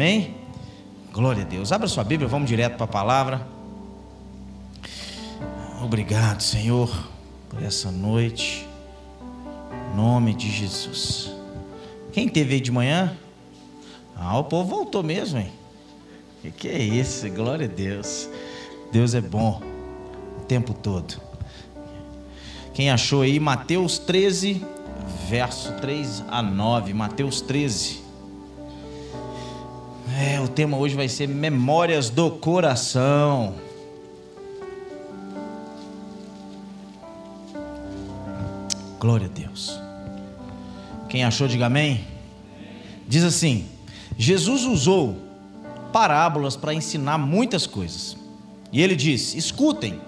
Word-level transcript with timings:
Amém? 0.00 0.34
Glória 1.12 1.42
a 1.42 1.46
Deus. 1.46 1.72
Abra 1.72 1.86
sua 1.86 2.02
Bíblia, 2.02 2.26
vamos 2.26 2.48
direto 2.48 2.76
para 2.76 2.84
a 2.84 2.88
palavra. 2.88 3.46
Obrigado, 5.84 6.40
Senhor, 6.40 6.90
por 7.50 7.62
essa 7.62 7.90
noite. 7.90 8.66
Em 9.92 9.96
nome 9.98 10.32
de 10.32 10.50
Jesus. 10.50 11.30
Quem 12.14 12.30
teve 12.30 12.54
aí 12.54 12.60
de 12.62 12.72
manhã? 12.72 13.14
Ah, 14.16 14.38
o 14.38 14.44
povo 14.44 14.70
voltou 14.70 15.02
mesmo, 15.02 15.38
hein? 15.38 15.52
Que 16.40 16.50
que 16.50 16.68
é 16.68 16.78
isso? 16.78 17.28
Glória 17.28 17.66
a 17.66 17.70
Deus. 17.70 18.26
Deus 18.90 19.12
é 19.12 19.20
bom 19.20 19.60
o 20.40 20.44
tempo 20.46 20.72
todo. 20.72 21.20
Quem 22.72 22.90
achou 22.90 23.20
aí 23.20 23.38
Mateus 23.38 23.98
13, 23.98 24.64
verso 25.28 25.74
3 25.74 26.24
a 26.30 26.42
9, 26.42 26.94
Mateus 26.94 27.42
13. 27.42 28.09
É, 30.22 30.38
o 30.38 30.46
tema 30.46 30.76
hoje 30.76 30.94
vai 30.94 31.08
ser 31.08 31.26
Memórias 31.26 32.10
do 32.10 32.30
Coração. 32.30 33.54
Glória 38.98 39.28
a 39.28 39.30
Deus. 39.30 39.80
Quem 41.08 41.24
achou, 41.24 41.48
diga 41.48 41.64
amém. 41.64 42.06
Diz 43.08 43.24
assim: 43.24 43.66
Jesus 44.18 44.64
usou 44.64 45.16
parábolas 45.90 46.54
para 46.54 46.74
ensinar 46.74 47.16
muitas 47.16 47.66
coisas. 47.66 48.14
E 48.70 48.82
ele 48.82 48.96
disse: 48.96 49.38
Escutem, 49.38 50.02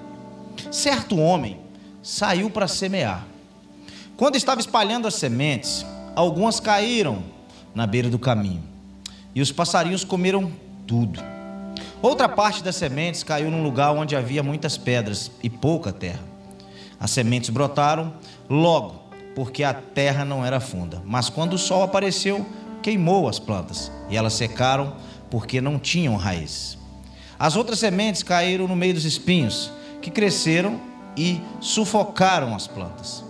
certo 0.70 1.16
homem 1.16 1.58
saiu 2.02 2.50
para 2.50 2.68
semear. 2.68 3.26
Quando 4.14 4.36
estava 4.36 4.60
espalhando 4.60 5.08
as 5.08 5.14
sementes, 5.14 5.86
algumas 6.14 6.60
caíram 6.60 7.24
na 7.74 7.86
beira 7.86 8.10
do 8.10 8.18
caminho, 8.18 8.71
e 9.34 9.40
os 9.40 9.52
passarinhos 9.52 10.04
comeram 10.04 10.50
tudo. 10.86 11.20
Outra 12.00 12.28
parte 12.28 12.62
das 12.62 12.76
sementes 12.76 13.22
caiu 13.22 13.50
num 13.50 13.62
lugar 13.62 13.92
onde 13.92 14.16
havia 14.16 14.42
muitas 14.42 14.76
pedras 14.76 15.30
e 15.42 15.48
pouca 15.48 15.92
terra. 15.92 16.22
As 16.98 17.10
sementes 17.10 17.50
brotaram 17.50 18.14
logo, 18.48 19.02
porque 19.34 19.64
a 19.64 19.72
terra 19.72 20.24
não 20.24 20.44
era 20.44 20.60
funda. 20.60 21.02
Mas 21.04 21.28
quando 21.28 21.54
o 21.54 21.58
sol 21.58 21.82
apareceu, 21.82 22.44
queimou 22.82 23.28
as 23.28 23.38
plantas, 23.38 23.90
e 24.10 24.16
elas 24.16 24.32
secaram 24.32 24.94
porque 25.30 25.60
não 25.60 25.78
tinham 25.78 26.16
raiz. 26.16 26.76
As 27.38 27.56
outras 27.56 27.78
sementes 27.78 28.22
caíram 28.22 28.68
no 28.68 28.76
meio 28.76 28.94
dos 28.94 29.04
espinhos, 29.04 29.70
que 30.00 30.10
cresceram 30.10 30.80
e 31.16 31.40
sufocaram 31.60 32.54
as 32.54 32.66
plantas. 32.66 33.24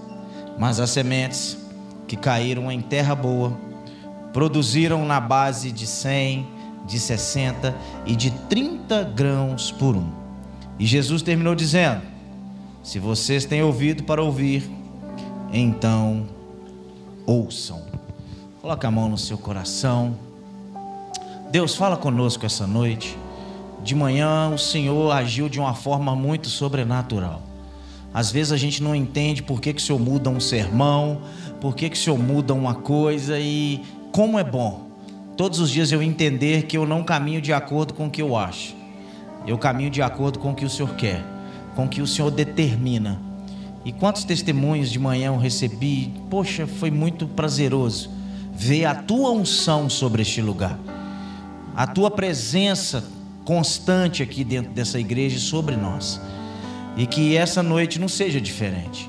Mas 0.58 0.80
as 0.80 0.90
sementes 0.90 1.56
que 2.06 2.16
caíram 2.16 2.70
em 2.70 2.80
terra 2.80 3.14
boa 3.14 3.56
produziram 4.32 5.04
na 5.04 5.20
base 5.20 5.70
de 5.70 5.86
100, 5.86 6.46
de 6.86 6.98
60 6.98 7.74
e 8.06 8.16
de 8.16 8.30
30 8.30 9.04
grãos 9.04 9.70
por 9.70 9.96
um. 9.96 10.10
E 10.78 10.86
Jesus 10.86 11.22
terminou 11.22 11.54
dizendo: 11.54 12.02
Se 12.82 12.98
vocês 12.98 13.44
têm 13.44 13.62
ouvido 13.62 14.02
para 14.04 14.22
ouvir, 14.22 14.68
então 15.52 16.26
ouçam. 17.26 17.82
Coloque 18.60 18.86
a 18.86 18.90
mão 18.90 19.08
no 19.08 19.18
seu 19.18 19.36
coração. 19.36 20.16
Deus 21.50 21.74
fala 21.74 21.96
conosco 21.96 22.46
essa 22.46 22.66
noite. 22.66 23.18
De 23.82 23.94
manhã 23.94 24.50
o 24.54 24.58
Senhor 24.58 25.10
agiu 25.10 25.48
de 25.48 25.58
uma 25.58 25.74
forma 25.74 26.14
muito 26.14 26.48
sobrenatural. 26.48 27.42
Às 28.14 28.30
vezes 28.30 28.52
a 28.52 28.56
gente 28.56 28.82
não 28.82 28.94
entende 28.94 29.42
por 29.42 29.60
que, 29.60 29.72
que 29.72 29.80
o 29.80 29.84
Senhor 29.84 29.98
muda 29.98 30.30
um 30.30 30.38
sermão, 30.38 31.22
por 31.60 31.74
que, 31.74 31.88
que 31.88 31.96
o 31.96 31.98
Senhor 31.98 32.18
muda 32.18 32.54
uma 32.54 32.74
coisa 32.74 33.38
e 33.38 33.82
como 34.12 34.38
é 34.38 34.44
bom. 34.44 34.88
Todos 35.36 35.58
os 35.58 35.70
dias 35.70 35.90
eu 35.90 36.02
entender 36.02 36.64
que 36.64 36.76
eu 36.76 36.86
não 36.86 37.02
caminho 37.02 37.40
de 37.40 37.52
acordo 37.52 37.94
com 37.94 38.06
o 38.06 38.10
que 38.10 38.20
eu 38.20 38.36
acho. 38.36 38.76
Eu 39.46 39.56
caminho 39.56 39.90
de 39.90 40.02
acordo 40.02 40.38
com 40.38 40.52
o 40.52 40.54
que 40.54 40.66
o 40.66 40.70
Senhor 40.70 40.94
quer, 40.94 41.24
com 41.74 41.86
o 41.86 41.88
que 41.88 42.02
o 42.02 42.06
Senhor 42.06 42.30
determina. 42.30 43.18
E 43.84 43.90
quantos 43.90 44.22
testemunhos 44.22 44.92
de 44.92 44.98
manhã 44.98 45.28
eu 45.28 45.38
recebi? 45.38 46.12
Poxa, 46.30 46.66
foi 46.66 46.90
muito 46.90 47.26
prazeroso 47.26 48.10
ver 48.52 48.84
a 48.84 48.94
tua 48.94 49.30
unção 49.30 49.88
sobre 49.88 50.22
este 50.22 50.42
lugar, 50.42 50.78
a 51.74 51.86
tua 51.86 52.10
presença 52.10 53.02
constante 53.44 54.22
aqui 54.22 54.44
dentro 54.44 54.70
dessa 54.72 55.00
igreja 55.00 55.40
sobre 55.40 55.74
nós. 55.74 56.20
E 56.96 57.06
que 57.06 57.34
essa 57.34 57.62
noite 57.62 57.98
não 57.98 58.08
seja 58.08 58.38
diferente. 58.38 59.08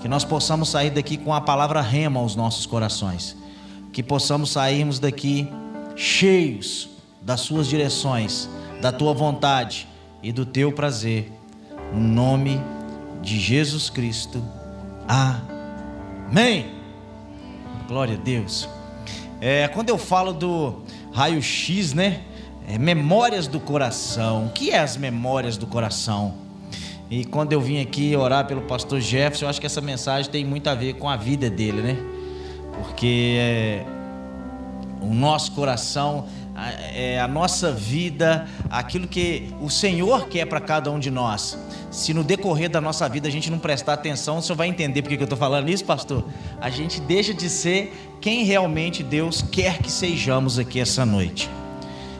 Que 0.00 0.08
nós 0.08 0.24
possamos 0.24 0.70
sair 0.70 0.90
daqui 0.90 1.18
com 1.18 1.34
a 1.34 1.40
palavra 1.40 1.82
rema 1.82 2.18
aos 2.18 2.34
nossos 2.34 2.64
corações. 2.64 3.36
Que 3.92 4.02
possamos 4.02 4.50
sairmos 4.50 4.98
daqui 4.98 5.48
cheios 5.96 6.88
das 7.20 7.40
suas 7.40 7.66
direções, 7.66 8.48
da 8.80 8.92
tua 8.92 9.12
vontade 9.12 9.88
e 10.22 10.32
do 10.32 10.46
teu 10.46 10.72
prazer. 10.72 11.32
No 11.92 12.00
nome 12.00 12.60
de 13.22 13.38
Jesus 13.38 13.90
Cristo. 13.90 14.42
Amém. 15.06 16.66
Glória 17.86 18.14
a 18.14 18.18
Deus. 18.18 18.68
É, 19.40 19.66
quando 19.68 19.88
eu 19.88 19.98
falo 19.98 20.32
do 20.32 20.82
raio-x, 21.12 21.92
né? 21.92 22.22
É, 22.66 22.78
memórias 22.78 23.46
do 23.46 23.58
coração. 23.58 24.46
O 24.46 24.50
que 24.50 24.70
é 24.70 24.78
as 24.78 24.96
memórias 24.96 25.56
do 25.56 25.66
coração? 25.66 26.34
E 27.10 27.24
quando 27.24 27.52
eu 27.52 27.60
vim 27.60 27.80
aqui 27.80 28.14
orar 28.14 28.46
pelo 28.46 28.62
pastor 28.62 29.00
Jefferson, 29.00 29.46
eu 29.46 29.48
acho 29.48 29.60
que 29.60 29.66
essa 29.66 29.80
mensagem 29.80 30.30
tem 30.30 30.44
muito 30.44 30.68
a 30.68 30.74
ver 30.74 30.94
com 30.94 31.08
a 31.08 31.16
vida 31.16 31.48
dele, 31.48 31.80
né? 31.80 32.17
Porque 32.82 33.36
é, 33.38 33.84
o 35.00 35.12
nosso 35.12 35.52
coração, 35.52 36.26
a, 36.54 36.70
é, 36.72 37.20
a 37.20 37.28
nossa 37.28 37.72
vida, 37.72 38.46
aquilo 38.70 39.06
que 39.06 39.52
o 39.60 39.70
Senhor 39.70 40.28
quer 40.28 40.46
para 40.46 40.60
cada 40.60 40.90
um 40.90 40.98
de 40.98 41.10
nós. 41.10 41.58
Se 41.90 42.12
no 42.12 42.22
decorrer 42.22 42.68
da 42.68 42.80
nossa 42.80 43.08
vida 43.08 43.28
a 43.28 43.30
gente 43.30 43.50
não 43.50 43.58
prestar 43.58 43.94
atenção, 43.94 44.38
o 44.38 44.42
senhor 44.42 44.56
vai 44.56 44.68
entender 44.68 45.02
por 45.02 45.08
que 45.08 45.16
eu 45.16 45.24
estou 45.24 45.38
falando 45.38 45.70
isso, 45.70 45.84
pastor? 45.84 46.24
A 46.60 46.68
gente 46.68 47.00
deixa 47.00 47.32
de 47.32 47.48
ser 47.48 47.92
quem 48.20 48.44
realmente 48.44 49.02
Deus 49.02 49.40
quer 49.40 49.78
que 49.78 49.90
sejamos 49.90 50.58
aqui 50.58 50.80
essa 50.80 51.06
noite. 51.06 51.48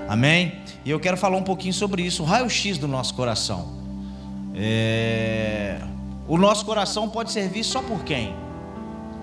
Amém? 0.09 0.55
E 0.85 0.91
eu 0.91 0.99
quero 0.99 1.19
falar 1.19 1.37
um 1.37 1.43
pouquinho 1.43 1.75
sobre 1.75 2.03
isso, 2.03 2.23
o 2.23 2.27
raio-x 2.27 2.79
do 2.79 2.89
nosso 2.89 3.15
coração. 3.15 3.75
É... 4.55 5.79
O 6.27 6.39
nosso 6.39 6.65
coração 6.65 7.09
pode 7.09 7.31
servir 7.31 7.63
só 7.65 7.83
por 7.83 8.03
quem? 8.05 8.35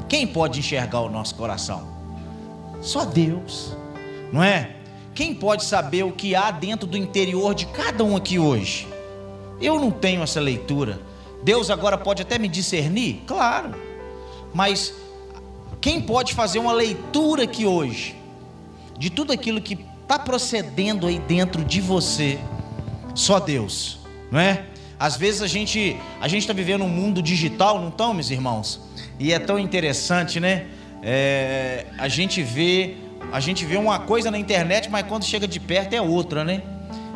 Quem 0.07 0.27
pode 0.27 0.59
enxergar 0.59 1.01
o 1.01 1.09
nosso 1.09 1.35
coração? 1.35 1.87
Só 2.81 3.05
Deus, 3.05 3.75
não 4.31 4.43
é? 4.43 4.75
Quem 5.15 5.33
pode 5.33 5.63
saber 5.63 6.03
o 6.03 6.11
que 6.11 6.35
há 6.35 6.51
dentro 6.51 6.85
do 6.85 6.97
interior 6.97 7.55
de 7.55 7.65
cada 7.67 8.03
um 8.03 8.15
aqui 8.15 8.37
hoje? 8.37 8.87
Eu 9.61 9.79
não 9.79 9.89
tenho 9.89 10.21
essa 10.21 10.39
leitura. 10.39 10.99
Deus 11.41 11.69
agora 11.69 11.97
pode 11.97 12.21
até 12.21 12.37
me 12.37 12.47
discernir? 12.47 13.23
Claro. 13.25 13.73
Mas 14.53 14.93
quem 15.81 16.01
pode 16.01 16.33
fazer 16.33 16.59
uma 16.59 16.73
leitura 16.73 17.43
aqui 17.43 17.65
hoje 17.65 18.15
de 18.97 19.09
tudo 19.09 19.31
aquilo 19.31 19.61
que 19.61 19.77
está 20.01 20.19
procedendo 20.19 21.07
aí 21.07 21.17
dentro 21.19 21.63
de 21.63 21.81
você? 21.81 22.39
Só 23.13 23.39
Deus, 23.39 23.99
não 24.29 24.39
é? 24.39 24.65
Às 24.99 25.15
vezes 25.15 25.41
a 25.41 25.47
gente 25.47 25.97
a 26.19 26.27
gente 26.27 26.41
está 26.41 26.53
vivendo 26.53 26.83
um 26.83 26.89
mundo 26.89 27.21
digital, 27.21 27.79
não 27.79 27.89
estão, 27.89 28.13
meus 28.13 28.29
irmãos? 28.29 28.84
E 29.19 29.33
é 29.33 29.39
tão 29.39 29.57
interessante, 29.57 30.39
né? 30.39 30.65
É, 31.01 31.85
a 31.97 32.07
gente 32.07 32.41
vê 32.41 32.97
a 33.31 33.39
gente 33.39 33.65
vê 33.65 33.75
uma 33.75 33.99
coisa 33.99 34.29
na 34.29 34.37
internet, 34.37 34.89
mas 34.89 35.05
quando 35.07 35.25
chega 35.25 35.47
de 35.47 35.59
perto 35.59 35.93
é 35.93 36.01
outra, 36.01 36.43
né? 36.43 36.61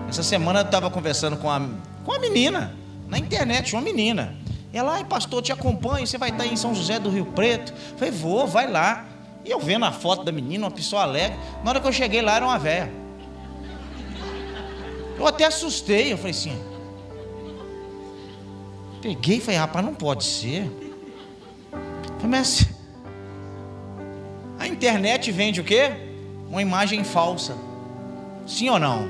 Essa 0.08 0.24
semana 0.24 0.62
eu 0.62 0.66
estava 0.66 0.90
conversando 0.90 1.38
com 1.38 1.50
a, 1.50 1.62
com 2.04 2.12
a 2.12 2.20
menina 2.20 2.76
na 3.08 3.18
internet, 3.18 3.74
uma 3.76 3.82
menina. 3.82 4.36
Ela, 4.74 4.96
ai 4.96 5.06
pastor, 5.06 5.42
te 5.42 5.52
acompanho, 5.52 6.06
você 6.06 6.18
vai 6.18 6.30
estar 6.30 6.46
em 6.46 6.56
São 6.56 6.74
José 6.74 7.00
do 7.00 7.10
Rio 7.10 7.26
Preto. 7.26 7.74
Eu 7.92 7.98
falei, 7.98 8.12
vou, 8.12 8.48
vai 8.48 8.70
lá. 8.70 9.06
E 9.46 9.52
eu 9.52 9.60
vendo 9.60 9.86
a 9.86 9.92
foto 9.92 10.24
da 10.24 10.32
menina, 10.32 10.66
uma 10.66 10.72
pessoa 10.72 11.04
alegre. 11.04 11.38
Na 11.64 11.72
hora 11.72 11.80
que 11.80 11.88
eu 11.88 11.94
cheguei 11.94 12.22
lá, 12.22 12.36
era 12.36 12.46
uma 12.46 12.60
velha. 12.60 12.92
Eu 15.18 15.28
até 15.28 15.46
assustei, 15.46 16.14
eu 16.14 16.18
falei 16.18 16.32
assim, 16.32 16.58
Peguei 19.02 19.38
e 19.38 19.42
falei, 19.42 19.60
rapaz, 19.60 19.86
não 19.86 19.94
pode 19.94 20.26
ser. 20.26 20.70
Mas 22.28 22.68
a 24.60 24.68
internet 24.68 25.32
vende 25.32 25.62
o 25.62 25.64
quê? 25.64 25.92
Uma 26.50 26.62
imagem 26.62 27.04
falsa. 27.04 27.56
Sim 28.46 28.70
ou 28.70 28.80
não? 28.80 29.08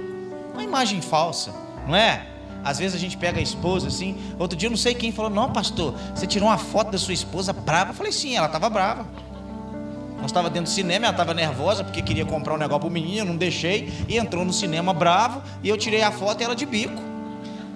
Uma 0.53 0.63
imagem 0.63 1.01
falsa, 1.01 1.53
não 1.88 1.95
é? 1.95 2.25
Às 2.63 2.77
vezes 2.77 2.95
a 2.95 3.00
gente 3.00 3.17
pega 3.17 3.39
a 3.39 3.41
esposa 3.41 3.88
assim. 3.88 4.17
Outro 4.38 4.57
dia 4.57 4.69
não 4.69 4.77
sei 4.77 4.94
quem 4.94 5.11
falou: 5.11 5.31
Não, 5.31 5.51
pastor, 5.51 5.94
você 6.13 6.27
tirou 6.27 6.50
uma 6.50 6.57
foto 6.57 6.91
da 6.91 6.97
sua 6.97 7.13
esposa 7.13 7.53
brava. 7.53 7.91
Eu 7.91 7.95
falei: 7.95 8.11
Sim, 8.11 8.35
ela 8.35 8.47
estava 8.47 8.69
brava. 8.69 9.07
Nós 10.17 10.25
estava 10.25 10.50
dentro 10.50 10.69
do 10.69 10.75
cinema, 10.75 11.06
ela 11.06 11.13
estava 11.13 11.33
nervosa 11.33 11.81
porque 11.81 12.01
queria 12.01 12.25
comprar 12.25 12.53
um 12.53 12.57
negócio 12.57 12.81
para 12.81 12.89
o 12.89 12.91
menino, 12.91 13.27
não 13.27 13.38
deixei. 13.38 13.91
E 14.07 14.17
entrou 14.17 14.44
no 14.44 14.51
cinema 14.51 14.94
bravo. 14.94 15.41
E 15.63 15.69
eu 15.69 15.77
tirei 15.77 16.01
a 16.01 16.11
foto 16.11 16.41
e 16.41 16.44
ela 16.44 16.56
de 16.56 16.65
bico. 16.65 17.01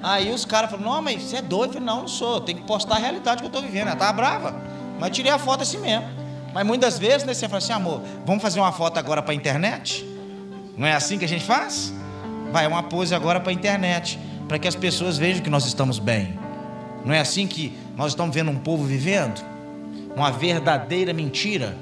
Aí 0.03 0.33
os 0.33 0.43
caras 0.43 0.69
falaram, 0.69 0.91
não, 0.91 1.01
mas 1.01 1.23
você 1.23 1.37
é 1.37 1.41
doido? 1.41 1.69
Eu 1.69 1.73
falei, 1.75 1.87
não, 1.87 2.01
não 2.01 2.07
sou, 2.09 2.41
tem 2.41 2.57
que 2.57 2.63
postar 2.63 2.95
a 2.95 2.99
realidade 2.99 3.37
que 3.37 3.45
eu 3.45 3.47
estou 3.47 3.61
vivendo. 3.61 3.83
Ela 3.83 3.93
estava 3.93 4.11
brava, 4.11 4.53
mas 4.99 5.11
tirei 5.11 5.31
a 5.31 5.39
foto 5.39 5.63
assim 5.63 5.77
mesmo. 5.77 6.07
Mas 6.53 6.65
muitas 6.65 6.99
vezes, 6.99 7.25
né, 7.25 7.33
você 7.33 7.47
fala 7.47 7.57
assim, 7.57 7.73
amor, 7.73 8.01
vamos 8.25 8.41
fazer 8.41 8.59
uma 8.59 8.71
foto 8.71 8.97
agora 8.97 9.21
para 9.21 9.31
a 9.31 9.35
internet? 9.35 10.05
Não 10.77 10.85
é 10.85 10.93
assim 10.93 11.17
que 11.17 11.25
a 11.25 11.27
gente 11.27 11.43
faz? 11.43 11.93
Vai, 12.51 12.67
uma 12.67 12.83
pose 12.83 13.15
agora 13.15 13.39
para 13.39 13.49
a 13.49 13.53
internet, 13.53 14.19
para 14.47 14.59
que 14.59 14.67
as 14.67 14.75
pessoas 14.75 15.17
vejam 15.17 15.41
que 15.41 15.49
nós 15.49 15.65
estamos 15.65 15.97
bem. 15.97 16.37
Não 17.03 17.13
é 17.13 17.19
assim 17.19 17.47
que 17.47 17.75
nós 17.97 18.11
estamos 18.11 18.33
vendo 18.33 18.51
um 18.51 18.59
povo 18.59 18.83
vivendo? 18.83 19.43
Uma 20.15 20.31
verdadeira 20.31 21.11
mentira, 21.11 21.75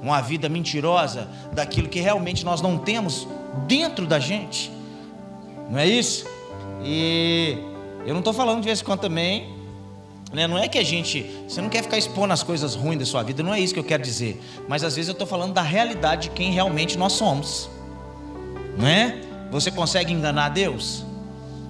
uma 0.00 0.20
vida 0.20 0.48
mentirosa 0.48 1.28
daquilo 1.52 1.88
que 1.88 2.00
realmente 2.00 2.44
nós 2.44 2.60
não 2.60 2.78
temos 2.78 3.26
dentro 3.66 4.06
da 4.06 4.20
gente. 4.20 4.70
Não 5.68 5.78
é 5.78 5.86
isso? 5.86 6.26
E 6.84 7.58
eu 8.06 8.12
não 8.12 8.18
estou 8.18 8.32
falando 8.32 8.60
de 8.60 8.66
vez 8.66 8.80
em 8.80 8.84
quando 8.84 9.00
também 9.00 9.51
né? 10.32 10.46
Não 10.46 10.58
é 10.58 10.66
que 10.68 10.78
a 10.78 10.84
gente. 10.84 11.26
Você 11.46 11.60
não 11.60 11.68
quer 11.68 11.82
ficar 11.82 11.98
expondo 11.98 12.32
as 12.32 12.42
coisas 12.42 12.74
ruins 12.74 12.98
da 12.98 13.04
sua 13.04 13.22
vida, 13.22 13.42
não 13.42 13.52
é 13.52 13.60
isso 13.60 13.74
que 13.74 13.80
eu 13.80 13.84
quero 13.84 14.02
dizer. 14.02 14.40
Mas 14.68 14.82
às 14.82 14.96
vezes 14.96 15.08
eu 15.08 15.12
estou 15.12 15.26
falando 15.26 15.52
da 15.52 15.62
realidade 15.62 16.28
de 16.28 16.30
quem 16.30 16.52
realmente 16.52 16.96
nós 16.96 17.12
somos. 17.12 17.68
Não 18.76 18.86
é? 18.86 19.20
Você 19.50 19.70
consegue 19.70 20.12
enganar 20.12 20.48
Deus? 20.48 21.04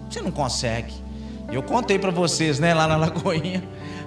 Você 0.09 0.21
não 0.21 0.31
consegue. 0.31 0.95
Eu 1.51 1.63
contei 1.63 1.99
para 1.99 2.11
vocês, 2.11 2.59
né, 2.59 2.73
lá 2.73 2.87
na 2.87 2.97
Lagoinha. 2.97 3.63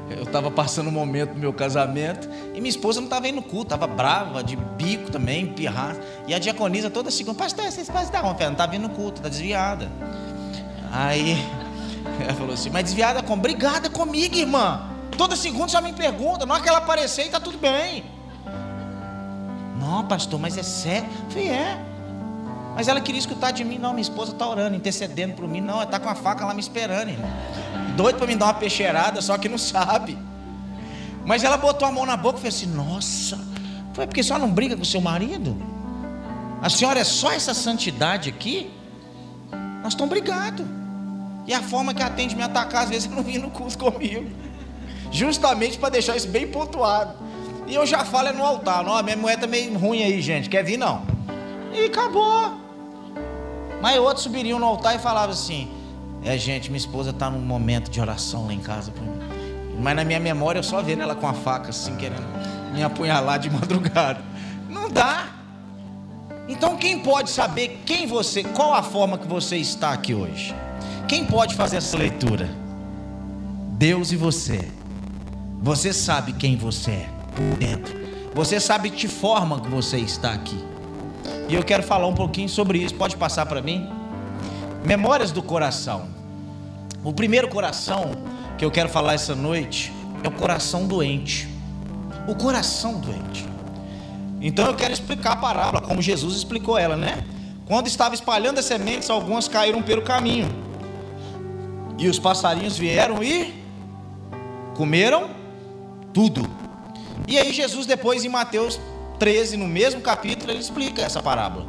Eu 0.10 0.24
estava 0.24 0.52
passando 0.52 0.88
um 0.88 0.92
momento 0.92 1.34
do 1.34 1.40
meu 1.40 1.52
casamento 1.52 2.30
e 2.54 2.62
minha 2.62 2.70
esposa 2.70 3.02
não 3.02 3.08
estava 3.08 3.28
indo 3.28 3.38
no 3.38 3.42
culto, 3.42 3.74
estava 3.74 3.88
brava, 3.88 4.44
de 4.44 4.56
bico 4.56 5.12
também, 5.12 5.48
pirrada. 5.48 6.00
E 6.28 6.34
a 6.34 6.40
diaconisa 6.40 6.90
toda 6.92 7.10
segunda, 7.10 7.38
pastor, 7.38 7.66
vocês 7.66 7.90
podem 7.90 8.12
dar 8.12 8.24
uma 8.24 8.36
fé, 8.36 8.46
não 8.46 8.52
está 8.52 8.68
vindo 8.68 8.84
no 8.84 8.90
culto, 8.90 9.18
está 9.18 9.30
desviada. 9.30 9.90
Aí 10.92 11.36
ela 12.20 12.34
falou 12.34 12.54
assim, 12.54 12.70
mas 12.70 12.84
desviada 12.84 13.22
como? 13.22 13.42
Brigada 13.42 13.90
comigo, 13.90 14.36
irmã. 14.36 14.90
Toda 15.18 15.36
segunda 15.36 15.70
já 15.70 15.82
me 15.82 15.94
pergunta, 15.94 16.46
não 16.46 16.56
é 16.56 16.62
que 16.62 16.68
ela 16.68 16.80
aparecer 16.80 17.24
e 17.24 17.26
está 17.26 17.40
tudo 17.40 17.58
bem. 17.58 18.04
Não, 19.80 20.06
pastor, 20.06 20.40
mas 20.40 20.58
é 20.58 20.64
sério? 20.64 21.08
Eu 21.26 21.30
falei, 21.30 21.50
é. 21.50 21.78
Mas 22.76 22.88
ela 22.88 23.00
queria 23.00 23.20
escutar 23.20 23.52
de 23.52 23.64
mim, 23.64 23.78
não, 23.78 23.92
minha 23.92 24.02
esposa 24.02 24.34
está 24.34 24.48
orando, 24.48 24.76
intercedendo 24.76 25.34
por 25.34 25.48
mim, 25.48 25.62
não, 25.62 25.76
ela 25.76 25.84
está 25.84 26.00
com 26.00 26.10
a 26.10 26.16
faca 26.16 26.46
lá 26.46 26.54
me 26.54 26.60
esperando, 26.60 27.10
irmão. 27.10 27.30
Doido 27.96 28.18
para 28.18 28.28
me 28.28 28.36
dar 28.36 28.48
uma 28.48 28.54
peixeirada, 28.56 29.22
só 29.22 29.38
que 29.38 29.48
não 29.48 29.58
sabe. 29.58 30.18
Mas 31.26 31.44
ela 31.44 31.56
botou 31.56 31.88
a 31.88 31.92
mão 31.92 32.06
na 32.06 32.18
boca 32.18 32.38
e 32.38 32.42
falou 32.42 32.56
assim: 32.56 32.68
Nossa, 32.68 33.40
foi 33.94 34.06
porque 34.06 34.22
só 34.22 34.38
não 34.38 34.52
briga 34.52 34.76
com 34.76 34.84
seu 34.84 35.00
marido? 35.00 35.56
A 36.62 36.70
senhora 36.70 37.00
é 37.00 37.04
só 37.04 37.32
essa 37.32 37.54
santidade 37.54 38.30
aqui? 38.30 38.72
Nós 39.82 39.94
estamos 39.94 40.10
brigados. 40.10 40.66
E 41.48 41.54
a 41.54 41.62
forma 41.62 41.94
que 41.94 42.02
atende 42.02 42.36
me 42.36 42.44
atacar, 42.44 42.84
às 42.84 42.90
vezes, 42.90 43.10
não 43.12 43.24
vinha 43.24 43.40
no 43.40 43.50
curso 43.50 43.78
comigo. 43.78 44.30
Justamente 45.12 45.78
para 45.78 45.90
deixar 45.90 46.16
isso 46.16 46.28
bem 46.28 46.48
pontuado. 46.48 47.14
E 47.68 47.74
eu 47.74 47.86
já 47.86 48.04
falo 48.04 48.28
é 48.28 48.34
no 48.34 48.44
altar. 48.44 48.84
Não, 48.84 49.02
minha 49.02 49.18
mulher 49.18 49.40
tá 49.40 49.48
meio 49.48 49.78
ruim 49.78 50.04
aí, 50.04 50.22
gente. 50.22 50.50
Quer 50.50 50.64
vir 50.64 50.78
não? 50.78 51.04
E 51.74 51.86
acabou. 51.86 52.54
Mas 53.82 53.98
outros 53.98 54.24
subiriam 54.24 54.60
no 54.60 54.66
altar 54.66 54.96
e 54.96 55.00
falavam 55.00 55.32
assim: 55.32 55.70
É, 56.24 56.38
gente, 56.38 56.70
minha 56.70 56.78
esposa 56.78 57.10
está 57.10 57.30
num 57.30 57.40
momento 57.40 57.90
de 57.90 58.00
oração 58.00 58.46
lá 58.46 58.54
em 58.54 58.60
casa. 58.60 58.94
Mas 59.80 59.96
na 59.96 60.04
minha 60.04 60.20
memória 60.20 60.60
eu 60.60 60.64
só 60.64 60.82
vendo 60.82 61.02
ela 61.02 61.16
com 61.16 61.28
a 61.28 61.34
faca 61.34 61.70
assim, 61.70 61.96
querendo 61.96 62.26
me 62.74 62.84
apunhalar 62.84 63.40
de 63.40 63.50
madrugada. 63.52 64.22
Não 64.70 64.90
dá. 64.90 65.28
Então 66.48 66.78
quem 66.78 67.00
pode 67.00 67.30
saber 67.32 67.82
quem 67.86 68.06
você, 68.06 68.44
qual 68.44 68.74
a 68.74 68.84
forma 68.84 69.18
que 69.18 69.28
você 69.28 69.58
está 69.58 69.92
aqui 69.92 70.14
hoje? 70.14 70.54
Quem 71.08 71.24
pode 71.24 71.54
fazer 71.54 71.78
essa 71.78 71.96
leitura? 71.96 72.50
Deus 73.74 74.12
e 74.12 74.16
você. 74.16 74.68
Você 75.62 75.94
sabe 75.94 76.34
quem 76.34 76.58
você 76.58 76.92
é 76.92 77.10
por 77.36 77.58
dentro. 77.58 77.96
Você 78.34 78.60
sabe 78.60 78.90
que 78.90 79.08
forma 79.08 79.62
que 79.62 79.70
você 79.70 79.98
está 79.98 80.34
aqui. 80.34 80.58
E 81.48 81.54
eu 81.54 81.64
quero 81.64 81.84
falar 81.84 82.08
um 82.08 82.16
pouquinho 82.16 82.50
sobre 82.50 82.80
isso. 82.80 82.96
Pode 82.96 83.16
passar 83.18 83.46
para 83.46 83.62
mim? 83.62 83.88
Memórias 84.84 85.32
do 85.32 85.44
coração. 85.44 86.08
O 87.04 87.14
primeiro 87.14 87.50
coração 87.50 88.12
que 88.58 88.66
eu 88.66 88.72
quero 88.72 88.90
falar 88.90 89.14
essa 89.14 89.36
noite 89.36 89.94
é 90.24 90.28
o 90.28 90.32
coração 90.32 90.88
doente. 90.88 91.48
O 92.28 92.34
coração 92.34 93.00
doente. 93.00 93.46
Então 94.42 94.66
eu 94.66 94.74
quero 94.74 94.92
explicar 94.92 95.34
a 95.34 95.36
parábola 95.36 95.82
como 95.82 96.02
Jesus 96.02 96.36
explicou 96.36 96.80
ela, 96.80 96.98
né? 96.98 97.24
Quando 97.68 97.86
estava 97.86 98.16
espalhando 98.16 98.58
as 98.58 98.66
sementes, 98.66 99.08
algumas 99.12 99.48
caíram 99.48 99.84
pelo 99.84 100.02
caminho 100.02 100.65
e 101.98 102.08
os 102.08 102.20
passarinhos 102.20 102.78
vieram 102.78 103.24
e 103.24 103.54
comeram 104.76 105.30
tudo. 106.14 106.50
E 107.28 107.38
aí 107.38 107.54
Jesus 107.54 107.86
depois 107.86 108.26
em 108.26 108.30
Mateus 108.30 108.80
13, 109.20 109.58
no 109.58 109.68
mesmo 109.68 110.02
capítulo, 110.02 110.52
ele 110.52 110.60
explica 110.60 111.02
essa 111.02 111.22
parábola. 111.22 111.66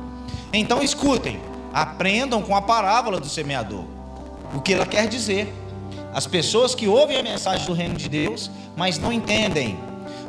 Então 0.53 0.83
escutem, 0.83 1.41
aprendam 1.73 2.43
com 2.43 2.55
a 2.57 2.63
parábola 2.63 3.21
do 3.21 3.29
semeador. 3.29 3.85
O 4.55 4.61
que 4.61 4.75
ela 4.75 4.87
quer 4.87 5.09
dizer? 5.09 5.53
As 6.13 6.27
pessoas 6.27 6.75
que 6.75 6.89
ouvem 6.89 7.19
a 7.19 7.23
mensagem 7.23 7.67
do 7.67 7.73
reino 7.73 7.95
de 7.95 8.09
Deus, 8.09 8.51
mas 8.77 8.99
não 8.99 9.13
entendem, 9.13 9.79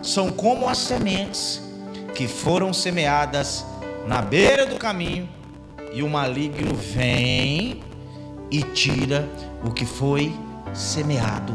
são 0.04 0.32
como 0.32 0.68
as 0.68 0.78
sementes 0.78 1.62
que 2.14 2.28
foram 2.28 2.74
semeadas 2.74 3.66
na 4.06 4.22
beira 4.22 4.66
do 4.66 4.78
caminho, 4.78 5.30
e 5.94 6.04
o 6.04 6.10
maligno 6.10 6.76
vem 6.76 7.82
e 8.52 8.62
tira 8.62 9.28
o 9.64 9.72
que 9.72 9.86
foi 9.86 10.34
semeado 10.74 11.54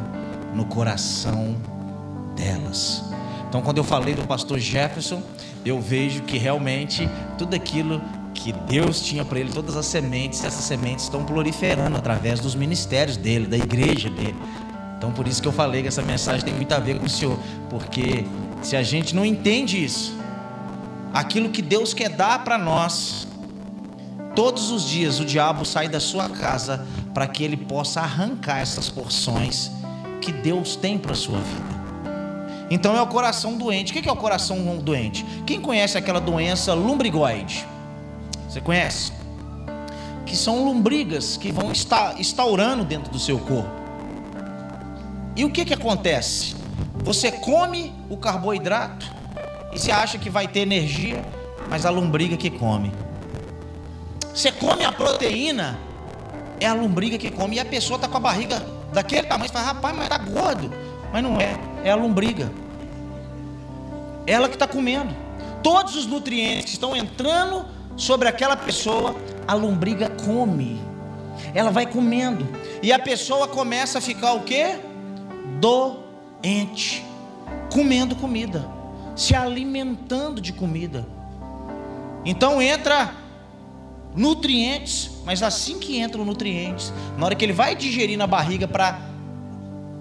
no 0.54 0.64
coração 0.64 1.56
delas. 2.36 3.04
Então, 3.48 3.60
quando 3.60 3.78
eu 3.78 3.84
falei 3.84 4.14
do 4.14 4.26
pastor 4.26 4.58
Jefferson, 4.58 5.22
eu 5.64 5.80
vejo 5.80 6.22
que 6.22 6.38
realmente 6.38 7.08
tudo 7.36 7.54
aquilo 7.54 8.00
que 8.34 8.52
Deus 8.52 9.00
tinha 9.00 9.24
para 9.24 9.38
ele, 9.38 9.52
todas 9.52 9.76
as 9.76 9.86
sementes, 9.86 10.44
essas 10.44 10.64
sementes 10.64 11.04
estão 11.04 11.24
proliferando 11.24 11.96
através 11.96 12.40
dos 12.40 12.54
ministérios 12.54 13.16
dele, 13.16 13.46
da 13.46 13.56
igreja 13.56 14.08
dele. 14.08 14.36
Então, 14.96 15.12
por 15.12 15.28
isso 15.28 15.42
que 15.42 15.48
eu 15.48 15.52
falei 15.52 15.82
que 15.82 15.88
essa 15.88 16.02
mensagem 16.02 16.44
tem 16.44 16.54
muito 16.54 16.72
a 16.72 16.78
ver 16.78 16.98
com 16.98 17.06
o 17.06 17.08
Senhor, 17.08 17.38
porque 17.68 18.24
se 18.62 18.76
a 18.76 18.82
gente 18.82 19.14
não 19.14 19.24
entende 19.24 19.84
isso, 19.84 20.16
aquilo 21.12 21.50
que 21.50 21.60
Deus 21.60 21.92
quer 21.92 22.08
dar 22.08 22.42
para 22.44 22.56
nós, 22.56 23.26
todos 24.34 24.70
os 24.70 24.88
dias 24.88 25.20
o 25.20 25.24
diabo 25.24 25.64
sai 25.64 25.88
da 25.88 26.00
sua 26.00 26.28
casa 26.28 26.86
para 27.12 27.26
que 27.26 27.44
ele 27.44 27.56
possa 27.56 28.00
arrancar 28.00 28.58
essas 28.58 28.88
porções 28.88 29.70
que 30.20 30.32
Deus 30.32 30.76
tem 30.76 30.98
para 30.98 31.12
a 31.12 31.16
sua 31.16 31.38
vida. 31.38 31.82
Então 32.70 32.96
é 32.96 33.02
o 33.02 33.06
coração 33.06 33.58
doente. 33.58 33.92
O 33.92 34.02
que 34.02 34.08
é 34.08 34.12
o 34.12 34.16
coração 34.16 34.78
doente? 34.78 35.24
Quem 35.46 35.60
conhece 35.60 35.98
aquela 35.98 36.20
doença 36.20 36.72
lumbrigoide? 36.72 37.66
Você 38.48 38.60
conhece? 38.60 39.12
Que 40.24 40.34
são 40.34 40.64
lombrigas 40.64 41.36
que 41.36 41.52
vão 41.52 41.70
estar 41.70 42.18
instaurando 42.18 42.84
dentro 42.84 43.12
do 43.12 43.18
seu 43.18 43.38
corpo. 43.38 43.70
E 45.36 45.44
o 45.44 45.50
que, 45.50 45.64
que 45.64 45.74
acontece? 45.74 46.54
Você 47.04 47.32
come 47.32 47.92
o 48.08 48.16
carboidrato 48.16 49.10
e 49.72 49.78
você 49.78 49.90
acha 49.90 50.16
que 50.16 50.30
vai 50.30 50.46
ter 50.46 50.60
energia, 50.60 51.22
mas 51.68 51.84
a 51.84 51.90
lombriga 51.90 52.36
que 52.36 52.50
come. 52.50 52.92
Você 54.34 54.50
come 54.50 54.84
a 54.84 54.92
proteína 54.92 55.78
é 56.58 56.66
a 56.66 56.74
lombriga 56.74 57.18
que 57.18 57.30
come. 57.30 57.56
E 57.56 57.60
a 57.60 57.64
pessoa 57.64 57.96
está 57.96 58.08
com 58.08 58.16
a 58.16 58.20
barriga 58.20 58.64
daquele 58.92 59.26
tamanho. 59.26 59.48
Você 59.48 59.52
fala, 59.52 59.66
rapaz, 59.66 59.94
mas 59.94 60.04
está 60.04 60.18
gordo. 60.18 60.72
Mas 61.12 61.22
não 61.22 61.40
é, 61.40 61.58
é 61.84 61.90
a 61.90 61.96
lombriga. 61.96 62.50
Ela 64.26 64.48
que 64.48 64.54
está 64.54 64.66
comendo. 64.66 65.14
Todos 65.62 65.96
os 65.96 66.06
nutrientes 66.06 66.64
que 66.64 66.70
estão 66.70 66.96
entrando 66.96 67.66
sobre 67.96 68.28
aquela 68.28 68.56
pessoa, 68.56 69.14
a 69.46 69.54
lombriga 69.54 70.08
come. 70.24 70.80
Ela 71.54 71.70
vai 71.70 71.86
comendo. 71.86 72.46
E 72.82 72.92
a 72.92 72.98
pessoa 72.98 73.48
começa 73.48 73.98
a 73.98 74.00
ficar 74.00 74.32
o 74.32 74.42
quê? 74.42 74.78
Doente. 75.60 77.04
Comendo 77.72 78.16
comida. 78.16 78.64
Se 79.14 79.34
alimentando 79.34 80.40
de 80.40 80.52
comida. 80.52 81.04
Então 82.24 82.62
entra 82.62 83.21
nutrientes, 84.14 85.10
mas 85.24 85.42
assim 85.42 85.78
que 85.78 86.00
entram 86.00 86.24
nutrientes, 86.24 86.92
na 87.16 87.26
hora 87.26 87.34
que 87.34 87.44
ele 87.44 87.52
vai 87.52 87.74
digerir 87.74 88.18
na 88.18 88.26
barriga 88.26 88.68
para 88.68 89.00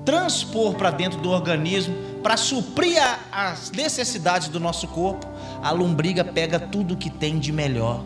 transpor 0.04 0.74
para 0.74 0.92
dentro 0.92 1.20
do 1.20 1.30
organismo, 1.30 1.96
para 2.22 2.38
suprir 2.38 3.02
as 3.32 3.72
necessidades 3.72 4.48
do 4.48 4.60
nosso 4.60 4.88
corpo, 4.88 5.26
a 5.62 5.72
lombriga 5.72 6.24
pega 6.24 6.60
tudo 6.60 6.98
que 6.98 7.10
tem 7.10 7.40
de 7.40 7.52
melhor 7.52 8.04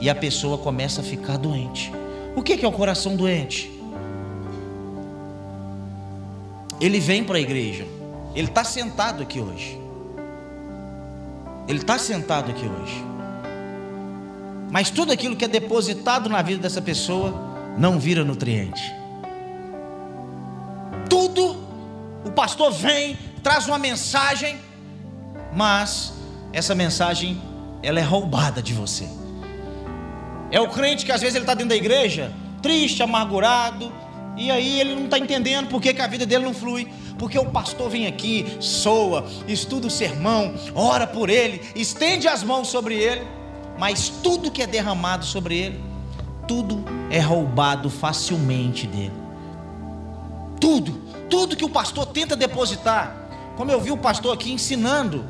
e 0.00 0.08
a 0.08 0.14
pessoa 0.14 0.58
começa 0.58 1.00
a 1.00 1.04
ficar 1.04 1.36
doente. 1.36 1.92
O 2.34 2.42
que 2.42 2.64
é 2.64 2.68
o 2.68 2.72
coração 2.72 3.16
doente? 3.16 3.70
Ele 6.80 6.98
vem 6.98 7.22
para 7.22 7.36
a 7.36 7.40
igreja, 7.40 7.86
ele 8.34 8.48
está 8.48 8.64
sentado 8.64 9.22
aqui 9.22 9.40
hoje. 9.40 9.78
Ele 11.68 11.78
está 11.78 11.96
sentado 11.96 12.50
aqui 12.50 12.66
hoje. 12.66 13.11
Mas 14.72 14.88
tudo 14.88 15.12
aquilo 15.12 15.36
que 15.36 15.44
é 15.44 15.48
depositado 15.48 16.30
na 16.30 16.40
vida 16.40 16.62
dessa 16.62 16.80
pessoa 16.80 17.34
não 17.76 17.98
vira 17.98 18.24
nutriente. 18.24 18.82
Tudo, 21.10 21.58
o 22.24 22.30
pastor 22.30 22.72
vem, 22.72 23.18
traz 23.42 23.68
uma 23.68 23.78
mensagem, 23.78 24.56
mas 25.54 26.14
essa 26.54 26.74
mensagem 26.74 27.38
ela 27.82 28.00
é 28.00 28.02
roubada 28.02 28.62
de 28.62 28.72
você. 28.72 29.06
É 30.50 30.58
o 30.58 30.68
crente 30.68 31.04
que 31.04 31.12
às 31.12 31.20
vezes 31.20 31.34
ele 31.34 31.42
está 31.42 31.52
dentro 31.52 31.68
da 31.68 31.76
igreja, 31.76 32.32
triste, 32.62 33.02
amargurado, 33.02 33.92
e 34.38 34.50
aí 34.50 34.80
ele 34.80 34.94
não 34.94 35.04
está 35.04 35.18
entendendo 35.18 35.68
por 35.68 35.82
que, 35.82 35.92
que 35.92 36.00
a 36.00 36.06
vida 36.06 36.24
dele 36.24 36.46
não 36.46 36.54
flui. 36.54 36.90
Porque 37.18 37.38
o 37.38 37.44
pastor 37.44 37.90
vem 37.90 38.06
aqui, 38.06 38.56
soa, 38.58 39.26
estuda 39.46 39.86
o 39.86 39.90
sermão, 39.90 40.54
ora 40.74 41.06
por 41.06 41.28
ele, 41.28 41.60
estende 41.76 42.26
as 42.26 42.42
mãos 42.42 42.68
sobre 42.68 42.94
ele, 42.94 43.22
mas 43.78 44.08
tudo 44.08 44.50
que 44.50 44.62
é 44.62 44.66
derramado 44.66 45.24
sobre 45.24 45.56
ele, 45.56 45.80
tudo 46.46 46.84
é 47.10 47.20
roubado 47.20 47.88
facilmente 47.90 48.86
dele. 48.86 49.12
Tudo, 50.60 50.92
tudo 51.28 51.56
que 51.56 51.64
o 51.64 51.68
pastor 51.68 52.06
tenta 52.06 52.36
depositar, 52.36 53.16
como 53.56 53.70
eu 53.70 53.80
vi 53.80 53.90
o 53.90 53.96
pastor 53.96 54.34
aqui 54.34 54.52
ensinando 54.52 55.24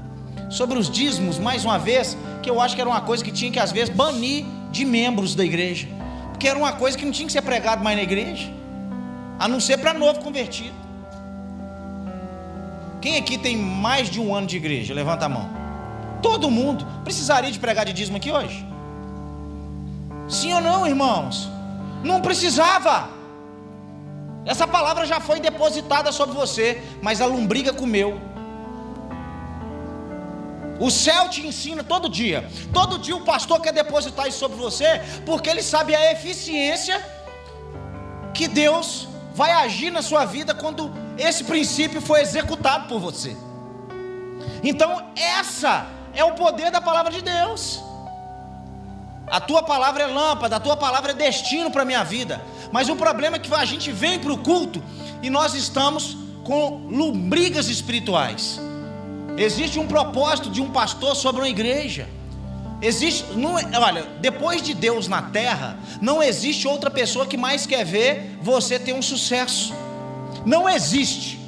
sobre 0.50 0.78
os 0.78 0.90
dízimos, 0.90 1.38
mais 1.38 1.64
uma 1.64 1.78
vez, 1.78 2.16
que 2.42 2.50
eu 2.50 2.60
acho 2.60 2.74
que 2.74 2.80
era 2.80 2.90
uma 2.90 3.00
coisa 3.00 3.24
que 3.24 3.32
tinha 3.32 3.50
que 3.50 3.58
às 3.58 3.72
vezes 3.72 3.94
banir 3.94 4.44
de 4.70 4.84
membros 4.84 5.34
da 5.34 5.44
igreja, 5.44 5.88
porque 6.30 6.46
era 6.46 6.58
uma 6.58 6.72
coisa 6.72 6.96
que 6.96 7.04
não 7.04 7.12
tinha 7.12 7.26
que 7.26 7.32
ser 7.32 7.42
pregado 7.42 7.82
mais 7.82 7.96
na 7.96 8.02
igreja, 8.02 8.50
a 9.38 9.48
não 9.48 9.60
ser 9.60 9.78
para 9.78 9.94
novo 9.94 10.20
convertido. 10.20 10.74
Quem 13.00 13.16
aqui 13.16 13.36
tem 13.36 13.56
mais 13.56 14.08
de 14.08 14.20
um 14.20 14.34
ano 14.34 14.46
de 14.46 14.56
igreja? 14.56 14.94
Levanta 14.94 15.26
a 15.26 15.28
mão. 15.28 15.61
Todo 16.22 16.50
mundo 16.50 16.86
precisaria 17.04 17.50
de 17.50 17.58
pregar 17.58 17.84
de 17.84 17.92
dízimo 17.92 18.16
aqui 18.16 18.30
hoje? 18.30 18.64
Sim 20.28 20.54
ou 20.54 20.60
não, 20.60 20.86
irmãos? 20.86 21.48
Não 22.02 22.20
precisava. 22.20 23.10
Essa 24.44 24.66
palavra 24.66 25.04
já 25.06 25.20
foi 25.20 25.40
depositada 25.40 26.10
sobre 26.10 26.34
você, 26.34 26.82
mas 27.02 27.20
a 27.20 27.26
lombriga 27.26 27.72
comeu. 27.72 28.20
O 30.80 30.90
céu 30.90 31.28
te 31.28 31.46
ensina 31.46 31.84
todo 31.84 32.08
dia. 32.08 32.48
Todo 32.72 32.98
dia 32.98 33.14
o 33.14 33.24
pastor 33.24 33.60
quer 33.60 33.72
depositar 33.72 34.26
isso 34.26 34.38
sobre 34.38 34.56
você, 34.56 35.00
porque 35.24 35.48
ele 35.48 35.62
sabe 35.62 35.94
a 35.94 36.12
eficiência 36.12 37.04
que 38.34 38.48
Deus 38.48 39.08
vai 39.34 39.52
agir 39.52 39.90
na 39.90 40.02
sua 40.02 40.24
vida 40.24 40.54
quando 40.54 40.92
esse 41.16 41.44
princípio 41.44 42.00
foi 42.00 42.20
executado 42.20 42.88
por 42.88 42.98
você. 42.98 43.36
Então, 44.62 45.10
essa 45.14 45.86
é 46.14 46.24
o 46.24 46.32
poder 46.32 46.70
da 46.70 46.80
palavra 46.80 47.12
de 47.12 47.22
Deus. 47.22 47.82
A 49.26 49.40
tua 49.40 49.62
palavra 49.62 50.02
é 50.02 50.06
lâmpada, 50.06 50.56
a 50.56 50.60
tua 50.60 50.76
palavra 50.76 51.12
é 51.12 51.14
destino 51.14 51.70
para 51.70 51.82
a 51.82 51.84
minha 51.84 52.04
vida. 52.04 52.40
Mas 52.70 52.88
o 52.88 52.96
problema 52.96 53.36
é 53.36 53.38
que 53.38 53.52
a 53.54 53.64
gente 53.64 53.90
vem 53.90 54.18
para 54.18 54.32
o 54.32 54.38
culto 54.38 54.82
e 55.22 55.30
nós 55.30 55.54
estamos 55.54 56.16
com 56.44 56.86
lombrigas 56.90 57.68
espirituais. 57.68 58.60
Existe 59.36 59.78
um 59.78 59.86
propósito 59.86 60.50
de 60.50 60.60
um 60.60 60.70
pastor 60.70 61.16
sobre 61.16 61.40
uma 61.40 61.48
igreja. 61.48 62.08
Existe, 62.82 63.32
não, 63.34 63.58
é, 63.58 63.64
olha, 63.78 64.02
depois 64.20 64.60
de 64.60 64.74
Deus 64.74 65.06
na 65.06 65.22
terra, 65.22 65.78
não 66.00 66.22
existe 66.22 66.66
outra 66.66 66.90
pessoa 66.90 67.24
que 67.24 67.36
mais 67.36 67.64
quer 67.64 67.84
ver 67.84 68.36
você 68.42 68.78
ter 68.78 68.92
um 68.92 69.00
sucesso. 69.00 69.72
Não 70.44 70.68
existe. 70.68 71.40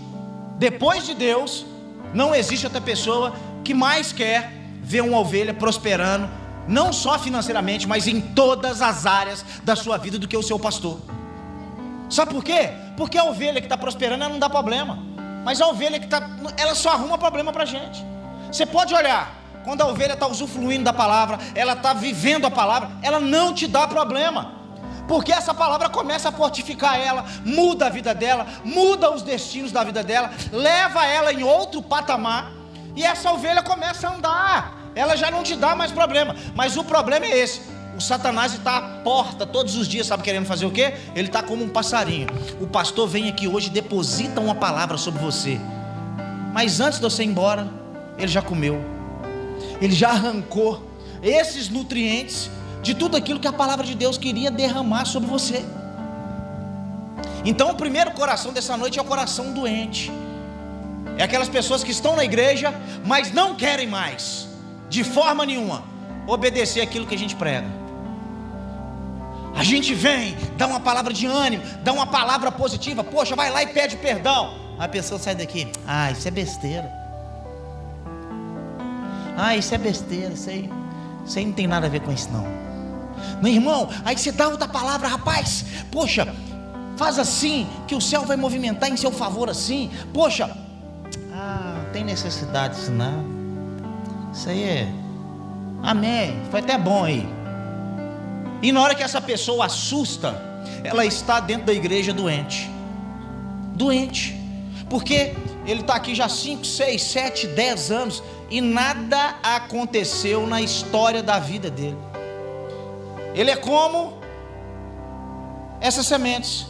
Depois 0.56 1.04
de 1.04 1.14
Deus, 1.14 1.66
não 2.14 2.34
existe 2.34 2.64
outra 2.64 2.80
pessoa 2.80 3.34
que 3.64 3.74
mais 3.74 4.12
quer 4.12 4.52
ver 4.82 5.00
uma 5.00 5.18
ovelha 5.18 5.54
prosperando, 5.54 6.28
não 6.68 6.92
só 6.92 7.18
financeiramente, 7.18 7.88
mas 7.88 8.06
em 8.06 8.20
todas 8.20 8.82
as 8.82 9.06
áreas 9.06 9.44
da 9.64 9.74
sua 9.74 9.96
vida 9.96 10.18
do 10.18 10.28
que 10.28 10.36
o 10.36 10.42
seu 10.42 10.58
pastor. 10.58 11.00
Sabe 12.08 12.32
por 12.32 12.44
quê? 12.44 12.70
Porque 12.96 13.18
a 13.18 13.24
ovelha 13.24 13.60
que 13.60 13.66
está 13.66 13.76
prosperando 13.76 14.22
ela 14.22 14.32
não 14.32 14.38
dá 14.38 14.48
problema, 14.48 14.98
mas 15.44 15.60
a 15.60 15.66
ovelha 15.66 15.98
que 15.98 16.04
está, 16.04 16.30
ela 16.56 16.74
só 16.74 16.90
arruma 16.90 17.18
problema 17.18 17.52
para 17.52 17.64
a 17.64 17.66
gente. 17.66 18.04
Você 18.52 18.66
pode 18.66 18.94
olhar, 18.94 19.34
quando 19.64 19.80
a 19.80 19.86
ovelha 19.86 20.12
está 20.12 20.26
usufruindo 20.26 20.84
da 20.84 20.92
palavra, 20.92 21.38
ela 21.54 21.72
está 21.72 21.92
vivendo 21.92 22.46
a 22.46 22.50
palavra, 22.50 22.90
ela 23.02 23.18
não 23.18 23.52
te 23.52 23.66
dá 23.66 23.88
problema. 23.88 24.52
Porque 25.08 25.32
essa 25.32 25.52
palavra 25.52 25.88
começa 25.88 26.28
a 26.28 26.32
fortificar 26.32 26.98
ela, 26.98 27.24
muda 27.44 27.86
a 27.86 27.90
vida 27.90 28.14
dela, 28.14 28.46
muda 28.64 29.10
os 29.10 29.22
destinos 29.22 29.72
da 29.72 29.84
vida 29.84 30.02
dela, 30.02 30.30
leva 30.52 31.04
ela 31.04 31.32
em 31.32 31.42
outro 31.42 31.82
patamar, 31.82 32.52
e 32.96 33.04
essa 33.04 33.32
ovelha 33.32 33.62
começa 33.62 34.08
a 34.08 34.14
andar. 34.14 34.90
Ela 34.94 35.16
já 35.16 35.30
não 35.30 35.42
te 35.42 35.56
dá 35.56 35.74
mais 35.74 35.90
problema. 35.90 36.34
Mas 36.54 36.76
o 36.76 36.84
problema 36.84 37.26
é 37.26 37.38
esse: 37.38 37.60
o 37.96 38.00
Satanás 38.00 38.54
está 38.54 38.76
à 38.76 38.80
porta 39.02 39.46
todos 39.46 39.76
os 39.76 39.88
dias, 39.88 40.06
sabe 40.06 40.22
querendo 40.22 40.46
fazer 40.46 40.66
o 40.66 40.70
quê? 40.70 40.94
Ele 41.14 41.28
está 41.28 41.42
como 41.42 41.64
um 41.64 41.68
passarinho. 41.68 42.28
O 42.60 42.66
pastor 42.66 43.08
vem 43.08 43.28
aqui 43.28 43.48
hoje 43.48 43.70
deposita 43.70 44.40
uma 44.40 44.54
palavra 44.54 44.96
sobre 44.96 45.20
você. 45.20 45.58
Mas 46.52 46.80
antes 46.80 46.98
de 46.98 47.04
você 47.04 47.22
ir 47.22 47.26
embora, 47.26 47.68
ele 48.16 48.28
já 48.28 48.40
comeu 48.40 48.94
ele 49.80 49.94
já 49.94 50.10
arrancou 50.10 50.82
esses 51.22 51.68
nutrientes 51.68 52.50
de 52.82 52.94
tudo 52.94 53.16
aquilo 53.16 53.40
que 53.40 53.48
a 53.48 53.52
palavra 53.52 53.84
de 53.84 53.94
Deus 53.94 54.18
queria 54.18 54.50
derramar 54.50 55.04
sobre 55.04 55.28
você. 55.28 55.64
Então, 57.44 57.70
o 57.70 57.74
primeiro 57.74 58.10
coração 58.12 58.52
dessa 58.52 58.76
noite 58.76 58.98
é 58.98 59.02
o 59.02 59.04
coração 59.04 59.52
doente. 59.52 60.10
É 61.16 61.22
aquelas 61.22 61.48
pessoas 61.48 61.84
que 61.84 61.90
estão 61.90 62.16
na 62.16 62.24
igreja, 62.24 62.74
mas 63.04 63.32
não 63.32 63.54
querem 63.54 63.86
mais, 63.86 64.48
de 64.88 65.04
forma 65.04 65.46
nenhuma, 65.46 65.84
obedecer 66.26 66.80
aquilo 66.80 67.06
que 67.06 67.14
a 67.14 67.18
gente 67.18 67.36
prega. 67.36 67.68
A 69.54 69.62
gente 69.62 69.94
vem, 69.94 70.36
dá 70.56 70.66
uma 70.66 70.80
palavra 70.80 71.12
de 71.12 71.26
ânimo, 71.26 71.62
dá 71.84 71.92
uma 71.92 72.06
palavra 72.06 72.50
positiva, 72.50 73.04
poxa, 73.04 73.36
vai 73.36 73.50
lá 73.50 73.62
e 73.62 73.68
pede 73.68 73.96
perdão. 73.96 74.52
A 74.78 74.88
pessoa 74.88 75.20
sai 75.20 75.36
daqui, 75.36 75.70
ah, 75.86 76.10
isso 76.10 76.26
é 76.26 76.30
besteira. 76.30 76.92
Ah, 79.36 79.56
isso 79.56 79.72
é 79.72 79.78
besteira, 79.78 80.32
isso 80.32 80.50
aí, 80.50 80.70
isso 81.24 81.38
aí 81.38 81.46
não 81.46 81.52
tem 81.52 81.68
nada 81.68 81.86
a 81.86 81.90
ver 81.90 82.00
com 82.00 82.12
isso 82.12 82.28
não. 82.32 82.44
Meu 83.40 83.52
irmão, 83.52 83.88
aí 84.04 84.18
você 84.18 84.32
dá 84.32 84.48
outra 84.48 84.66
palavra, 84.66 85.06
rapaz, 85.06 85.64
poxa, 85.90 86.34
faz 86.96 87.18
assim, 87.18 87.68
que 87.86 87.94
o 87.94 88.00
céu 88.00 88.24
vai 88.24 88.36
movimentar 88.36 88.90
em 88.90 88.96
seu 88.96 89.12
favor 89.12 89.48
assim, 89.48 89.90
poxa, 90.12 90.63
ah, 91.36 91.74
não 91.82 91.92
tem 91.92 92.04
necessidade 92.04 92.76
disso 92.76 92.92
não. 92.92 93.24
Isso 94.32 94.48
aí 94.48 94.62
é, 94.62 94.88
amém, 95.82 96.40
foi 96.50 96.60
até 96.60 96.78
bom 96.78 97.04
aí. 97.04 97.28
E 98.62 98.70
na 98.70 98.80
hora 98.80 98.94
que 98.94 99.02
essa 99.02 99.20
pessoa 99.20 99.66
assusta, 99.66 100.40
ela 100.84 101.04
está 101.04 101.40
dentro 101.40 101.66
da 101.66 101.72
igreja 101.72 102.12
doente. 102.12 102.70
Doente. 103.74 104.40
Porque 104.88 105.34
ele 105.66 105.80
está 105.80 105.96
aqui 105.96 106.14
já 106.14 106.28
5, 106.28 106.64
6, 106.64 107.02
7, 107.02 107.46
10 107.48 107.90
anos 107.90 108.22
e 108.48 108.60
nada 108.60 109.36
aconteceu 109.42 110.46
na 110.46 110.62
história 110.62 111.22
da 111.22 111.38
vida 111.38 111.68
dele. 111.68 111.98
Ele 113.34 113.50
é 113.50 113.56
como 113.56 114.18
essas 115.80 116.06
sementes 116.06 116.66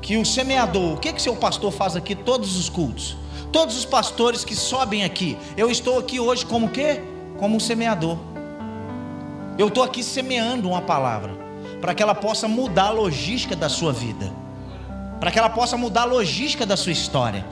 que 0.00 0.16
o 0.16 0.24
semeador, 0.24 0.94
o 0.94 0.96
que 0.98 1.12
que 1.12 1.20
seu 1.20 1.36
pastor 1.36 1.70
faz 1.72 1.94
aqui 1.94 2.14
todos 2.14 2.56
os 2.56 2.68
cultos? 2.68 3.16
Todos 3.52 3.76
os 3.76 3.84
pastores 3.84 4.44
que 4.44 4.54
sobem 4.54 5.04
aqui, 5.04 5.36
eu 5.56 5.70
estou 5.70 5.98
aqui 5.98 6.20
hoje 6.20 6.44
como 6.44 6.68
quê? 6.68 7.00
Como 7.38 7.56
um 7.56 7.60
semeador. 7.60 8.18
Eu 9.58 9.68
estou 9.68 9.82
aqui 9.82 10.02
semeando 10.02 10.68
uma 10.68 10.82
palavra 10.82 11.34
para 11.80 11.94
que 11.94 12.02
ela 12.02 12.14
possa 12.14 12.46
mudar 12.46 12.86
a 12.86 12.90
logística 12.90 13.56
da 13.56 13.68
sua 13.68 13.92
vida, 13.92 14.32
para 15.20 15.30
que 15.30 15.38
ela 15.38 15.50
possa 15.50 15.76
mudar 15.76 16.02
a 16.02 16.06
logística 16.06 16.66
da 16.66 16.76
sua 16.76 16.92
história. 16.92 17.44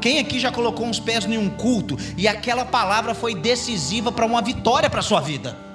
Quem 0.00 0.18
aqui 0.18 0.38
já 0.38 0.50
colocou 0.50 0.86
uns 0.86 1.00
pés 1.00 1.24
em 1.24 1.36
um 1.36 1.50
culto 1.50 1.96
e 2.16 2.28
aquela 2.28 2.64
palavra 2.64 3.14
foi 3.14 3.34
decisiva 3.34 4.12
para 4.12 4.26
uma 4.26 4.40
vitória 4.40 4.88
para 4.88 5.00
a 5.00 5.02
sua 5.02 5.20
vida? 5.20 5.67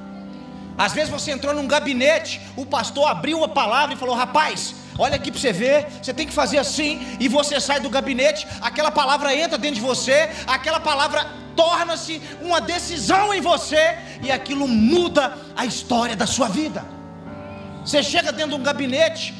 Às 0.78 0.94
vezes 0.94 1.10
você 1.10 1.32
entrou 1.32 1.54
num 1.54 1.68
gabinete, 1.68 2.42
o 2.56 2.66
pastor 2.66 3.08
abriu 3.08 3.44
a 3.44 3.48
palavra 3.48 3.94
e 3.94 3.98
falou: 3.98 4.16
Rapaz, 4.16 4.76
olha 4.98 5.16
aqui 5.16 5.32
para 5.32 5.40
você 5.40 5.54
ver, 5.54 5.88
você 6.02 6.14
tem 6.14 6.26
que 6.26 6.34
fazer 6.34 6.58
assim, 6.58 7.18
e 7.20 7.28
você 7.28 7.60
sai 7.60 7.80
do 7.80 7.90
gabinete, 7.90 8.48
aquela 8.62 8.92
palavra 8.92 9.36
entra 9.36 9.58
dentro 9.58 9.76
de 9.76 9.82
você, 9.82 10.30
aquela 10.48 10.80
palavra 10.80 11.26
torna-se 11.56 12.22
uma 12.42 12.60
decisão 12.60 13.34
em 13.34 13.42
você, 13.42 13.98
e 14.24 14.32
aquilo 14.32 14.68
muda 14.68 15.38
a 15.56 15.66
história 15.66 16.16
da 16.16 16.26
sua 16.26 16.48
vida. 16.48 16.84
Você 17.86 18.02
chega 18.02 18.32
dentro 18.32 18.52
de 18.52 18.62
um 18.62 18.64
gabinete, 18.64 19.34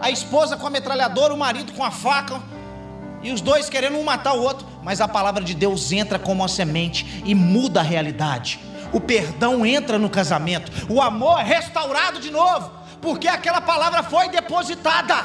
a 0.00 0.10
esposa 0.10 0.56
com 0.56 0.66
a 0.66 0.70
metralhadora, 0.70 1.32
o 1.32 1.38
marido 1.38 1.72
com 1.72 1.82
a 1.82 1.90
faca, 1.90 2.42
e 3.22 3.32
os 3.32 3.40
dois 3.40 3.70
querendo 3.70 3.96
um 3.96 4.04
matar 4.04 4.34
o 4.34 4.42
outro, 4.42 4.66
mas 4.82 5.00
a 5.00 5.08
palavra 5.08 5.42
de 5.42 5.54
Deus 5.54 5.90
entra 5.92 6.18
como 6.18 6.42
uma 6.42 6.48
semente 6.48 7.22
e 7.24 7.34
muda 7.34 7.80
a 7.80 7.82
realidade. 7.82 8.60
O 8.94 9.00
perdão 9.00 9.66
entra 9.66 9.98
no 9.98 10.08
casamento, 10.08 10.70
o 10.88 11.02
amor 11.02 11.40
é 11.40 11.42
restaurado 11.42 12.20
de 12.20 12.30
novo, 12.30 12.70
porque 13.02 13.26
aquela 13.26 13.60
palavra 13.60 14.04
foi 14.04 14.28
depositada. 14.28 15.16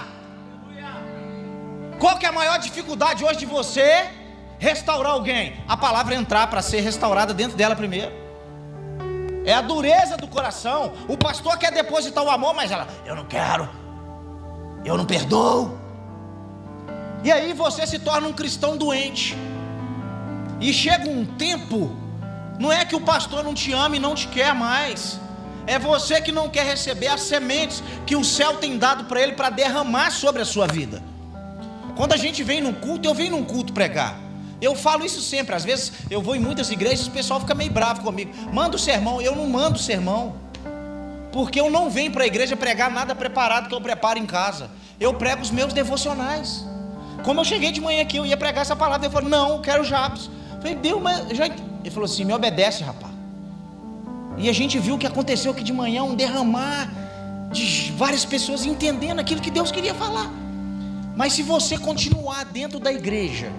Qual 1.99 2.17
que 2.17 2.25
é 2.25 2.29
a 2.29 2.31
maior 2.31 2.57
dificuldade 2.57 3.23
hoje 3.23 3.37
de 3.37 3.45
você 3.45 4.09
restaurar 4.57 5.11
alguém? 5.11 5.61
A 5.67 5.77
palavra 5.77 6.15
entrar 6.15 6.47
para 6.47 6.63
ser 6.63 6.79
restaurada 6.79 7.31
dentro 7.31 7.55
dela 7.55 7.75
primeiro. 7.75 8.11
É 9.45 9.53
a 9.53 9.61
dureza 9.61 10.17
do 10.17 10.27
coração. 10.27 10.93
O 11.07 11.15
pastor 11.15 11.55
quer 11.59 11.71
depositar 11.71 12.23
o 12.23 12.29
amor, 12.31 12.55
mas 12.55 12.71
ela, 12.71 12.87
eu 13.05 13.15
não 13.15 13.25
quero, 13.25 13.69
eu 14.83 14.97
não 14.97 15.05
perdoo. 15.05 15.77
E 17.23 17.31
aí 17.31 17.53
você 17.53 17.85
se 17.85 17.99
torna 17.99 18.27
um 18.27 18.33
cristão 18.33 18.75
doente. 18.75 19.37
E 20.59 20.73
chega 20.73 21.07
um 21.07 21.23
tempo, 21.23 21.95
não 22.59 22.71
é 22.71 22.83
que 22.83 22.95
o 22.95 23.01
pastor 23.01 23.43
não 23.43 23.53
te 23.53 23.71
ama 23.71 23.95
e 23.95 23.99
não 23.99 24.13
te 24.13 24.27
quer 24.27 24.53
mais, 24.53 25.19
É 25.67 25.77
você 25.77 26.19
que 26.19 26.31
não 26.31 26.49
quer 26.49 26.65
receber 26.65 27.07
as 27.07 27.21
sementes 27.21 27.83
que 28.07 28.15
o 28.15 28.23
céu 28.23 28.55
tem 28.55 28.75
dado 28.75 29.03
para 29.03 29.21
ele 29.21 29.33
para 29.33 29.51
derramar 29.51 30.09
sobre 30.09 30.41
a 30.41 30.45
sua 30.45 30.65
vida. 30.65 31.03
Quando 31.95 32.13
a 32.13 32.17
gente 32.17 32.43
vem 32.43 32.59
num 32.59 32.73
culto, 32.73 33.07
eu 33.07 33.13
venho 33.13 33.31
num 33.31 33.43
culto 33.43 33.71
pregar. 33.71 34.17
Eu 34.59 34.73
falo 34.75 35.05
isso 35.05 35.21
sempre. 35.21 35.53
Às 35.53 35.63
vezes 35.63 35.91
eu 36.09 36.23
vou 36.23 36.35
em 36.35 36.39
muitas 36.39 36.71
igrejas, 36.71 37.05
o 37.05 37.11
pessoal 37.11 37.39
fica 37.39 37.53
meio 37.53 37.71
bravo 37.71 38.01
comigo. 38.01 38.31
Manda 38.51 38.77
o 38.77 38.79
sermão, 38.79 39.21
eu 39.21 39.35
não 39.35 39.47
mando 39.47 39.77
sermão. 39.77 40.35
Porque 41.31 41.59
eu 41.59 41.69
não 41.69 41.87
venho 41.89 42.11
para 42.11 42.23
a 42.23 42.27
igreja 42.27 42.57
pregar 42.57 42.89
nada 42.89 43.13
preparado 43.13 43.69
que 43.69 43.75
eu 43.75 43.81
preparo 43.81 44.17
em 44.17 44.25
casa. 44.25 44.71
Eu 44.99 45.13
prego 45.13 45.43
os 45.43 45.51
meus 45.51 45.71
devocionais. 45.71 46.65
Como 47.23 47.41
eu 47.41 47.45
cheguei 47.45 47.71
de 47.71 47.79
manhã 47.79 48.01
aqui, 48.01 48.17
eu 48.17 48.25
ia 48.25 48.37
pregar 48.37 48.63
essa 48.63 48.75
palavra. 48.75 49.05
Ele 49.05 49.13
falou: 49.13 49.29
Não, 49.29 49.49
eu 49.51 49.59
quero 49.61 49.83
Jabes. 49.83 50.31
Eu 50.55 50.61
falei: 50.61 50.75
Deus, 50.75 50.99
mas 50.99 51.29
já. 51.37 51.45
Ele 51.81 51.89
falou 51.89 52.05
assim: 52.05 52.23
Me 52.23 52.33
obedece, 52.33 52.83
rapaz. 52.83 53.13
E 54.37 54.49
a 54.49 54.53
gente 54.53 54.79
viu 54.79 54.95
o 54.95 54.97
que 54.97 55.07
aconteceu 55.07 55.51
aqui 55.51 55.63
de 55.63 55.73
manhã 55.73 56.03
um 56.03 56.15
derramar 56.15 56.89
de 57.51 57.91
várias 57.97 58.25
pessoas 58.25 58.65
entendendo 58.65 59.19
aquilo 59.19 59.41
que 59.41 59.51
Deus 59.51 59.71
queria 59.71 59.93
falar. 59.93 60.31
Mas 61.15 61.33
se 61.33 61.43
você 61.43 61.77
continuar 61.77 62.45
dentro 62.45 62.79
da 62.79 62.91
igreja 62.91 63.51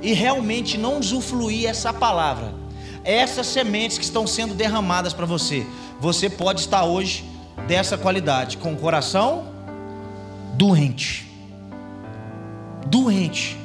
e 0.00 0.12
realmente 0.12 0.78
não 0.78 0.98
usufruir 0.98 1.68
essa 1.68 1.92
palavra, 1.92 2.54
essas 3.04 3.46
sementes 3.46 3.98
que 3.98 4.04
estão 4.04 4.26
sendo 4.26 4.54
derramadas 4.54 5.12
para 5.12 5.26
você, 5.26 5.66
você 6.00 6.30
pode 6.30 6.60
estar 6.60 6.84
hoje 6.84 7.24
dessa 7.66 7.98
qualidade, 7.98 8.56
com 8.56 8.72
o 8.72 8.76
coração 8.76 9.46
doente. 10.54 11.30
Doente. 12.86 13.63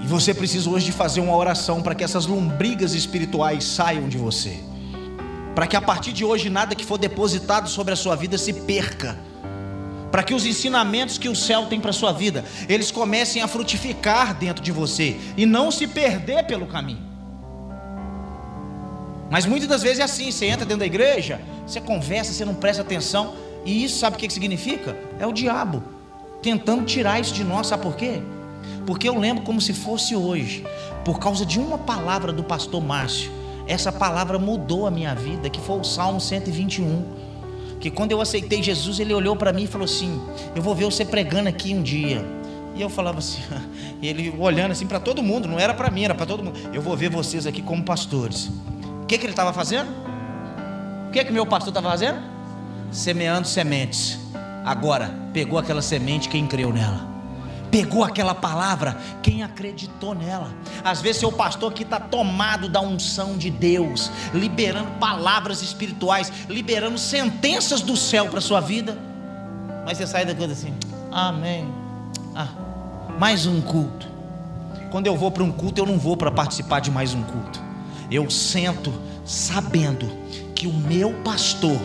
E 0.00 0.06
você 0.06 0.32
precisa 0.32 0.70
hoje 0.70 0.86
de 0.86 0.92
fazer 0.92 1.20
uma 1.20 1.34
oração 1.34 1.82
para 1.82 1.94
que 1.94 2.04
essas 2.04 2.26
lombrigas 2.26 2.94
espirituais 2.94 3.64
saiam 3.64 4.08
de 4.08 4.16
você. 4.16 4.60
Para 5.54 5.66
que 5.66 5.76
a 5.76 5.80
partir 5.80 6.12
de 6.12 6.24
hoje 6.24 6.48
nada 6.48 6.74
que 6.74 6.84
for 6.84 6.98
depositado 6.98 7.68
sobre 7.68 7.92
a 7.92 7.96
sua 7.96 8.14
vida 8.14 8.38
se 8.38 8.52
perca. 8.52 9.18
Para 10.10 10.22
que 10.22 10.34
os 10.34 10.46
ensinamentos 10.46 11.18
que 11.18 11.28
o 11.28 11.34
céu 11.34 11.66
tem 11.66 11.80
para 11.80 11.90
a 11.90 11.92
sua 11.92 12.12
vida, 12.12 12.44
eles 12.68 12.90
comecem 12.90 13.42
a 13.42 13.48
frutificar 13.48 14.34
dentro 14.34 14.62
de 14.62 14.72
você 14.72 15.18
e 15.36 15.44
não 15.44 15.70
se 15.70 15.86
perder 15.86 16.44
pelo 16.46 16.66
caminho. 16.66 17.06
Mas 19.30 19.44
muitas 19.44 19.68
das 19.68 19.82
vezes 19.82 19.98
é 19.98 20.04
assim: 20.04 20.30
você 20.30 20.46
entra 20.46 20.64
dentro 20.64 20.80
da 20.80 20.86
igreja, 20.86 21.40
você 21.66 21.80
conversa, 21.80 22.32
você 22.32 22.44
não 22.44 22.54
presta 22.54 22.82
atenção, 22.82 23.34
e 23.64 23.84
isso 23.84 23.98
sabe 23.98 24.16
o 24.16 24.18
que 24.18 24.30
significa? 24.30 24.96
É 25.18 25.26
o 25.26 25.32
diabo 25.32 25.82
tentando 26.42 26.84
tirar 26.84 27.20
isso 27.20 27.34
de 27.34 27.44
nós, 27.44 27.66
sabe 27.66 27.82
por 27.82 27.96
quê? 27.96 28.20
Porque 28.88 29.06
eu 29.06 29.18
lembro 29.18 29.44
como 29.44 29.60
se 29.60 29.74
fosse 29.74 30.16
hoje, 30.16 30.64
por 31.04 31.18
causa 31.18 31.44
de 31.44 31.58
uma 31.58 31.76
palavra 31.76 32.32
do 32.32 32.42
pastor 32.42 32.82
Márcio, 32.82 33.30
essa 33.66 33.92
palavra 33.92 34.38
mudou 34.38 34.86
a 34.86 34.90
minha 34.90 35.14
vida, 35.14 35.50
que 35.50 35.60
foi 35.60 35.78
o 35.78 35.84
Salmo 35.84 36.18
121. 36.18 37.04
Que 37.78 37.90
quando 37.90 38.12
eu 38.12 38.20
aceitei 38.20 38.62
Jesus, 38.62 38.98
ele 38.98 39.12
olhou 39.12 39.36
para 39.36 39.52
mim 39.52 39.64
e 39.64 39.66
falou 39.66 39.84
assim: 39.84 40.18
Eu 40.56 40.62
vou 40.62 40.74
ver 40.74 40.86
você 40.86 41.04
pregando 41.04 41.50
aqui 41.50 41.74
um 41.74 41.82
dia. 41.82 42.24
E 42.74 42.80
eu 42.80 42.88
falava 42.88 43.18
assim, 43.18 43.42
ele 44.02 44.34
olhando 44.38 44.72
assim 44.72 44.86
para 44.86 44.98
todo 44.98 45.22
mundo, 45.22 45.46
não 45.46 45.58
era 45.58 45.74
para 45.74 45.90
mim, 45.90 46.04
era 46.04 46.14
para 46.14 46.24
todo 46.24 46.42
mundo. 46.42 46.58
Eu 46.72 46.80
vou 46.80 46.96
ver 46.96 47.10
vocês 47.10 47.46
aqui 47.46 47.60
como 47.60 47.82
pastores 47.82 48.50
que, 49.08 49.16
que 49.16 49.24
ele 49.24 49.32
estava 49.32 49.52
fazendo? 49.54 49.88
O 51.08 51.10
que, 51.10 51.24
que 51.24 51.32
meu 51.32 51.46
pastor 51.46 51.70
estava 51.70 51.90
fazendo? 51.90 52.20
Semeando 52.92 53.48
sementes. 53.48 54.18
Agora, 54.64 55.10
pegou 55.32 55.58
aquela 55.58 55.80
semente, 55.80 56.28
quem 56.28 56.46
creu 56.46 56.72
nela? 56.72 57.17
Pegou 57.70 58.02
aquela 58.04 58.34
palavra, 58.34 58.96
quem 59.22 59.42
acreditou 59.42 60.14
nela? 60.14 60.50
Às 60.82 61.00
vezes, 61.00 61.20
seu 61.20 61.30
pastor 61.30 61.72
aqui 61.72 61.82
está 61.82 62.00
tomado 62.00 62.68
da 62.68 62.80
unção 62.80 63.36
de 63.36 63.50
Deus, 63.50 64.10
liberando 64.32 64.90
palavras 64.98 65.62
espirituais, 65.62 66.32
liberando 66.48 66.98
sentenças 66.98 67.80
do 67.80 67.96
céu 67.96 68.28
para 68.28 68.40
sua 68.40 68.60
vida. 68.60 68.96
Mas 69.84 69.98
você 69.98 70.06
sai 70.06 70.24
daqui 70.24 70.44
assim, 70.44 70.74
amém. 71.10 71.66
Ah, 72.34 72.48
mais 73.18 73.46
um 73.46 73.60
culto. 73.60 74.08
Quando 74.90 75.06
eu 75.06 75.16
vou 75.16 75.30
para 75.30 75.42
um 75.42 75.52
culto, 75.52 75.80
eu 75.80 75.86
não 75.86 75.98
vou 75.98 76.16
para 76.16 76.30
participar 76.30 76.80
de 76.80 76.90
mais 76.90 77.12
um 77.12 77.22
culto 77.22 77.68
eu 78.10 78.30
sento 78.30 78.92
sabendo 79.24 80.10
que 80.54 80.66
o 80.66 80.72
meu 80.72 81.12
pastor 81.22 81.78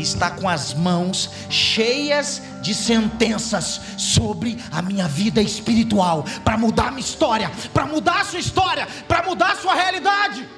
está 0.00 0.30
com 0.30 0.48
as 0.48 0.74
mãos 0.74 1.30
cheias 1.48 2.42
de 2.60 2.74
sentenças 2.74 3.80
sobre 3.96 4.58
a 4.70 4.82
minha 4.82 5.08
vida 5.08 5.40
espiritual, 5.40 6.24
para 6.44 6.56
mudar 6.56 6.88
a 6.88 6.90
minha 6.90 7.00
história, 7.00 7.50
para 7.72 7.86
mudar 7.86 8.20
a 8.20 8.24
sua 8.24 8.38
história, 8.38 8.86
para 9.06 9.22
mudar 9.22 9.52
a 9.52 9.56
sua 9.56 9.74
realidade. 9.74 10.48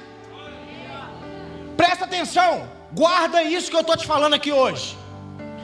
Presta 1.77 2.05
atenção, 2.05 2.67
guarda 2.93 3.43
isso 3.43 3.69
que 3.69 3.75
eu 3.75 3.81
estou 3.81 3.97
te 3.97 4.05
falando 4.05 4.33
aqui 4.33 4.51
hoje. 4.51 4.97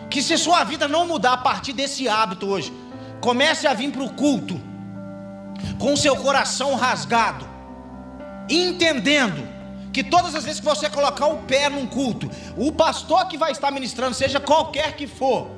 Que 0.09 0.21
se 0.21 0.37
sua 0.37 0.63
vida 0.63 0.87
não 0.87 1.05
mudar 1.05 1.33
a 1.33 1.37
partir 1.37 1.73
desse 1.73 2.07
hábito 2.07 2.47
hoje, 2.47 2.73
comece 3.19 3.67
a 3.67 3.73
vir 3.73 3.91
para 3.91 4.03
o 4.03 4.13
culto 4.13 4.59
com 5.79 5.95
seu 5.95 6.15
coração 6.15 6.75
rasgado, 6.75 7.47
entendendo 8.49 9.56
que 9.97 10.03
todas 10.03 10.35
as 10.35 10.45
vezes 10.45 10.59
que 10.59 10.65
você 10.67 10.87
colocar 10.91 11.25
o 11.25 11.37
pé 11.37 11.69
num 11.69 11.87
culto, 11.87 12.29
o 12.55 12.71
pastor 12.71 13.27
que 13.27 13.35
vai 13.35 13.51
estar 13.51 13.71
ministrando, 13.71 14.13
seja 14.13 14.39
qualquer 14.39 14.95
que 14.95 15.07
for, 15.07 15.49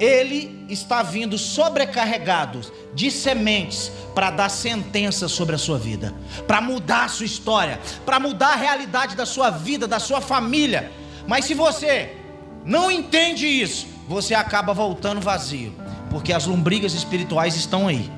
ele 0.00 0.66
está 0.68 1.00
vindo 1.00 1.38
sobrecarregado 1.38 2.60
de 2.92 3.08
sementes 3.08 3.92
para 4.16 4.32
dar 4.32 4.48
sentença 4.48 5.28
sobre 5.28 5.54
a 5.54 5.58
sua 5.58 5.78
vida, 5.78 6.12
para 6.44 6.60
mudar 6.60 7.04
a 7.04 7.08
sua 7.08 7.24
história, 7.24 7.78
para 8.04 8.18
mudar 8.18 8.48
a 8.48 8.56
realidade 8.56 9.14
da 9.14 9.24
sua 9.24 9.48
vida, 9.48 9.86
da 9.86 10.00
sua 10.00 10.20
família. 10.20 10.90
Mas 11.24 11.44
se 11.44 11.54
você 11.54 12.16
não 12.64 12.90
entende 12.90 13.46
isso, 13.46 13.86
você 14.08 14.34
acaba 14.34 14.74
voltando 14.74 15.20
vazio, 15.20 15.72
porque 16.10 16.32
as 16.32 16.46
lombrigas 16.46 16.94
espirituais 16.94 17.54
estão 17.54 17.86
aí, 17.86 18.10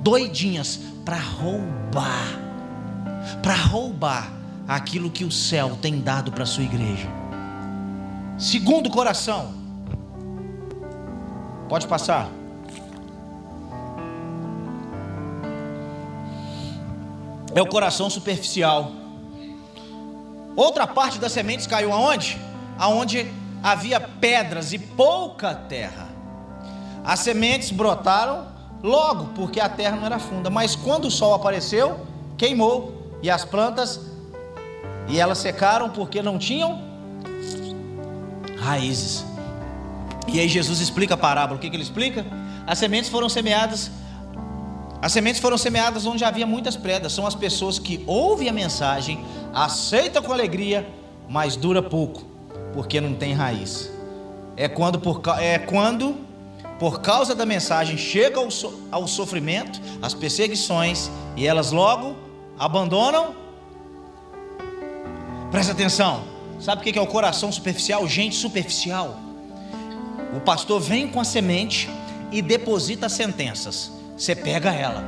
doidinhas 0.00 0.80
para 1.04 1.18
roubar 1.18 2.40
para 3.42 3.54
roubar 3.54 4.41
aquilo 4.74 5.10
que 5.10 5.24
o 5.24 5.30
céu 5.30 5.76
tem 5.80 6.00
dado 6.00 6.32
para 6.32 6.44
a 6.44 6.46
sua 6.46 6.64
igreja. 6.64 7.06
Segundo 8.38 8.88
coração, 8.88 9.52
pode 11.68 11.86
passar. 11.86 12.28
É 17.54 17.60
o 17.60 17.66
coração 17.66 18.08
superficial. 18.08 18.92
Outra 20.56 20.86
parte 20.86 21.18
das 21.18 21.32
sementes 21.32 21.66
caiu 21.66 21.92
aonde? 21.92 22.40
Aonde 22.78 23.30
havia 23.62 24.00
pedras 24.00 24.72
e 24.72 24.78
pouca 24.78 25.54
terra. 25.54 26.08
As 27.04 27.20
sementes 27.20 27.70
brotaram 27.70 28.46
logo, 28.82 29.26
porque 29.34 29.60
a 29.60 29.68
terra 29.68 29.96
não 29.96 30.06
era 30.06 30.18
funda, 30.18 30.48
mas 30.48 30.74
quando 30.74 31.06
o 31.06 31.10
sol 31.10 31.34
apareceu, 31.34 32.06
queimou 32.38 33.18
e 33.22 33.30
as 33.30 33.44
plantas 33.44 34.11
e 35.08 35.20
elas 35.20 35.38
secaram 35.38 35.90
porque 35.90 36.22
não 36.22 36.38
tinham 36.38 36.82
raízes. 38.58 39.24
E 40.28 40.40
aí 40.40 40.48
Jesus 40.48 40.80
explica 40.80 41.14
a 41.14 41.16
parábola. 41.16 41.58
O 41.58 41.60
que, 41.60 41.68
que 41.68 41.76
ele 41.76 41.82
explica? 41.82 42.24
As 42.66 42.78
sementes 42.78 43.10
foram 43.10 43.28
semeadas. 43.28 43.90
As 45.00 45.12
sementes 45.12 45.40
foram 45.40 45.58
semeadas 45.58 46.06
onde 46.06 46.24
havia 46.24 46.46
muitas 46.46 46.76
pedras. 46.76 47.12
São 47.12 47.26
as 47.26 47.34
pessoas 47.34 47.78
que 47.78 48.02
ouvem 48.06 48.48
a 48.48 48.52
mensagem, 48.52 49.24
aceitam 49.52 50.22
com 50.22 50.32
alegria, 50.32 50.88
mas 51.28 51.56
dura 51.56 51.82
pouco, 51.82 52.24
porque 52.72 53.00
não 53.00 53.14
tem 53.14 53.32
raiz. 53.32 53.90
É 54.56 54.68
quando 54.68 55.00
por, 55.00 55.20
é 55.40 55.58
quando, 55.58 56.16
por 56.78 57.00
causa 57.00 57.34
da 57.34 57.44
mensagem, 57.44 57.96
chega 57.98 58.38
ao, 58.38 58.50
so, 58.50 58.86
ao 58.92 59.08
sofrimento, 59.08 59.80
as 60.00 60.14
perseguições, 60.14 61.10
e 61.36 61.46
elas 61.46 61.72
logo 61.72 62.14
abandonam. 62.58 63.41
Presta 65.52 65.72
atenção. 65.72 66.24
Sabe 66.58 66.80
o 66.80 66.84
que 66.84 66.98
é 66.98 67.02
o 67.02 67.06
coração 67.06 67.52
superficial? 67.52 68.08
Gente 68.08 68.34
superficial. 68.34 69.20
O 70.34 70.40
pastor 70.40 70.80
vem 70.80 71.06
com 71.06 71.20
a 71.20 71.24
semente 71.24 71.90
e 72.32 72.40
deposita 72.40 73.06
sentenças. 73.06 73.92
Você 74.16 74.34
pega 74.34 74.72
ela. 74.72 75.04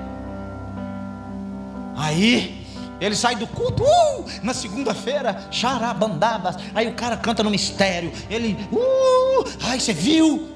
Aí 1.97 2.63
ele 3.01 3.17
sai 3.17 3.37
do 3.37 3.47
culto 3.47 3.85
uh, 3.85 4.25
na 4.43 4.53
segunda-feira, 4.53 5.49
charabandabas. 5.51 6.57
Aí 6.75 6.89
o 6.89 6.95
cara 6.95 7.17
canta 7.17 7.43
no 7.43 7.51
mistério. 7.51 8.13
Ele, 8.29 8.59
uh, 8.71 9.45
ai, 9.63 9.81
você 9.81 9.95
viu? 9.95 10.51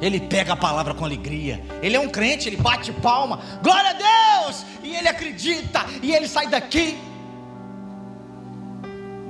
Ele 0.00 0.18
pega 0.18 0.54
a 0.54 0.56
palavra 0.56 0.92
com 0.92 1.04
alegria. 1.04 1.62
Ele 1.80 1.94
é 1.94 2.00
um 2.00 2.08
crente, 2.08 2.48
ele 2.48 2.56
bate 2.56 2.92
palma. 2.92 3.40
Glória 3.62 3.90
a 3.90 3.92
Deus! 3.92 4.64
E 4.82 4.96
ele 4.96 5.06
acredita. 5.06 5.86
E 6.02 6.12
ele 6.12 6.26
sai 6.26 6.48
daqui. 6.48 6.98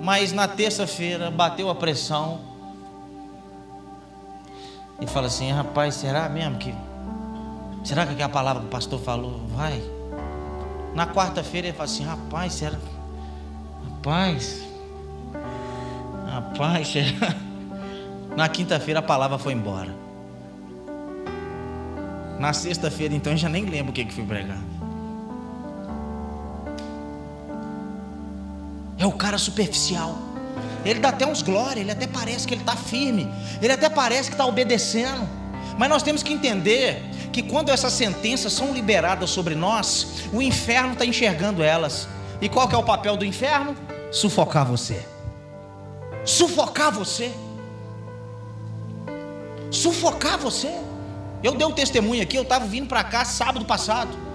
Mas 0.02 0.32
na 0.32 0.46
terça-feira 0.46 1.30
bateu 1.30 1.68
a 1.68 1.74
pressão. 1.74 2.40
E 5.00 5.06
fala 5.06 5.26
assim: 5.26 5.50
rapaz, 5.50 5.94
será 5.94 6.28
mesmo 6.28 6.58
que. 6.58 6.74
Será 7.84 8.06
que 8.06 8.12
aquela 8.12 8.28
palavra 8.28 8.62
que 8.62 8.68
o 8.68 8.70
pastor 8.70 9.00
falou 9.00 9.40
vai? 9.48 9.80
Na 10.94 11.06
quarta-feira 11.06 11.68
ele 11.68 11.76
fala 11.76 11.84
assim: 11.84 12.04
rapaz, 12.04 12.54
será. 12.54 12.78
Rapaz, 13.84 14.62
rapaz, 16.26 16.94
na 18.36 18.48
quinta-feira 18.48 19.00
a 19.00 19.02
palavra 19.02 19.38
foi 19.38 19.52
embora. 19.52 19.94
Na 22.38 22.52
sexta-feira, 22.52 23.14
então, 23.14 23.32
eu 23.32 23.36
já 23.36 23.48
nem 23.48 23.64
lembro 23.64 23.90
o 23.90 23.92
que, 23.92 24.04
que 24.04 24.14
fui 24.14 24.24
pregar. 24.24 24.58
É 28.98 29.06
o 29.06 29.12
cara 29.12 29.38
superficial. 29.38 30.18
Ele 30.84 31.00
dá 31.00 31.10
até 31.10 31.26
uns 31.26 31.42
glórias, 31.42 31.78
ele 31.78 31.90
até 31.90 32.06
parece 32.06 32.46
que 32.46 32.54
ele 32.54 32.62
está 32.62 32.76
firme, 32.76 33.28
ele 33.60 33.72
até 33.72 33.88
parece 33.88 34.28
que 34.28 34.34
está 34.34 34.46
obedecendo. 34.46 35.28
Mas 35.76 35.88
nós 35.88 36.02
temos 36.02 36.22
que 36.22 36.32
entender 36.32 37.02
que 37.32 37.42
quando 37.42 37.70
essas 37.70 37.92
sentenças 37.92 38.52
são 38.52 38.72
liberadas 38.72 39.30
sobre 39.30 39.54
nós, 39.54 40.24
o 40.32 40.42
inferno 40.42 40.94
está 40.94 41.04
enxergando 41.04 41.62
elas. 41.62 42.08
E 42.40 42.48
qual 42.48 42.68
que 42.68 42.74
é 42.74 42.78
o 42.78 42.82
papel 42.82 43.16
do 43.16 43.24
inferno? 43.24 43.76
Sufocar 44.10 44.64
você. 44.64 45.04
Sufocar 46.24 46.90
você. 46.90 47.32
Sufocar 49.70 50.38
você. 50.38 50.72
Eu 51.42 51.54
dei 51.54 51.66
um 51.66 51.72
testemunho 51.72 52.22
aqui, 52.22 52.36
eu 52.36 52.42
estava 52.42 52.66
vindo 52.66 52.88
para 52.88 53.04
cá 53.04 53.24
sábado 53.24 53.64
passado. 53.64 54.27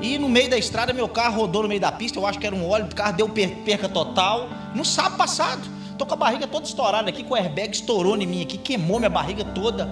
E 0.00 0.18
no 0.18 0.28
meio 0.28 0.50
da 0.50 0.58
estrada, 0.58 0.92
meu 0.92 1.08
carro 1.08 1.40
rodou 1.40 1.62
no 1.62 1.68
meio 1.68 1.80
da 1.80 1.90
pista. 1.90 2.18
Eu 2.18 2.26
acho 2.26 2.38
que 2.38 2.46
era 2.46 2.54
um 2.54 2.68
óleo, 2.68 2.86
o 2.86 2.94
carro 2.94 3.16
deu 3.16 3.28
perca 3.28 3.88
total. 3.88 4.48
No 4.74 4.84
sábado 4.84 5.16
passado, 5.16 5.62
estou 5.92 6.06
com 6.06 6.14
a 6.14 6.16
barriga 6.16 6.46
toda 6.46 6.66
estourada 6.66 7.08
aqui, 7.08 7.24
com 7.24 7.34
o 7.34 7.36
airbag 7.36 7.72
estourou 7.72 8.16
em 8.16 8.26
mim 8.26 8.42
aqui, 8.42 8.58
queimou 8.58 8.98
minha 8.98 9.10
barriga 9.10 9.44
toda. 9.44 9.88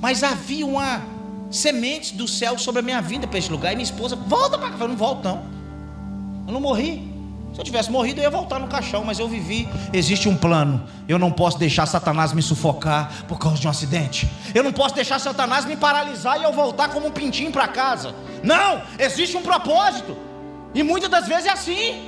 Mas 0.00 0.22
havia 0.22 0.66
uma 0.66 1.02
semente 1.50 2.14
do 2.14 2.28
céu 2.28 2.58
sobre 2.58 2.80
a 2.80 2.82
minha 2.82 3.00
vida 3.00 3.26
para 3.26 3.38
esse 3.38 3.50
lugar. 3.50 3.72
E 3.72 3.76
minha 3.76 3.84
esposa, 3.84 4.16
volta 4.16 4.58
para 4.58 4.70
cá. 4.70 4.76
Eu 4.80 4.88
não 4.88 4.96
volto, 4.96 5.24
não. 5.24 5.42
Eu 6.46 6.52
não 6.52 6.60
morri. 6.60 7.13
Se 7.54 7.60
eu 7.60 7.64
tivesse 7.64 7.88
morrido, 7.88 8.18
eu 8.18 8.24
ia 8.24 8.30
voltar 8.30 8.58
no 8.58 8.66
caixão, 8.66 9.04
mas 9.04 9.20
eu 9.20 9.28
vivi. 9.28 9.68
Existe 9.92 10.28
um 10.28 10.36
plano. 10.36 10.84
Eu 11.06 11.20
não 11.20 11.30
posso 11.30 11.56
deixar 11.56 11.86
Satanás 11.86 12.32
me 12.32 12.42
sufocar 12.42 13.12
por 13.28 13.38
causa 13.38 13.60
de 13.60 13.66
um 13.68 13.70
acidente. 13.70 14.28
Eu 14.52 14.64
não 14.64 14.72
posso 14.72 14.92
deixar 14.92 15.20
Satanás 15.20 15.64
me 15.64 15.76
paralisar 15.76 16.40
e 16.40 16.42
eu 16.42 16.52
voltar 16.52 16.88
como 16.88 17.06
um 17.06 17.12
pintinho 17.12 17.52
para 17.52 17.68
casa. 17.68 18.12
Não! 18.42 18.82
Existe 18.98 19.36
um 19.36 19.42
propósito. 19.42 20.16
E 20.74 20.82
muitas 20.82 21.08
das 21.08 21.28
vezes 21.28 21.46
é 21.46 21.50
assim. 21.50 22.02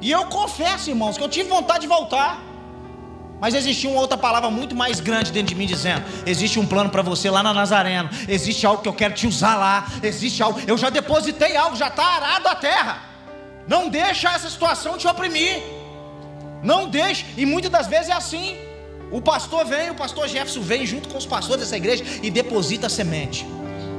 E 0.00 0.10
eu 0.10 0.24
confesso, 0.24 0.88
irmãos, 0.88 1.18
que 1.18 1.22
eu 1.22 1.28
tive 1.28 1.50
vontade 1.50 1.80
de 1.80 1.86
voltar. 1.86 2.42
Mas 3.38 3.54
existia 3.54 3.90
uma 3.90 4.00
outra 4.00 4.16
palavra 4.16 4.50
muito 4.50 4.74
mais 4.74 5.00
grande 5.00 5.30
dentro 5.30 5.48
de 5.48 5.54
mim 5.54 5.66
dizendo: 5.66 6.02
existe 6.24 6.58
um 6.58 6.66
plano 6.66 6.88
para 6.88 7.02
você 7.02 7.30
lá 7.30 7.42
na 7.42 7.52
Nazareno, 7.52 8.08
existe 8.26 8.66
algo 8.66 8.82
que 8.82 8.88
eu 8.88 8.92
quero 8.92 9.14
te 9.14 9.28
usar 9.28 9.54
lá, 9.54 9.86
existe 10.02 10.42
algo, 10.42 10.60
eu 10.66 10.76
já 10.76 10.90
depositei 10.90 11.56
algo, 11.56 11.76
já 11.76 11.86
está 11.86 12.04
arado 12.04 12.48
a 12.48 12.54
terra. 12.56 13.07
Não 13.68 13.88
deixa 13.90 14.30
essa 14.30 14.48
situação 14.48 14.96
te 14.96 15.06
oprimir. 15.06 15.62
Não 16.62 16.88
deixe. 16.88 17.26
E 17.36 17.44
muitas 17.44 17.70
das 17.70 17.86
vezes 17.86 18.08
é 18.08 18.12
assim. 18.12 18.56
O 19.10 19.20
pastor 19.20 19.64
vem, 19.64 19.90
o 19.90 19.94
pastor 19.94 20.26
Jefferson 20.26 20.60
vem 20.60 20.84
junto 20.86 21.08
com 21.08 21.18
os 21.18 21.26
pastores 21.26 21.62
dessa 21.62 21.76
igreja 21.76 22.04
e 22.22 22.30
deposita 22.30 22.86
a 22.86 22.90
semente. 22.90 23.46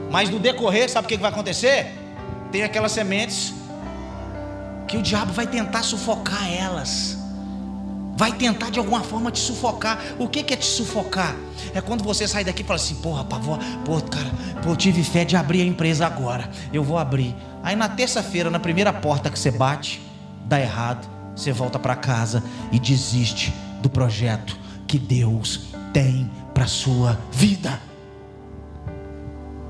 Mas 0.10 0.30
no 0.30 0.40
decorrer, 0.40 0.90
sabe 0.90 1.06
o 1.06 1.08
que 1.08 1.18
vai 1.18 1.32
acontecer? 1.32 1.94
Tem 2.52 2.64
aquelas 2.64 2.92
sementes 2.92 3.54
que 4.88 4.98
o 4.98 5.02
diabo 5.02 5.32
vai 5.32 5.46
tentar 5.46 5.84
sufocar 5.84 6.52
elas. 6.52 7.18
Vai 8.16 8.34
tentar 8.34 8.70
de 8.72 8.80
alguma 8.80 9.02
forma 9.02 9.32
te 9.32 9.40
sufocar. 9.40 10.00
O 10.18 10.28
que, 10.28 10.40
é 10.40 10.58
te 10.58 10.66
sufocar? 10.66 11.36
É 11.74 11.82
quando 11.82 12.04
você 12.04 12.28
sai 12.28 12.44
daqui 12.44 12.62
e 12.62 12.66
fala 12.66 12.80
assim: 12.80 12.96
porra, 12.96 13.24
pavô, 13.24 13.58
pô, 13.86 14.02
cara, 14.02 14.30
pô, 14.64 14.70
eu 14.70 14.76
tive 14.76 15.04
fé 15.04 15.24
de 15.24 15.36
abrir 15.36 15.62
a 15.62 15.66
empresa 15.66 16.06
agora. 16.06 16.50
Eu 16.74 16.84
vou 16.84 16.98
abrir. 16.98 17.36
Aí 17.64 17.76
na 17.76 17.90
terça-feira, 17.90 18.50
na 18.50 18.60
primeira 18.60 18.92
porta 18.94 19.30
que 19.30 19.38
você 19.38 19.52
bate, 19.52 20.02
dá 20.46 20.60
errado, 20.60 21.08
você 21.36 21.52
volta 21.52 21.78
para 21.78 21.96
casa 21.96 22.44
e 22.72 22.80
desiste 22.80 23.54
do 23.82 23.90
projeto 23.90 24.58
que 24.88 24.98
Deus 24.98 25.62
tem 25.94 26.30
para 26.54 26.68
sua 26.68 27.18
vida. 27.32 27.80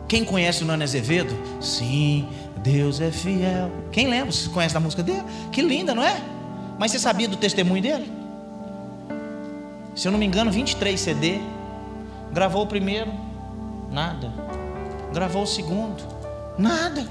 Quem 0.08 0.26
conhece 0.26 0.64
o 0.64 0.66
Nano 0.66 0.84
Azevedo? 0.84 1.36
Sim, 1.62 2.28
Deus 2.64 3.00
é 3.00 3.12
fiel. 3.12 3.72
Quem 3.92 4.08
lembra? 4.08 4.32
Você 4.32 4.50
conhece 4.50 4.76
a 4.76 4.80
música 4.80 5.04
dele? 5.04 5.24
Que 5.52 5.62
linda, 5.62 5.94
não 5.94 6.04
é? 6.04 6.20
Mas 6.80 6.92
você 6.92 7.00
sabia 7.00 7.28
do 7.28 7.38
testemunho 7.38 7.82
dele? 7.82 8.12
Se 9.96 10.08
eu 10.08 10.12
não 10.12 10.18
me 10.18 10.26
engano, 10.26 10.50
23 10.50 11.00
CD. 11.00 11.40
Gravou 12.32 12.64
o 12.64 12.68
primeiro? 12.68 13.12
Nada. 13.92 14.32
Gravou 15.14 15.44
o 15.44 15.48
segundo? 15.48 16.04
Nada. 16.58 17.08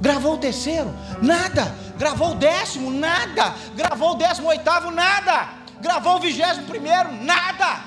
Gravou 0.00 0.34
o 0.34 0.38
terceiro? 0.38 0.92
Nada. 1.20 1.74
Gravou 1.96 2.32
o 2.32 2.34
décimo? 2.34 2.90
Nada. 2.90 3.54
Gravou 3.76 4.12
o 4.12 4.14
décimo 4.16 4.48
oitavo? 4.48 4.90
Nada. 4.90 5.48
Gravou 5.80 6.16
o 6.16 6.20
vigésimo 6.20 6.66
primeiro? 6.66 7.12
Nada. 7.12 7.80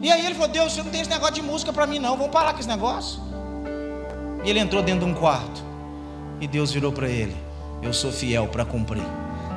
E 0.00 0.10
aí 0.10 0.24
ele 0.24 0.34
falou: 0.34 0.48
Deus, 0.48 0.72
você 0.72 0.82
não 0.82 0.90
tem 0.90 1.00
esse 1.00 1.10
negócio 1.10 1.34
de 1.34 1.42
música 1.42 1.72
para 1.72 1.86
mim, 1.86 1.98
não. 1.98 2.16
Vamos 2.16 2.32
parar 2.32 2.52
com 2.52 2.60
esse 2.60 2.68
negócio. 2.68 3.20
E 4.44 4.50
ele 4.50 4.60
entrou 4.60 4.82
dentro 4.82 5.04
de 5.04 5.12
um 5.12 5.14
quarto. 5.14 5.62
E 6.40 6.46
Deus 6.46 6.72
virou 6.72 6.92
para 6.92 7.08
ele: 7.08 7.36
Eu 7.82 7.92
sou 7.92 8.12
fiel 8.12 8.46
para 8.48 8.64
cumprir 8.64 9.02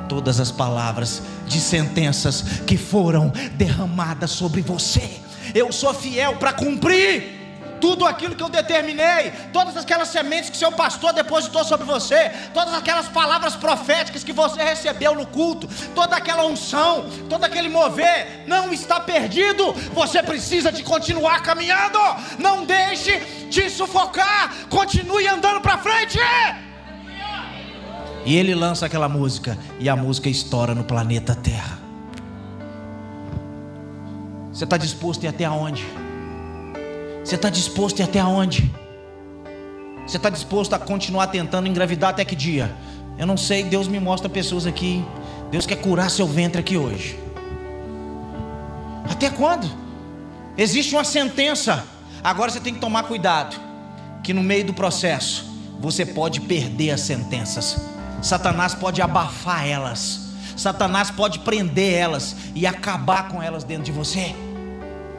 todas 0.08 0.40
as 0.40 0.50
palavras 0.50 1.22
de 1.46 1.60
sentenças 1.60 2.42
que 2.66 2.76
foram 2.76 3.32
derramadas 3.54 4.30
sobre 4.30 4.60
você. 4.62 5.20
Eu 5.54 5.72
sou 5.72 5.92
fiel 5.92 6.36
para 6.36 6.52
cumprir 6.52 7.44
tudo 7.84 8.06
aquilo 8.06 8.34
que 8.34 8.42
eu 8.42 8.48
determinei, 8.48 9.30
todas 9.52 9.76
aquelas 9.76 10.08
sementes 10.08 10.48
que 10.48 10.56
seu 10.56 10.72
pastor 10.72 11.12
depositou 11.12 11.62
sobre 11.64 11.84
você, 11.84 12.30
todas 12.54 12.72
aquelas 12.72 13.08
palavras 13.08 13.56
proféticas 13.56 14.24
que 14.24 14.32
você 14.32 14.62
recebeu 14.62 15.14
no 15.14 15.26
culto, 15.26 15.68
toda 15.94 16.16
aquela 16.16 16.46
unção, 16.46 17.06
todo 17.28 17.44
aquele 17.44 17.68
mover, 17.68 18.44
não 18.46 18.72
está 18.72 19.00
perdido. 19.00 19.74
Você 19.92 20.22
precisa 20.22 20.72
de 20.72 20.82
continuar 20.82 21.42
caminhando. 21.42 21.98
Não 22.38 22.64
deixe 22.64 23.18
de 23.50 23.68
sufocar. 23.68 24.54
Continue 24.70 25.28
andando 25.28 25.60
para 25.60 25.76
frente. 25.76 26.18
E 28.24 28.36
ele 28.36 28.54
lança 28.54 28.86
aquela 28.86 29.08
música 29.08 29.58
e 29.78 29.88
a 29.88 29.94
música 29.94 30.28
estoura 30.28 30.74
no 30.74 30.84
planeta 30.84 31.34
Terra. 31.34 31.78
Você 34.52 34.64
está 34.64 34.76
disposto 34.76 35.22
a 35.22 35.26
ir 35.26 35.28
até 35.28 35.44
aonde? 35.44 35.84
Você 37.24 37.34
está 37.34 37.50
disposto 37.50 38.00
a 38.00 38.04
ir 38.04 38.08
até 38.08 38.20
aonde? 38.20 38.72
Você 40.06 40.16
está 40.16 40.30
disposto 40.30 40.74
a 40.74 40.78
continuar 40.78 41.26
tentando 41.26 41.66
engravidar 41.66 42.10
até 42.10 42.24
que 42.24 42.36
dia? 42.36 42.74
Eu 43.18 43.26
não 43.26 43.36
sei, 43.36 43.64
Deus 43.64 43.88
me 43.88 44.00
mostra 44.00 44.28
pessoas 44.28 44.66
aqui. 44.66 45.04
Deus 45.50 45.66
quer 45.66 45.76
curar 45.76 46.10
seu 46.10 46.26
ventre 46.26 46.60
aqui 46.60 46.76
hoje. 46.76 47.18
Até 49.10 49.28
quando? 49.30 49.68
Existe 50.56 50.94
uma 50.94 51.04
sentença. 51.04 51.84
Agora 52.22 52.50
você 52.50 52.60
tem 52.60 52.74
que 52.74 52.80
tomar 52.80 53.04
cuidado. 53.04 53.56
Que 54.22 54.32
no 54.32 54.42
meio 54.42 54.64
do 54.64 54.72
processo 54.72 55.44
você 55.78 56.06
pode 56.06 56.40
perder 56.40 56.90
as 56.90 57.00
sentenças. 57.02 57.93
Satanás 58.24 58.74
pode 58.74 59.00
abafar 59.00 59.66
elas. 59.66 60.20
Satanás 60.56 61.10
pode 61.10 61.40
prender 61.40 61.94
elas 61.94 62.34
e 62.54 62.66
acabar 62.66 63.28
com 63.28 63.42
elas 63.42 63.64
dentro 63.64 63.84
de 63.84 63.92
você. 63.92 64.34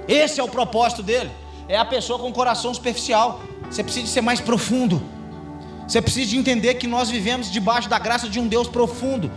Esse 0.07 0.39
é 0.39 0.43
o 0.43 0.47
propósito 0.47 1.03
dele 1.03 1.31
é 1.67 1.77
a 1.77 1.85
pessoa 1.85 2.19
com 2.19 2.31
coração 2.31 2.73
superficial. 2.73 3.41
Você 3.69 3.83
precisa 3.83 4.07
ser 4.07 4.21
mais 4.21 4.39
profundo. 4.39 5.01
Você 5.87 6.01
precisa 6.01 6.29
de 6.29 6.37
entender 6.37 6.75
que 6.75 6.87
nós 6.87 7.09
vivemos 7.09 7.51
debaixo 7.51 7.89
da 7.89 7.99
graça 7.99 8.27
de 8.27 8.39
um 8.39 8.47
Deus 8.47 8.67
profundo 8.67 9.31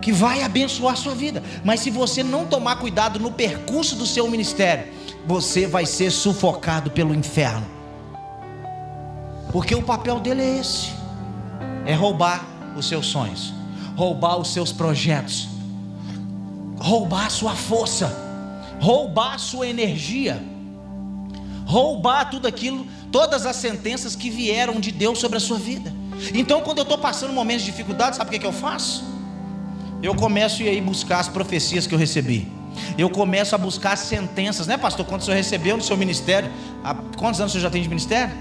que 0.00 0.12
vai 0.12 0.42
abençoar 0.42 0.94
a 0.94 0.96
sua 0.96 1.14
vida. 1.14 1.42
Mas 1.64 1.80
se 1.80 1.90
você 1.90 2.22
não 2.22 2.46
tomar 2.46 2.76
cuidado 2.76 3.18
no 3.18 3.32
percurso 3.32 3.96
do 3.96 4.06
seu 4.06 4.28
ministério, 4.28 4.92
você 5.26 5.66
vai 5.66 5.84
ser 5.86 6.10
sufocado 6.10 6.90
pelo 6.90 7.14
inferno. 7.14 7.66
Porque 9.52 9.74
o 9.74 9.82
papel 9.82 10.20
dele 10.20 10.42
é 10.42 10.58
esse: 10.58 10.90
é 11.84 11.94
roubar 11.94 12.44
os 12.78 12.86
seus 12.86 13.06
sonhos, 13.06 13.52
roubar 13.96 14.38
os 14.38 14.52
seus 14.52 14.72
projetos, 14.72 15.48
roubar 16.78 17.26
a 17.26 17.30
sua 17.30 17.54
força, 17.54 18.12
roubar 18.80 19.34
a 19.34 19.38
sua 19.38 19.66
energia 19.66 20.40
roubar 21.68 22.30
tudo 22.30 22.48
aquilo, 22.48 22.86
todas 23.12 23.44
as 23.44 23.54
sentenças 23.56 24.16
que 24.16 24.30
vieram 24.30 24.80
de 24.80 24.90
Deus 24.90 25.18
sobre 25.18 25.36
a 25.36 25.40
sua 25.40 25.58
vida. 25.58 25.92
Então, 26.32 26.62
quando 26.62 26.78
eu 26.78 26.82
estou 26.82 26.96
passando 26.96 27.30
momentos 27.30 27.62
de 27.62 27.70
dificuldade, 27.70 28.16
sabe 28.16 28.30
o 28.30 28.32
que, 28.32 28.38
que 28.38 28.46
eu 28.46 28.52
faço? 28.52 29.04
Eu 30.02 30.14
começo 30.14 30.62
a 30.62 30.66
ir 30.66 30.80
buscar 30.80 31.18
as 31.18 31.28
profecias 31.28 31.86
que 31.86 31.94
eu 31.94 31.98
recebi. 31.98 32.50
Eu 32.96 33.10
começo 33.10 33.54
a 33.54 33.58
buscar 33.58 33.92
as 33.92 34.00
sentenças, 34.00 34.66
né, 34.66 34.78
pastor? 34.78 35.04
Quando 35.04 35.20
o 35.20 35.24
senhor 35.24 35.36
recebeu 35.36 35.76
no 35.76 35.82
seu 35.82 35.96
ministério, 35.96 36.50
há 36.82 36.94
quantos 36.94 37.38
anos 37.38 37.52
o 37.52 37.54
senhor 37.54 37.64
já 37.64 37.70
tem 37.70 37.82
de 37.82 37.88
ministério? 37.88 38.34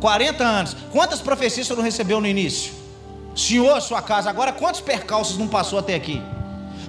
40 0.00 0.44
anos. 0.44 0.76
Quantas 0.92 1.20
profecias 1.20 1.66
o 1.66 1.68
senhor 1.68 1.78
não 1.78 1.84
recebeu 1.84 2.20
no 2.20 2.28
início? 2.28 2.72
Senhor, 3.36 3.80
sua 3.82 4.00
casa, 4.00 4.30
agora 4.30 4.50
quantos 4.50 4.80
percalços 4.80 5.36
não 5.36 5.46
passou 5.46 5.78
até 5.78 5.94
aqui? 5.94 6.22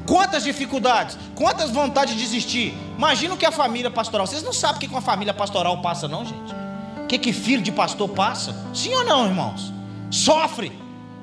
Quantas 0.05 0.45
dificuldades, 0.45 1.17
quantas 1.35 1.69
vontades 1.69 2.15
de 2.15 2.21
desistir. 2.21 2.73
Imagina 2.97 3.33
o 3.33 3.37
que 3.37 3.45
a 3.45 3.51
família 3.51 3.91
pastoral. 3.91 4.25
Vocês 4.25 4.41
não 4.41 4.53
sabem 4.53 4.77
o 4.77 4.79
que 4.79 4.87
uma 4.87 5.01
família 5.01 5.33
pastoral 5.33 5.81
passa, 5.81 6.07
não, 6.07 6.23
gente? 6.23 6.55
O 7.03 7.07
que, 7.07 7.19
que 7.19 7.33
filho 7.33 7.61
de 7.61 7.73
pastor 7.73 8.07
passa? 8.07 8.55
Sim 8.73 8.93
ou 8.93 9.03
não, 9.03 9.25
irmãos? 9.25 9.73
Sofre. 10.09 10.71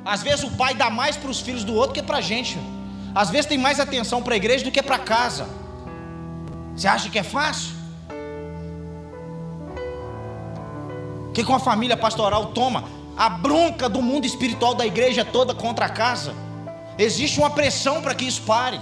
Às 0.04 0.22
vezes 0.22 0.44
o 0.44 0.50
pai 0.50 0.74
dá 0.74 0.90
mais 0.90 1.16
para 1.16 1.30
os 1.30 1.40
filhos 1.40 1.64
do 1.64 1.74
outro 1.74 1.94
que 1.94 2.02
para 2.02 2.18
a 2.18 2.20
gente. 2.20 2.58
Às 3.14 3.30
vezes 3.30 3.46
tem 3.46 3.56
mais 3.56 3.80
atenção 3.80 4.22
para 4.22 4.34
a 4.34 4.37
igreja 4.37 4.62
do 4.62 4.70
que 4.70 4.82
para 4.82 4.98
casa. 4.98 5.48
Você 6.76 6.87
acha 6.87 7.08
que 7.08 7.18
é 7.18 7.22
fácil? 7.22 7.72
O 11.30 11.32
que 11.32 11.42
com 11.42 11.54
a 11.54 11.58
família 11.60 11.96
pastoral 11.96 12.46
toma? 12.46 12.84
A 13.16 13.29
bronca 13.29 13.88
do 13.88 14.03
mundo 14.03 14.27
espiritual 14.27 14.74
da 14.74 14.85
igreja 14.85 15.24
toda 15.24 15.55
contra 15.55 15.87
a 15.87 15.88
casa. 15.88 16.35
Existe 16.98 17.38
uma 17.38 17.50
pressão 17.50 18.03
para 18.03 18.14
que 18.14 18.24
isso 18.24 18.42
pare. 18.42 18.81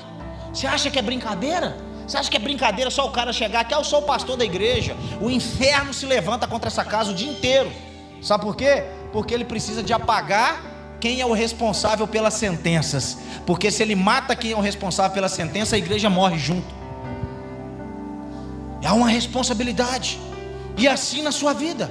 Você 0.53 0.66
acha 0.66 0.90
que 0.90 0.99
é 0.99 1.03
brincadeira? 1.03 1.77
Você 2.07 2.16
acha 2.16 2.31
que 2.31 2.37
é 2.37 2.40
brincadeira 2.40 2.90
só 2.90 3.07
o 3.07 3.11
cara 3.11 3.33
chegar 3.33 3.61
aqui, 3.61 3.75
eu 3.75 3.85
sou 3.85 4.01
o 4.01 4.03
pastor 4.03 4.37
da 4.37 4.45
igreja. 4.45 4.97
O 5.21 5.31
inferno 5.31 5.95
se 5.95 6.05
levanta 6.05 6.47
contra 6.47 6.68
essa 6.68 6.85
casa 6.85 7.11
o 7.11 7.14
dia 7.14 7.31
inteiro. 7.31 7.73
Sabe 8.21 8.45
por 8.45 8.57
quê? 8.57 8.85
Porque 9.12 9.33
ele 9.33 9.45
precisa 9.45 9.83
de 9.83 9.92
apagar 9.92 10.62
quem 11.01 11.21
é 11.21 11.27
o 11.27 11.33
responsável 11.33 12.07
pelas 12.07 12.35
sentenças. 12.35 13.18
Porque 13.47 13.71
se 13.71 13.83
ele 13.83 13.95
mata 13.95 14.37
quem 14.37 14.53
é 14.53 14.57
o 14.57 14.61
responsável 14.61 15.12
pela 15.12 15.29
sentença, 15.29 15.75
a 15.75 15.79
igreja 15.79 16.09
morre 16.11 16.38
junto. 16.38 16.73
É 18.83 18.90
uma 18.92 19.09
responsabilidade. 19.09 20.18
E 20.77 20.87
assim 20.87 21.23
na 21.23 21.33
sua 21.33 21.53
vida. 21.53 21.90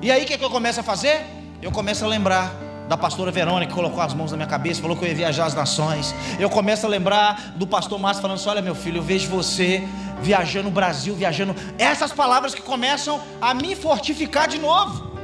E 0.00 0.10
aí 0.10 0.22
o 0.22 0.26
que, 0.26 0.34
é 0.34 0.38
que 0.38 0.44
eu 0.44 0.50
começo 0.50 0.80
a 0.80 0.82
fazer? 0.82 1.35
Eu 1.62 1.72
começo 1.72 2.04
a 2.04 2.08
lembrar 2.08 2.52
da 2.86 2.96
pastora 2.96 3.32
Verônica 3.32 3.70
que 3.70 3.74
colocou 3.74 4.00
as 4.00 4.14
mãos 4.14 4.30
na 4.30 4.36
minha 4.36 4.48
cabeça, 4.48 4.80
falou 4.80 4.96
que 4.96 5.04
eu 5.04 5.08
ia 5.08 5.14
viajar 5.14 5.46
as 5.46 5.54
nações. 5.54 6.14
Eu 6.38 6.50
começo 6.50 6.86
a 6.86 6.88
lembrar 6.88 7.54
do 7.56 7.66
pastor 7.66 7.98
Márcio 7.98 8.22
falando 8.22 8.36
assim: 8.36 8.48
Olha, 8.48 8.62
meu 8.62 8.74
filho, 8.74 8.98
eu 8.98 9.02
vejo 9.02 9.28
você 9.28 9.86
viajando 10.20 10.68
o 10.68 10.70
Brasil, 10.70 11.14
viajando. 11.14 11.56
Essas 11.78 12.12
palavras 12.12 12.54
que 12.54 12.62
começam 12.62 13.20
a 13.40 13.54
me 13.54 13.74
fortificar 13.74 14.46
de 14.46 14.58
novo. 14.58 15.16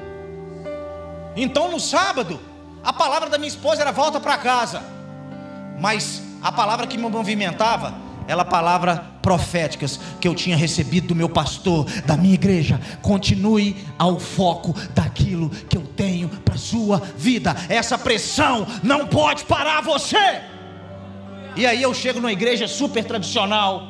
Então 1.36 1.70
no 1.70 1.78
sábado, 1.78 2.40
a 2.82 2.92
palavra 2.92 3.28
da 3.28 3.38
minha 3.38 3.48
esposa 3.48 3.82
era 3.82 3.92
volta 3.92 4.18
para 4.18 4.36
casa, 4.38 4.82
mas 5.78 6.22
a 6.42 6.50
palavra 6.50 6.86
que 6.86 6.98
me 6.98 7.08
movimentava 7.08 7.94
ela 8.26 8.44
palavra 8.44 9.04
proféticas 9.20 9.98
que 10.20 10.26
eu 10.26 10.34
tinha 10.34 10.56
recebido 10.56 11.08
do 11.08 11.14
meu 11.14 11.28
pastor, 11.28 11.84
da 12.06 12.16
minha 12.16 12.34
igreja. 12.34 12.80
Continue 13.00 13.76
ao 13.98 14.18
foco 14.18 14.74
daquilo 14.94 15.50
que 15.50 15.76
eu 15.76 15.82
tenho 15.82 16.28
para 16.28 16.56
sua 16.56 17.00
vida. 17.16 17.54
Essa 17.68 17.96
pressão 17.98 18.66
não 18.82 19.06
pode 19.06 19.44
parar 19.44 19.80
você. 19.82 20.42
E 21.54 21.66
aí 21.66 21.82
eu 21.82 21.92
chego 21.92 22.20
numa 22.20 22.32
igreja 22.32 22.66
super 22.66 23.04
tradicional 23.04 23.88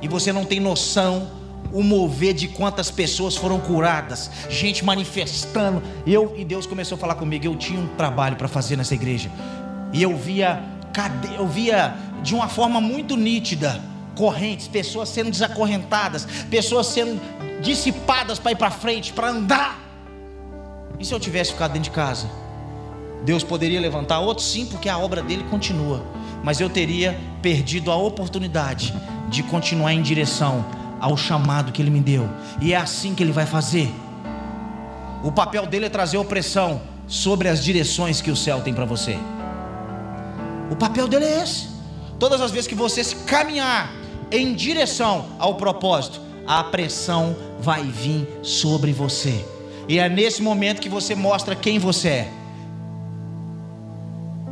e 0.00 0.08
você 0.08 0.32
não 0.32 0.44
tem 0.44 0.60
noção 0.60 1.30
o 1.72 1.82
mover 1.82 2.34
de 2.34 2.48
quantas 2.48 2.90
pessoas 2.90 3.34
foram 3.34 3.58
curadas, 3.58 4.30
gente 4.50 4.84
manifestando. 4.84 5.82
Eu 6.06 6.34
e 6.36 6.44
Deus 6.44 6.66
começou 6.66 6.96
a 6.96 6.98
falar 6.98 7.14
comigo. 7.14 7.46
Eu 7.46 7.56
tinha 7.56 7.80
um 7.80 7.86
trabalho 7.96 8.36
para 8.36 8.46
fazer 8.46 8.76
nessa 8.76 8.94
igreja 8.94 9.30
e 9.92 10.02
eu 10.02 10.16
via 10.16 10.62
eu 11.38 11.46
via 11.46 11.94
de 12.22 12.34
uma 12.34 12.48
forma 12.48 12.80
muito 12.80 13.16
nítida 13.16 13.80
correntes, 14.14 14.68
pessoas 14.68 15.08
sendo 15.08 15.30
desacorrentadas, 15.30 16.26
pessoas 16.50 16.86
sendo 16.86 17.20
dissipadas 17.60 18.38
para 18.38 18.52
ir 18.52 18.56
para 18.56 18.70
frente, 18.70 19.12
para 19.12 19.28
andar. 19.28 19.78
E 20.98 21.04
se 21.04 21.12
eu 21.12 21.20
tivesse 21.20 21.52
ficado 21.52 21.72
dentro 21.72 21.90
de 21.90 21.96
casa? 21.96 22.28
Deus 23.24 23.42
poderia 23.42 23.80
levantar 23.80 24.20
outro 24.20 24.44
sim, 24.44 24.66
porque 24.66 24.88
a 24.88 24.98
obra 24.98 25.22
dele 25.22 25.44
continua, 25.48 26.04
mas 26.42 26.60
eu 26.60 26.68
teria 26.68 27.18
perdido 27.40 27.90
a 27.90 27.96
oportunidade 27.96 28.94
de 29.28 29.42
continuar 29.44 29.92
em 29.92 30.02
direção 30.02 30.64
ao 31.00 31.16
chamado 31.16 31.72
que 31.72 31.80
ele 31.80 31.90
me 31.90 32.00
deu. 32.00 32.28
E 32.60 32.72
é 32.72 32.76
assim 32.76 33.14
que 33.14 33.22
ele 33.22 33.32
vai 33.32 33.46
fazer. 33.46 33.92
O 35.22 35.30
papel 35.30 35.66
dele 35.66 35.86
é 35.86 35.88
trazer 35.88 36.18
opressão 36.18 36.82
sobre 37.06 37.48
as 37.48 37.62
direções 37.62 38.20
que 38.20 38.30
o 38.30 38.36
céu 38.36 38.60
tem 38.60 38.74
para 38.74 38.84
você. 38.84 39.16
O 40.70 40.76
papel 40.76 41.06
dele 41.06 41.24
é 41.24 41.42
esse. 41.42 41.71
Todas 42.22 42.40
as 42.40 42.52
vezes 42.52 42.68
que 42.68 42.74
você 42.76 43.02
se 43.02 43.16
caminhar 43.16 43.92
em 44.30 44.54
direção 44.54 45.26
ao 45.40 45.56
propósito, 45.56 46.20
a 46.46 46.62
pressão 46.62 47.34
vai 47.58 47.82
vir 47.82 48.28
sobre 48.44 48.92
você. 48.92 49.44
E 49.88 49.98
é 49.98 50.08
nesse 50.08 50.40
momento 50.40 50.80
que 50.80 50.88
você 50.88 51.16
mostra 51.16 51.56
quem 51.56 51.80
você 51.80 52.08
é. 52.08 52.32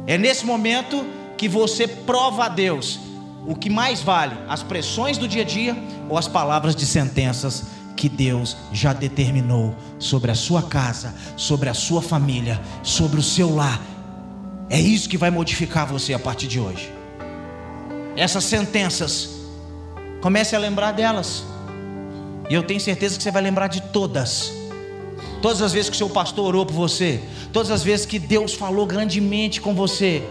É 0.04 0.18
nesse 0.18 0.44
momento 0.44 1.06
que 1.38 1.48
você 1.48 1.86
prova 1.86 2.46
a 2.46 2.48
Deus 2.48 2.98
o 3.46 3.54
que 3.54 3.70
mais 3.70 4.02
vale, 4.02 4.36
as 4.48 4.64
pressões 4.64 5.16
do 5.16 5.28
dia 5.28 5.42
a 5.42 5.46
dia 5.46 5.76
ou 6.08 6.18
as 6.18 6.26
palavras 6.26 6.74
de 6.74 6.84
sentenças 6.84 7.66
que 7.96 8.08
Deus 8.08 8.56
já 8.72 8.92
determinou 8.92 9.76
sobre 9.96 10.32
a 10.32 10.34
sua 10.34 10.64
casa, 10.64 11.14
sobre 11.36 11.68
a 11.68 11.74
sua 11.74 12.02
família, 12.02 12.60
sobre 12.82 13.20
o 13.20 13.22
seu 13.22 13.54
lar 13.54 13.80
é 14.70 14.80
isso 14.80 15.08
que 15.08 15.18
vai 15.18 15.30
modificar 15.30 15.84
você 15.84 16.14
a 16.14 16.18
partir 16.18 16.46
de 16.46 16.60
hoje. 16.60 16.99
Essas 18.20 18.44
sentenças, 18.44 19.30
comece 20.20 20.54
a 20.54 20.58
lembrar 20.58 20.92
delas. 20.92 21.42
E 22.50 22.54
eu 22.54 22.62
tenho 22.62 22.78
certeza 22.78 23.16
que 23.16 23.22
você 23.22 23.30
vai 23.30 23.40
lembrar 23.40 23.68
de 23.68 23.80
todas. 23.80 24.52
Todas 25.40 25.62
as 25.62 25.72
vezes 25.72 25.88
que 25.88 25.94
o 25.94 25.98
seu 25.98 26.10
pastor 26.10 26.48
orou 26.48 26.66
por 26.66 26.74
você, 26.74 27.22
todas 27.50 27.70
as 27.70 27.82
vezes 27.82 28.04
que 28.04 28.18
Deus 28.18 28.52
falou 28.52 28.84
grandemente 28.84 29.58
com 29.58 29.74
você, 29.74 30.22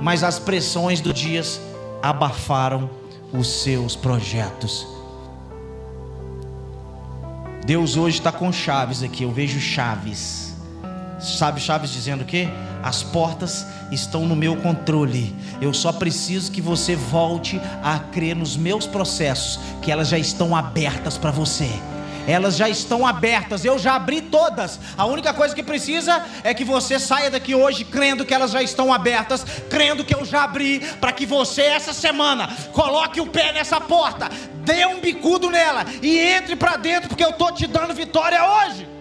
mas 0.00 0.24
as 0.24 0.40
pressões 0.40 1.00
do 1.00 1.14
dias 1.14 1.60
abafaram 2.02 2.90
os 3.32 3.46
seus 3.46 3.94
projetos. 3.94 4.84
Deus 7.64 7.96
hoje 7.96 8.18
está 8.18 8.32
com 8.32 8.52
chaves 8.52 9.04
aqui, 9.04 9.22
eu 9.22 9.30
vejo 9.30 9.60
chaves. 9.60 10.49
Sabe 11.20 11.60
chaves 11.60 11.90
dizendo 11.90 12.22
o 12.22 12.24
quê? 12.24 12.48
As 12.82 13.02
portas 13.02 13.66
estão 13.92 14.26
no 14.26 14.34
meu 14.34 14.56
controle. 14.56 15.34
Eu 15.60 15.74
só 15.74 15.92
preciso 15.92 16.50
que 16.50 16.60
você 16.60 16.96
volte 16.96 17.60
a 17.82 17.98
crer 17.98 18.34
nos 18.34 18.56
meus 18.56 18.86
processos, 18.86 19.60
que 19.82 19.92
elas 19.92 20.08
já 20.08 20.18
estão 20.18 20.56
abertas 20.56 21.18
para 21.18 21.30
você. 21.30 21.68
Elas 22.26 22.56
já 22.56 22.68
estão 22.68 23.06
abertas, 23.06 23.64
eu 23.64 23.78
já 23.78 23.96
abri 23.96 24.20
todas. 24.20 24.78
A 24.96 25.04
única 25.04 25.32
coisa 25.32 25.54
que 25.54 25.62
precisa 25.62 26.24
é 26.44 26.54
que 26.54 26.64
você 26.64 26.98
saia 26.98 27.30
daqui 27.30 27.54
hoje 27.54 27.84
crendo 27.84 28.24
que 28.24 28.34
elas 28.34 28.50
já 28.50 28.62
estão 28.62 28.92
abertas, 28.92 29.44
crendo 29.68 30.04
que 30.04 30.14
eu 30.14 30.24
já 30.24 30.44
abri, 30.44 30.80
para 31.00 31.12
que 31.12 31.26
você 31.26 31.62
essa 31.62 31.92
semana 31.92 32.48
coloque 32.72 33.20
o 33.20 33.26
pé 33.26 33.52
nessa 33.52 33.80
porta, 33.80 34.28
dê 34.64 34.86
um 34.86 35.00
bicudo 35.00 35.50
nela 35.50 35.84
e 36.02 36.18
entre 36.18 36.56
para 36.56 36.76
dentro, 36.76 37.08
porque 37.08 37.24
eu 37.24 37.30
estou 37.30 37.52
te 37.52 37.66
dando 37.66 37.94
vitória 37.94 38.40
hoje. 38.44 38.99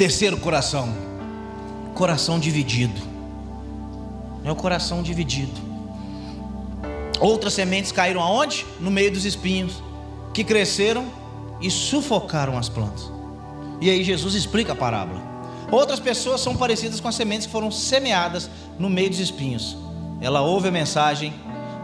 Terceiro 0.00 0.38
coração, 0.38 0.88
coração 1.94 2.40
dividido. 2.40 2.98
É 4.42 4.50
o 4.50 4.56
coração 4.56 5.02
dividido. 5.02 5.52
Outras 7.20 7.52
sementes 7.52 7.92
caíram 7.92 8.22
aonde? 8.22 8.64
No 8.80 8.90
meio 8.90 9.12
dos 9.12 9.26
espinhos, 9.26 9.82
que 10.32 10.42
cresceram 10.42 11.04
e 11.60 11.70
sufocaram 11.70 12.56
as 12.56 12.66
plantas. 12.66 13.12
E 13.78 13.90
aí 13.90 14.02
Jesus 14.02 14.34
explica 14.34 14.72
a 14.72 14.74
parábola. 14.74 15.20
Outras 15.70 16.00
pessoas 16.00 16.40
são 16.40 16.56
parecidas 16.56 16.98
com 16.98 17.08
as 17.08 17.14
sementes 17.14 17.44
que 17.44 17.52
foram 17.52 17.70
semeadas 17.70 18.48
no 18.78 18.88
meio 18.88 19.10
dos 19.10 19.18
espinhos. 19.18 19.76
Ela 20.22 20.40
ouve 20.40 20.68
a 20.68 20.72
mensagem, 20.72 21.34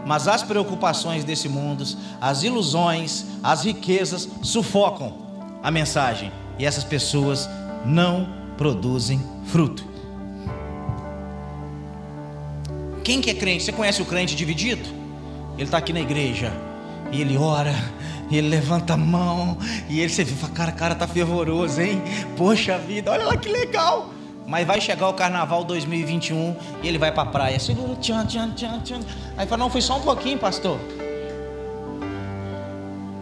mas 0.07 0.27
as 0.27 0.41
preocupações 0.41 1.23
desse 1.23 1.47
mundo, 1.47 1.85
as 2.19 2.41
ilusões, 2.41 3.25
as 3.43 3.63
riquezas 3.63 4.27
sufocam 4.41 5.13
a 5.61 5.69
mensagem. 5.69 6.31
E 6.57 6.65
essas 6.65 6.83
pessoas 6.83 7.47
não 7.87 8.27
produzem 8.57 9.21
fruto. 9.45 9.85
Quem 13.03 13.21
que 13.21 13.29
é 13.29 13.33
crente? 13.33 13.63
Você 13.63 13.71
conhece 13.71 14.01
o 14.01 14.05
crente 14.05 14.35
dividido? 14.35 14.83
Ele 15.53 15.63
está 15.63 15.77
aqui 15.77 15.93
na 15.93 16.01
igreja 16.01 16.51
e 17.09 17.21
ele 17.21 17.37
ora, 17.37 17.73
ele 18.29 18.49
levanta 18.49 18.93
a 18.93 18.97
mão 18.97 19.57
e 19.89 20.01
ele 20.01 20.09
você 20.09 20.25
fala, 20.25 20.53
cara, 20.53 20.71
cara 20.73 20.95
tá 20.95 21.07
fervoroso, 21.07 21.79
hein? 21.81 22.01
Poxa 22.35 22.77
vida, 22.77 23.09
olha 23.09 23.25
lá 23.25 23.37
que 23.37 23.47
legal. 23.47 24.09
Mas 24.45 24.67
vai 24.67 24.81
chegar 24.81 25.07
o 25.07 25.13
carnaval 25.13 25.63
2021 25.63 26.55
e 26.83 26.87
ele 26.87 26.97
vai 26.97 27.11
para 27.11 27.23
a 27.23 27.31
praia, 27.31 27.59
segura, 27.59 27.95
tchan, 27.95 28.25
tchan, 28.25 28.51
tchan, 28.51 28.79
tchan. 28.81 28.99
Aí 29.37 29.47
fala, 29.47 29.63
não, 29.63 29.69
foi 29.69 29.81
só 29.81 29.97
um 29.97 30.01
pouquinho, 30.01 30.37
pastor. 30.37 30.77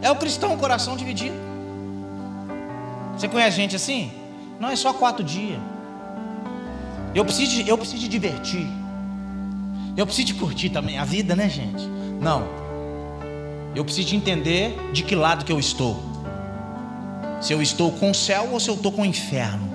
É 0.02 0.10
o 0.10 0.16
cristão, 0.16 0.58
coração 0.58 0.98
dividido. 0.98 1.36
Você 3.16 3.28
conhece 3.28 3.56
gente 3.58 3.76
assim? 3.76 4.25
Não 4.60 4.70
é 4.70 4.76
só 4.76 4.94
quatro 4.94 5.24
dias. 5.24 5.60
Eu 7.14 7.24
preciso, 7.24 7.52
de, 7.52 7.70
eu 7.70 7.78
preciso 7.78 8.02
de 8.02 8.08
divertir. 8.08 8.68
Eu 9.96 10.06
preciso 10.06 10.28
de 10.28 10.34
curtir 10.34 10.70
também 10.70 10.98
a 10.98 11.06
vida, 11.06 11.36
né, 11.36 11.50
gente? 11.50 11.84
Não. 12.20 12.46
Eu 13.74 13.84
preciso 13.86 14.10
de 14.10 14.16
entender 14.16 14.78
de 14.92 15.04
que 15.04 15.16
lado 15.16 15.46
que 15.46 15.52
eu 15.52 15.60
estou. 15.60 16.02
Se 17.42 17.54
eu 17.54 17.62
estou 17.62 17.92
com 17.92 18.12
o 18.12 18.16
céu 18.16 18.50
ou 18.52 18.60
se 18.60 18.70
eu 18.70 18.76
estou 18.76 18.92
com 18.92 19.04
o 19.04 19.06
inferno. 19.06 19.74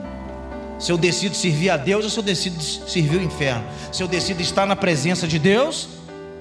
Se 0.78 0.90
eu 0.90 0.98
decido 0.98 1.34
servir 1.34 1.70
a 1.70 1.76
Deus 1.76 2.04
ou 2.04 2.10
se 2.10 2.18
eu 2.18 2.22
decido 2.22 2.62
servir 2.62 3.18
o 3.18 3.22
inferno. 3.22 3.64
Se 3.92 4.02
eu 4.02 4.08
decido 4.08 4.42
estar 4.42 4.66
na 4.66 4.76
presença 4.76 5.26
de 5.26 5.38
Deus 5.38 5.88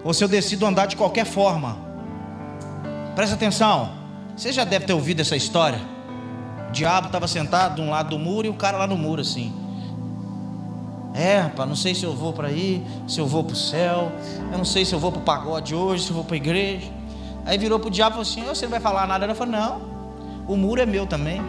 ou 0.03 0.13
se 0.13 0.23
eu 0.23 0.27
decido 0.27 0.65
andar 0.65 0.85
de 0.85 0.95
qualquer 0.95 1.25
forma. 1.25 1.77
Presta 3.15 3.35
atenção. 3.35 3.91
Você 4.35 4.51
já 4.51 4.63
deve 4.63 4.85
ter 4.85 4.93
ouvido 4.93 5.21
essa 5.21 5.35
história. 5.35 5.79
O 6.69 6.71
diabo 6.71 7.07
estava 7.07 7.27
sentado 7.27 7.75
de 7.75 7.81
um 7.81 7.89
lado 7.89 8.11
do 8.11 8.19
muro 8.19 8.45
e 8.45 8.49
o 8.49 8.53
cara 8.53 8.77
lá 8.77 8.85
no 8.85 8.95
muro 8.95 9.21
assim. 9.21 9.51
É, 11.15 11.39
rapaz, 11.39 11.67
não 11.67 11.75
sei 11.75 11.95
se 11.95 12.03
eu 12.03 12.15
vou 12.15 12.31
para 12.31 12.47
aí, 12.47 12.85
se 13.07 13.19
eu 13.19 13.25
vou 13.25 13.43
para 13.43 13.53
o 13.53 13.55
céu, 13.55 14.11
eu 14.51 14.57
não 14.57 14.63
sei 14.63 14.85
se 14.85 14.93
eu 14.93 14.99
vou 14.99 15.11
para 15.11 15.19
o 15.19 15.23
pagode 15.23 15.73
hoje, 15.73 16.03
se 16.03 16.11
eu 16.11 16.15
vou 16.15 16.23
para 16.23 16.35
a 16.35 16.37
igreja. 16.37 16.87
Aí 17.43 17.57
virou 17.57 17.79
para 17.79 17.87
o 17.87 17.91
diabo 17.91 18.11
e 18.11 18.13
falou 18.13 18.21
assim: 18.21 18.43
Você 18.43 18.65
não 18.65 18.71
vai 18.71 18.79
falar 18.79 19.07
nada? 19.07 19.25
Ele 19.25 19.33
falou: 19.33 19.51
Não, 19.51 19.81
o 20.47 20.55
muro 20.55 20.79
é 20.79 20.85
meu 20.85 21.07
também. 21.07 21.41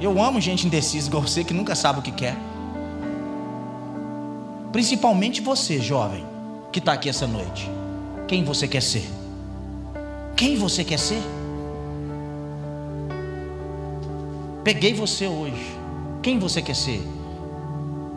Eu 0.00 0.22
amo 0.22 0.40
gente 0.40 0.66
indecisa 0.66 1.08
igual 1.08 1.22
você 1.22 1.42
que 1.42 1.52
nunca 1.52 1.74
sabe 1.74 1.98
o 1.98 2.02
que 2.02 2.12
quer. 2.12 2.36
Principalmente 4.70 5.40
você, 5.40 5.80
jovem, 5.80 6.24
que 6.70 6.78
está 6.78 6.92
aqui 6.92 7.08
essa 7.08 7.26
noite. 7.26 7.68
Quem 8.28 8.44
você 8.44 8.68
quer 8.68 8.82
ser? 8.82 9.08
Quem 10.36 10.56
você 10.56 10.84
quer 10.84 10.98
ser? 10.98 11.22
Peguei 14.64 14.94
você 14.94 15.26
hoje. 15.26 15.76
Quem 16.22 16.38
você 16.38 16.62
quer 16.62 16.74
ser? 16.74 17.06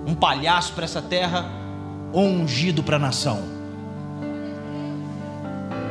Um 0.08 0.16
palhaço 0.16 0.72
para 0.72 0.86
essa 0.86 1.02
terra 1.02 1.46
ou 2.14 2.24
um 2.24 2.44
ungido 2.44 2.82
para 2.82 2.96
a 2.96 3.00
nação? 3.00 3.44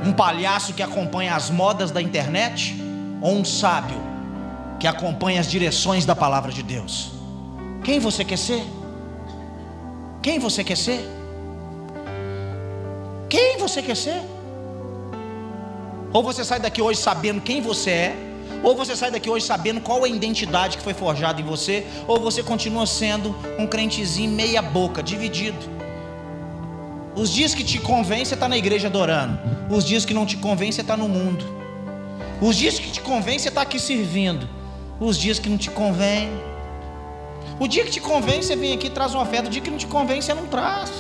Um 0.03 0.15
palhaço 0.15 0.73
que 0.73 0.83
acompanha 0.83 1.37
as 1.37 1.51
modas 1.51 1.91
da 1.91 2.01
internet 2.01 2.75
ou 3.21 3.37
um 3.37 3.45
sábio 3.45 4.01
que 4.81 4.87
acompanha 4.87 5.41
as 5.41 5.51
direções 5.51 6.07
da 6.07 6.17
palavra 6.17 6.51
de 6.51 6.63
Deus? 6.63 7.13
Quem 7.85 7.99
você 7.99 8.25
quer 8.25 8.39
ser? 8.39 8.65
Quem 10.23 10.39
você 10.39 10.65
quer 10.65 10.77
ser? 10.77 11.07
Quem 13.29 13.59
você 13.59 13.83
quer 13.83 13.97
ser? 13.97 14.23
Ou 16.13 16.23
você 16.23 16.43
sai 16.43 16.61
daqui 16.61 16.81
hoje 16.81 16.99
sabendo 16.99 17.43
quem 17.43 17.61
você 17.61 17.91
é, 17.91 18.26
ou 18.63 18.75
você 18.75 18.97
sai 18.97 19.11
daqui 19.11 19.29
hoje 19.29 19.45
sabendo 19.45 19.81
qual 19.81 20.05
é 20.07 20.09
a 20.09 20.13
identidade 20.13 20.77
que 20.77 20.83
foi 20.83 20.95
forjada 20.95 21.41
em 21.41 21.45
você, 21.45 21.87
ou 22.07 22.21
você 22.21 22.43
continua 22.43 22.87
sendo 22.87 23.35
um 23.59 23.67
crentezinho 23.67 24.31
meia 24.31 24.63
boca, 24.63 25.03
dividido. 25.03 25.77
Os 27.15 27.33
dias 27.33 27.55
que 27.55 27.65
te 27.65 27.79
convém, 27.79 28.25
você 28.25 28.35
está 28.35 28.47
na 28.49 28.59
igreja 28.59 28.89
adorando. 28.89 29.39
Os 29.71 29.85
dias 29.85 30.05
que 30.05 30.13
não 30.13 30.27
te 30.27 30.37
convém, 30.37 30.71
você 30.71 30.83
está 30.83 30.97
no 30.97 31.09
mundo. 31.09 31.47
Os 32.43 32.57
dias 32.57 32.79
que 32.79 32.91
te 32.91 33.01
convém, 33.01 33.39
você 33.39 33.49
está 33.49 33.63
aqui 33.63 33.81
servindo. 33.81 34.47
Os 35.01 35.19
dias 35.19 35.39
que 35.39 35.49
não 35.49 35.57
te 35.57 35.71
convém. 35.71 36.29
O 37.59 37.67
dia 37.67 37.85
que 37.85 37.91
te 37.91 38.01
convém, 38.01 38.43
você 38.43 38.55
vem 38.55 38.75
aqui 38.75 38.89
e 38.89 38.91
traz 38.91 39.15
uma 39.15 39.23
oferta. 39.23 39.49
O 39.49 39.51
dia 39.51 39.63
que 39.63 39.71
não 39.71 39.79
te 39.79 39.87
convém, 39.87 40.21
você 40.21 40.35
não 40.35 40.47
traz. 40.47 40.93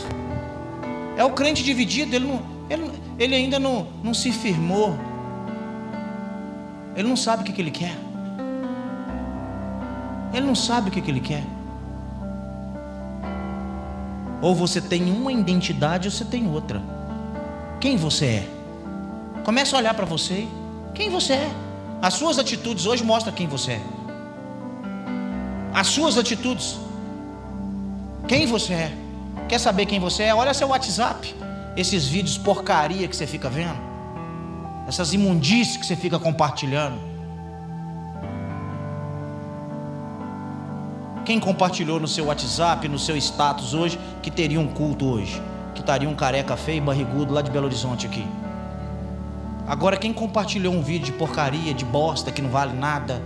É 1.18 1.24
o 1.24 1.30
crente 1.30 1.62
dividido, 1.62 2.16
ele, 2.16 2.26
não, 2.26 2.42
ele, 2.70 2.90
ele 3.18 3.34
ainda 3.34 3.58
não, 3.58 3.86
não 4.02 4.14
se 4.14 4.32
firmou. 4.32 4.96
Ele 6.96 7.06
não 7.06 7.16
sabe 7.16 7.42
o 7.42 7.44
que, 7.44 7.52
que 7.52 7.61
ele 7.61 7.70
quer. 7.70 7.94
Ele 10.32 10.46
não 10.46 10.54
sabe 10.54 10.88
o 10.88 10.92
que, 10.92 11.00
que 11.00 11.11
ele 11.11 11.20
quer. 11.20 11.44
Ou 14.40 14.54
você 14.54 14.80
tem 14.80 15.11
uma 15.11 15.30
identidade 15.30 16.09
ou 16.09 16.12
você 16.12 16.24
tem 16.24 16.48
outra. 16.48 16.82
Quem 17.80 17.96
você 17.96 18.26
é? 18.26 18.48
Comece 19.44 19.74
a 19.74 19.78
olhar 19.78 19.94
para 19.94 20.06
você. 20.06 20.48
Quem 20.94 21.11
você 21.11 21.35
é? 21.35 21.50
As 22.00 22.14
suas 22.14 22.38
atitudes 22.38 22.87
hoje 22.87 23.04
mostram 23.04 23.32
quem 23.35 23.46
você 23.46 23.72
é. 23.72 23.82
As 25.74 25.88
suas 25.88 26.16
atitudes. 26.16 26.78
Quem 28.26 28.46
você 28.46 28.72
é? 28.72 28.92
Quer 29.48 29.59
saber 29.59 29.87
quem 29.87 30.00
você 30.00 30.24
é? 30.24 30.35
Olha 30.35 30.54
seu 30.54 30.68
WhatsApp. 30.68 31.35
Esses 31.76 32.06
vídeos 32.06 32.38
porcaria 32.38 33.06
que 33.06 33.14
você 33.14 33.26
fica 33.26 33.50
vendo. 33.50 33.95
Essas 34.87 35.12
imundícies 35.12 35.77
que 35.77 35.85
você 35.85 35.96
fica 35.96 36.18
compartilhando. 36.18 36.99
Quem 41.25 41.40
compartilhou 41.40 41.99
no 41.99 42.07
seu 42.07 42.27
WhatsApp, 42.27 42.88
no 42.88 42.99
seu 42.99 43.16
status 43.16 43.75
hoje, 43.75 43.99
que 44.22 44.31
teria 44.31 44.61
um 44.61 44.68
culto 44.68 45.07
hoje? 45.07 45.42
Que 45.75 45.81
estaria 45.81 46.09
um 46.09 46.14
careca 46.14 46.57
feio 46.57 46.81
barrigudo 46.83 47.35
lá 47.35 47.42
de 47.42 47.51
Belo 47.51 47.66
Horizonte 47.66 48.07
aqui. 48.07 48.25
Agora, 49.66 49.96
quem 49.96 50.12
compartilhou 50.12 50.72
um 50.72 50.83
vídeo 50.83 51.07
de 51.07 51.12
porcaria, 51.12 51.75
de 51.75 51.85
bosta, 51.85 52.31
que 52.31 52.40
não 52.40 52.51
vale 52.51 52.72
nada? 52.79 53.20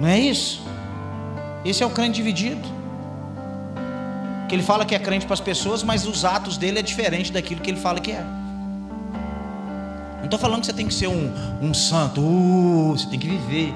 Não 0.00 0.08
é 0.08 0.18
isso? 0.18 0.60
Esse 1.64 1.84
é 1.84 1.86
o 1.86 1.90
crente 1.90 2.16
dividido 2.16 2.78
que 4.48 4.54
ele 4.54 4.62
fala 4.62 4.84
que 4.84 4.94
é 4.94 4.98
crente 4.98 5.26
para 5.26 5.34
as 5.34 5.40
pessoas, 5.40 5.82
mas 5.82 6.06
os 6.06 6.24
atos 6.24 6.56
dele 6.56 6.78
é 6.78 6.82
diferente 6.82 7.30
daquilo 7.30 7.60
que 7.60 7.70
ele 7.70 7.78
fala 7.78 8.00
que 8.00 8.12
é. 8.12 8.37
Estou 10.28 10.38
falando 10.38 10.60
que 10.60 10.66
você 10.66 10.74
tem 10.74 10.86
que 10.86 10.92
ser 10.92 11.06
um, 11.06 11.32
um 11.62 11.72
santo, 11.72 12.20
uh, 12.20 12.90
você 12.90 13.06
tem 13.06 13.18
que 13.18 13.26
viver, 13.26 13.72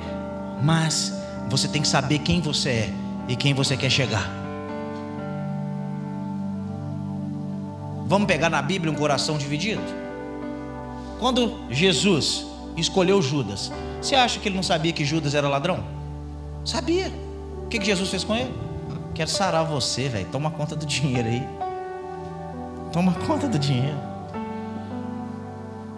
mas 0.62 1.11
você 1.49 1.67
tem 1.67 1.81
que 1.81 1.88
saber 1.88 2.19
quem 2.19 2.43
você 2.43 2.69
é 2.69 2.95
e 3.27 3.35
quem 3.35 3.55
você 3.55 3.75
quer 3.75 3.88
chegar. 3.88 4.31
Vamos 8.07 8.27
pegar 8.27 8.51
na 8.51 8.61
Bíblia 8.61 8.93
um 8.93 8.95
coração 8.95 9.38
dividido? 9.38 9.81
Quando 11.19 11.59
Jesus 11.71 12.45
escolheu 12.77 13.23
Judas, 13.23 13.73
você 14.03 14.15
acha 14.15 14.38
que 14.38 14.47
ele 14.47 14.57
não 14.57 14.62
sabia 14.62 14.93
que 14.93 15.07
Judas 15.07 15.35
era 15.35 15.49
ladrão? 15.49 15.83
Sabia. 16.67 17.11
O 17.65 17.69
que, 17.69 17.79
que 17.79 17.87
Jesus 17.87 18.11
fez 18.11 18.25
com 18.25 18.37
ele? 18.37 18.53
Quero 19.15 19.31
sarar 19.31 19.65
você, 19.65 20.07
velho. 20.07 20.27
Toma 20.31 20.51
conta 20.51 20.77
do 20.77 20.85
dinheiro 20.85 21.29
aí. 21.29 21.49
Toma 22.93 23.15
conta 23.27 23.49
do 23.49 23.59
dinheiro. 23.59 24.12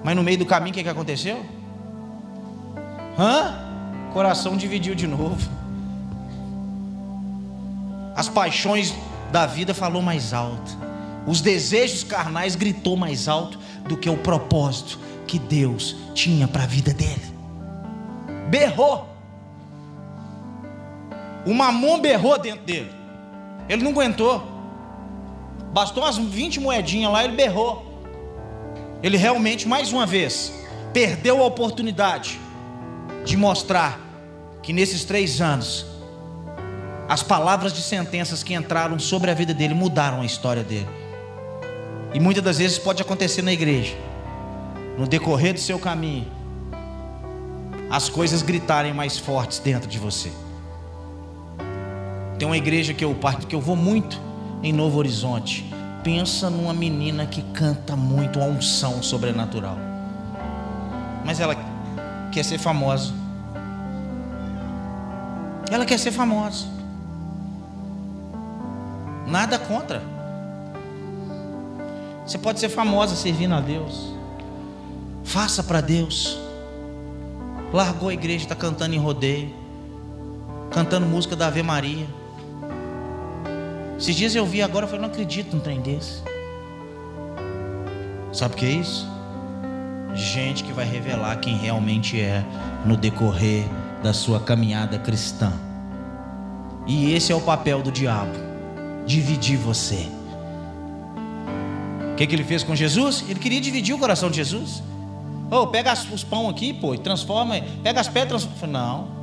Mas 0.05 0.15
no 0.15 0.23
meio 0.23 0.37
do 0.37 0.45
caminho, 0.45 0.71
o 0.71 0.75
que, 0.75 0.83
que 0.83 0.89
aconteceu? 0.89 1.43
Hã? 3.19 3.55
Coração 4.13 4.55
dividiu 4.55 4.95
de 4.95 5.07
novo. 5.07 5.51
As 8.15 8.29
paixões 8.29 8.95
da 9.33 9.47
vida 9.47 9.73
falou 9.73 10.03
mais 10.03 10.35
alto. 10.35 10.77
Os 11.27 11.41
desejos 11.41 12.05
carnais 12.05 12.55
gritou 12.55 12.99
mais 12.99 13.29
alto 13.29 13.59
do 13.89 13.97
que 13.97 14.11
o 14.11 14.17
propósito 14.19 15.01
que 15.27 15.39
Deus 15.39 15.97
tinha 16.13 16.47
para 16.47 16.65
a 16.65 16.67
vida 16.67 16.93
dele. 16.93 17.35
Berrou. 18.51 19.09
O 21.47 21.55
mamon 21.55 21.99
berrou 21.99 22.39
dentro 22.39 22.63
dele. 22.65 22.93
Ele 23.71 23.83
não 23.83 23.93
aguentou. 23.93 24.47
Bastou 25.73 26.03
umas 26.03 26.19
20 26.19 26.61
moedinhas 26.61 27.11
lá, 27.11 27.25
ele 27.25 27.35
berrou. 27.35 27.94
Ele 29.05 29.19
realmente, 29.19 29.69
mais 29.69 29.93
uma 29.93 30.07
vez, 30.07 30.51
perdeu 30.95 31.43
a 31.43 31.47
oportunidade 31.47 32.41
de 33.23 33.37
mostrar 33.37 34.01
que 34.63 34.73
nesses 34.73 35.05
três 35.05 35.43
anos, 35.43 35.85
as 37.07 37.23
palavras 37.23 37.75
de 37.75 37.83
sentenças 37.83 38.43
que 38.43 38.55
entraram 38.55 38.99
sobre 38.99 39.31
a 39.31 39.35
vida 39.35 39.53
dele 39.53 39.75
mudaram 39.75 40.23
a 40.23 40.25
história 40.25 40.65
dele. 40.65 40.89
E 42.15 42.19
muitas 42.19 42.43
das 42.43 42.57
vezes 42.57 42.79
pode 42.79 43.03
acontecer 43.03 43.43
na 43.43 43.53
igreja, 43.53 43.95
no 44.97 45.07
decorrer 45.07 45.53
do 45.53 45.61
seu 45.61 45.79
caminho, 45.79 46.27
as 47.91 48.09
coisas 48.09 48.41
gritarem 48.41 48.95
mais 48.95 49.19
fortes 49.19 49.59
dentro 49.59 49.87
de 49.87 49.99
você. 49.99 50.33
Tem 52.39 52.49
uma 52.49 52.57
igreja 52.57 52.95
que 52.95 53.05
eu 53.05 53.15
parto, 53.15 53.47
que 53.47 53.55
eu 53.55 53.61
vou 53.61 53.77
muito 53.77 54.19
em 54.63 54.73
Novo 54.73 54.97
Horizonte. 54.99 55.74
Pensa 56.05 56.51
numa 56.51 56.75
menina 56.75 57.25
que 57.25 57.41
canta 57.41 57.97
muito, 57.97 58.39
uma 58.39 58.49
unção 58.49 59.03
sobrenatural. 59.03 59.79
Mas 61.25 61.41
ela 61.41 61.57
quer 62.31 62.45
ser 62.45 62.59
famosa. 62.59 63.15
Ela 65.71 65.87
quer 65.87 65.99
ser 65.99 66.13
famosa. 66.13 66.67
Nada 69.27 69.59
contra. 69.59 70.03
Você 72.27 72.37
pode 72.37 72.61
ser 72.61 72.69
famosa 72.69 73.17
servindo 73.17 73.55
a 73.55 73.61
Deus. 73.61 74.15
Faça 75.25 75.63
para 75.63 75.81
Deus. 75.81 76.39
Largou 77.73 78.11
a 78.11 78.15
igreja, 78.15 78.45
está 78.45 78.55
cantando 78.55 78.95
em 78.95 78.99
rodeio, 78.99 79.53
cantando 80.71 81.07
música 81.07 81.35
da 81.35 81.47
Ave 81.47 81.63
Maria. 81.63 82.07
Esses 83.99 84.15
dias 84.15 84.35
eu 84.35 84.45
vi 84.45 84.61
agora, 84.63 84.85
eu 84.85 84.89
falei, 84.89 85.03
não 85.03 85.13
acredito 85.13 85.55
num 85.55 85.61
trem 85.61 85.81
desse. 85.81 86.23
Sabe 88.33 88.55
o 88.55 88.57
que 88.57 88.67
é 88.67 88.71
isso? 88.71 89.09
Gente 90.15 90.65
que 90.65 90.73
vai 90.73 90.85
revelar 90.85 91.37
quem 91.37 91.57
realmente 91.57 92.21
é 92.21 92.45
no 92.85 92.97
decorrer 92.97 93.65
da 94.03 94.13
sua 94.13 94.41
caminhada 94.41 94.99
cristã. 94.99 95.53
E 96.87 97.13
esse 97.13 97.33
é 97.33 97.35
o 97.35 97.41
papel 97.41 97.83
do 97.83 97.91
diabo: 97.91 98.33
dividir 99.07 99.57
você. 99.57 100.07
O 102.13 102.17
que, 102.17 102.27
que 102.27 102.35
ele 102.35 102.45
fez 102.45 102.63
com 102.63 102.77
Jesus? 102.77 103.25
Ele 103.29 103.41
queria 103.41 103.61
dividir 103.61 103.95
o 103.95 103.99
coração 103.99 104.31
de 104.31 104.37
Jesus. 104.37 104.83
Oh, 105.51 105.67
pega 105.67 105.93
os 105.93 106.25
pão 106.25 106.49
aqui, 106.49 106.73
pô, 106.73 106.95
e 106.95 106.99
transforma. 106.99 107.57
Pega 107.83 108.01
as 108.01 108.09
pedras. 108.09 108.49
Não. 108.69 109.14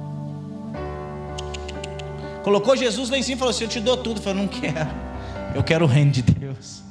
Colocou 2.43 2.75
Jesus 2.75 3.09
lá 3.09 3.17
em 3.17 3.23
cima 3.23 3.35
e 3.35 3.39
falou 3.39 3.51
assim: 3.51 3.63
Eu 3.63 3.69
te 3.69 3.79
dou 3.79 3.97
tudo. 3.97 4.19
Eu 4.19 4.23
falei: 4.23 4.41
Não 4.41 4.47
quero. 4.47 4.89
Eu 5.53 5.63
quero 5.63 5.85
o 5.85 5.87
reino 5.87 6.11
de 6.11 6.21
Deus. 6.21 6.81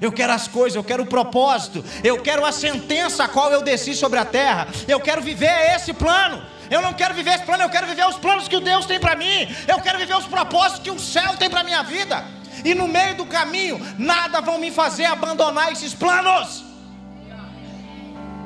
Eu 0.00 0.12
quero 0.12 0.32
as 0.32 0.46
coisas, 0.46 0.76
eu 0.76 0.84
quero 0.84 1.04
o 1.04 1.06
propósito, 1.06 1.82
eu 2.04 2.20
quero 2.20 2.44
a 2.44 2.52
sentença 2.52 3.24
a 3.24 3.28
qual 3.28 3.50
eu 3.50 3.62
desci 3.62 3.94
sobre 3.94 4.18
a 4.18 4.24
terra. 4.24 4.68
Eu 4.86 5.00
quero 5.00 5.22
viver 5.22 5.74
esse 5.74 5.92
plano. 5.92 6.42
Eu 6.70 6.82
não 6.82 6.92
quero 6.92 7.14
viver 7.14 7.30
esse 7.30 7.44
plano, 7.44 7.62
eu 7.62 7.70
quero 7.70 7.86
viver 7.86 8.06
os 8.06 8.16
planos 8.16 8.48
que 8.48 8.56
o 8.56 8.60
Deus 8.60 8.86
tem 8.86 8.98
para 8.98 9.14
mim. 9.14 9.48
Eu 9.66 9.80
quero 9.80 9.98
viver 9.98 10.16
os 10.16 10.26
propósitos 10.26 10.80
que 10.80 10.90
o 10.90 10.98
céu 10.98 11.36
tem 11.36 11.48
para 11.48 11.62
minha 11.62 11.82
vida. 11.82 12.24
E 12.64 12.74
no 12.74 12.88
meio 12.88 13.16
do 13.16 13.26
caminho, 13.26 13.80
nada 13.98 14.40
vão 14.40 14.58
me 14.58 14.70
fazer 14.70 15.04
abandonar 15.04 15.70
esses 15.72 15.94
planos. 15.94 16.64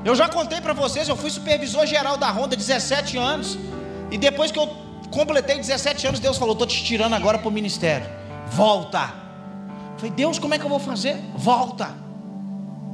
Eu 0.05 0.14
já 0.14 0.28
contei 0.28 0.61
para 0.61 0.72
vocês, 0.72 1.09
eu 1.09 1.16
fui 1.16 1.30
supervisor 1.30 1.86
geral 1.86 2.16
da 2.16 2.30
Honda 2.30 2.57
17 2.57 3.16
anos. 3.16 3.59
E 4.11 4.18
depois 4.18 4.51
que 4.51 4.59
eu 4.59 4.66
completei 5.11 5.57
17 5.57 6.07
anos, 6.07 6.21
Deus 6.21 6.39
falou: 6.39 6.53
"Estou 6.53 6.67
te 6.67 6.83
tirando 6.85 7.15
agora 7.15 7.39
para 7.39 7.49
o 7.49 7.53
ministério. 7.53 8.07
Volta." 8.49 9.15
falei: 9.97 10.11
"Deus, 10.11 10.39
como 10.39 10.55
é 10.55 10.59
que 10.59 10.65
eu 10.65 10.71
vou 10.71 10.81
fazer? 10.81 11.17
Volta." 11.37 11.95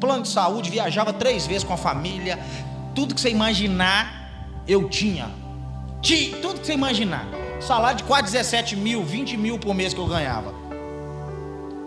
Plano 0.01 0.23
de 0.23 0.29
saúde, 0.29 0.71
viajava 0.71 1.13
três 1.13 1.47
vezes 1.47 1.65
com 1.65 1.73
a 1.73 1.77
família, 1.77 2.39
tudo 2.95 3.15
que 3.15 3.21
você 3.21 3.31
imaginar, 3.31 4.31
eu 4.67 4.89
tinha. 4.89 5.31
Tudo 6.41 6.61
que 6.61 6.67
você 6.67 6.75
imaginar. 6.75 7.27
Salário 7.61 7.99
de 7.99 8.05
quase 8.05 8.33
17 8.33 8.77
mil, 8.77 9.03
20 9.03 9.37
mil 9.37 9.59
por 9.59 9.75
mês 9.75 9.93
que 9.93 10.01
eu 10.01 10.07
ganhava. 10.07 10.55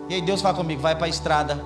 E 0.08 0.14
aí 0.14 0.22
Deus 0.22 0.42
fala 0.42 0.54
comigo: 0.54 0.80
vai 0.80 0.94
para 0.94 1.06
a 1.06 1.08
estrada 1.08 1.64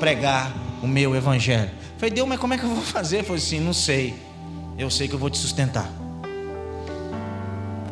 pregar 0.00 0.52
o 0.82 0.86
meu 0.86 1.14
evangelho. 1.14 1.70
falei, 1.96 2.14
Deus, 2.14 2.28
mas 2.28 2.38
como 2.38 2.54
é 2.54 2.58
que 2.58 2.64
eu 2.64 2.70
vou 2.70 2.82
fazer? 2.82 3.20
Eu 3.20 3.24
falei 3.24 3.42
assim: 3.42 3.60
não 3.60 3.72
sei. 3.72 4.14
Eu 4.76 4.90
sei 4.90 5.08
que 5.08 5.14
eu 5.14 5.18
vou 5.18 5.28
te 5.28 5.38
sustentar. 5.38 5.90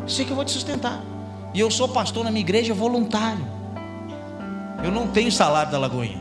Sei 0.06 0.24
que 0.24 0.30
eu 0.30 0.36
vou 0.36 0.44
te 0.44 0.52
sustentar. 0.52 1.02
E 1.52 1.60
eu 1.60 1.70
sou 1.70 1.88
pastor 1.88 2.24
na 2.24 2.30
minha 2.30 2.42
igreja 2.42 2.74
voluntário. 2.74 3.44
Eu 4.84 4.92
não 4.92 5.08
tenho 5.08 5.32
salário 5.32 5.72
da 5.72 5.78
Lagoinha. 5.78 6.20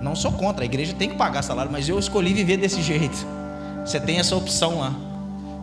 Não 0.00 0.16
sou 0.16 0.32
contra, 0.32 0.62
a 0.62 0.64
igreja 0.64 0.94
tem 0.94 1.10
que 1.10 1.16
pagar 1.16 1.42
salário, 1.42 1.70
mas 1.70 1.88
eu 1.88 1.98
escolhi 1.98 2.32
viver 2.32 2.56
desse 2.56 2.80
jeito. 2.82 3.26
Você 3.84 4.00
tem 4.00 4.18
essa 4.18 4.34
opção 4.34 4.78
lá 4.78 4.92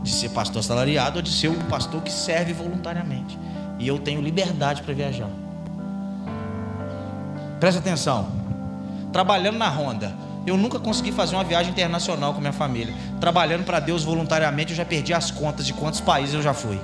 de 0.03 0.11
ser 0.11 0.29
pastor 0.29 0.63
salariado 0.63 1.17
ou 1.17 1.21
de 1.21 1.31
ser 1.31 1.49
um 1.49 1.59
pastor 1.63 2.01
que 2.01 2.11
serve 2.11 2.53
voluntariamente. 2.53 3.37
E 3.79 3.87
eu 3.87 3.97
tenho 3.97 4.21
liberdade 4.21 4.83
para 4.83 4.93
viajar. 4.93 5.29
Presta 7.59 7.79
atenção. 7.79 8.27
Trabalhando 9.11 9.57
na 9.57 9.69
Honda, 9.69 10.13
eu 10.49 10.55
nunca 10.55 10.79
consegui 10.79 11.11
fazer 11.11 11.35
uma 11.35 11.43
viagem 11.43 11.71
internacional 11.71 12.33
com 12.33 12.39
minha 12.39 12.53
família. 12.53 12.93
Trabalhando 13.19 13.65
para 13.65 13.81
Deus 13.81 14.03
voluntariamente, 14.03 14.71
eu 14.71 14.77
já 14.77 14.85
perdi 14.85 15.13
as 15.13 15.29
contas 15.29 15.65
de 15.65 15.73
quantos 15.73 15.99
países 15.99 16.33
eu 16.33 16.41
já 16.41 16.53
fui. 16.53 16.79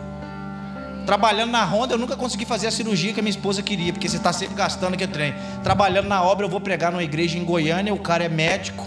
Trabalhando 1.06 1.52
na 1.52 1.64
Honda, 1.64 1.94
eu 1.94 1.98
nunca 1.98 2.16
consegui 2.18 2.46
fazer 2.46 2.68
a 2.68 2.72
cirurgia 2.72 3.14
que 3.14 3.20
a 3.20 3.24
minha 3.24 3.32
esposa 3.32 3.62
queria, 3.62 3.94
porque 3.94 4.08
você 4.08 4.18
está 4.18 4.34
sempre 4.34 4.56
gastando 4.56 4.96
aquele 4.96 5.12
trem. 5.12 5.34
Trabalhando 5.64 6.08
na 6.08 6.22
obra, 6.22 6.46
eu 6.46 6.50
vou 6.50 6.60
pregar 6.60 6.92
numa 6.92 7.04
igreja 7.04 7.38
em 7.38 7.44
Goiânia, 7.46 7.94
o 7.94 8.00
cara 8.00 8.26
é 8.26 8.30
médico. 8.30 8.86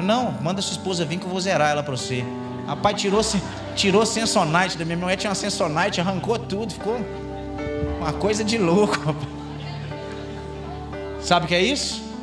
Não, 0.00 0.32
manda 0.40 0.62
sua 0.62 0.72
esposa 0.72 1.04
vir 1.04 1.18
que 1.18 1.24
eu 1.24 1.30
vou 1.30 1.40
zerar 1.40 1.70
ela 1.70 1.82
para 1.82 1.96
você. 1.96 2.24
Rapaz, 2.68 3.00
tirou, 3.00 3.22
tirou 3.74 4.06
Sensonite 4.06 4.78
da 4.78 4.84
minha 4.84 4.96
mulher, 4.96 5.16
tinha 5.16 5.30
uma 5.30 5.34
Sensonite, 5.34 6.00
arrancou 6.00 6.38
tudo, 6.38 6.72
ficou 6.72 6.96
uma 7.98 8.12
coisa 8.12 8.44
de 8.44 8.56
louco. 8.56 8.96
Rapaz. 8.98 9.28
Sabe 11.20 11.46
o 11.46 11.48
que 11.48 11.54
é 11.54 11.60
isso? 11.60 12.13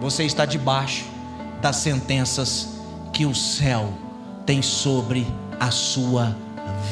Você 0.00 0.24
está 0.24 0.44
debaixo 0.44 1.04
das 1.60 1.76
sentenças 1.76 2.68
que 3.12 3.26
o 3.26 3.34
céu 3.34 3.92
tem 4.46 4.62
sobre 4.62 5.26
a 5.58 5.70
sua 5.70 6.36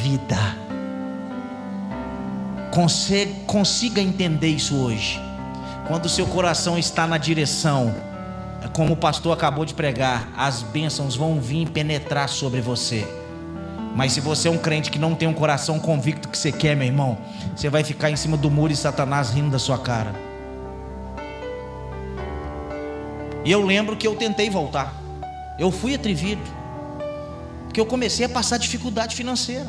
vida. 0.02 0.36
Consiga, 3.46 4.00
entender 4.00 4.48
isso 4.48 4.76
hoje. 4.76 5.20
Quando 5.86 6.07
o 6.07 6.09
seu 6.09 6.26
coração 6.26 6.76
está 6.76 7.07
na 7.07 7.16
direção 7.16 7.94
como 8.72 8.94
o 8.94 8.96
pastor 8.96 9.32
acabou 9.32 9.64
de 9.64 9.72
pregar, 9.72 10.28
as 10.36 10.62
bênçãos 10.62 11.14
vão 11.14 11.40
vir 11.40 11.70
penetrar 11.70 12.28
sobre 12.28 12.61
você. 12.61 13.07
Mas 13.94 14.12
se 14.12 14.20
você 14.20 14.48
é 14.48 14.50
um 14.50 14.59
crente 14.59 14.90
que 14.90 14.98
não 14.98 15.14
tem 15.14 15.28
um 15.28 15.32
coração 15.32 15.78
convicto 15.78 16.28
que 16.28 16.36
você 16.36 16.52
quer, 16.52 16.76
meu 16.76 16.86
irmão, 16.86 17.16
você 17.54 17.70
vai 17.70 17.82
ficar 17.82 18.11
em 18.11 18.16
cima 18.16 18.36
do 18.36 18.50
muro 18.50 18.72
e 18.72 18.76
Satanás 18.76 19.30
rindo 19.30 19.50
da 19.50 19.59
sua 19.59 19.78
cara. 19.78 20.12
E 23.47 23.53
eu 23.53 23.64
lembro 23.64 23.97
que 23.97 24.05
eu 24.05 24.16
tentei 24.16 24.51
voltar. 24.51 24.92
Eu 25.57 25.70
fui 25.70 25.94
atrevido. 25.94 26.42
Porque 27.62 27.78
eu 27.78 27.86
comecei 27.86 28.26
a 28.26 28.28
passar 28.28 28.59
dificuldade 28.59 29.14
financeira. 29.14 29.68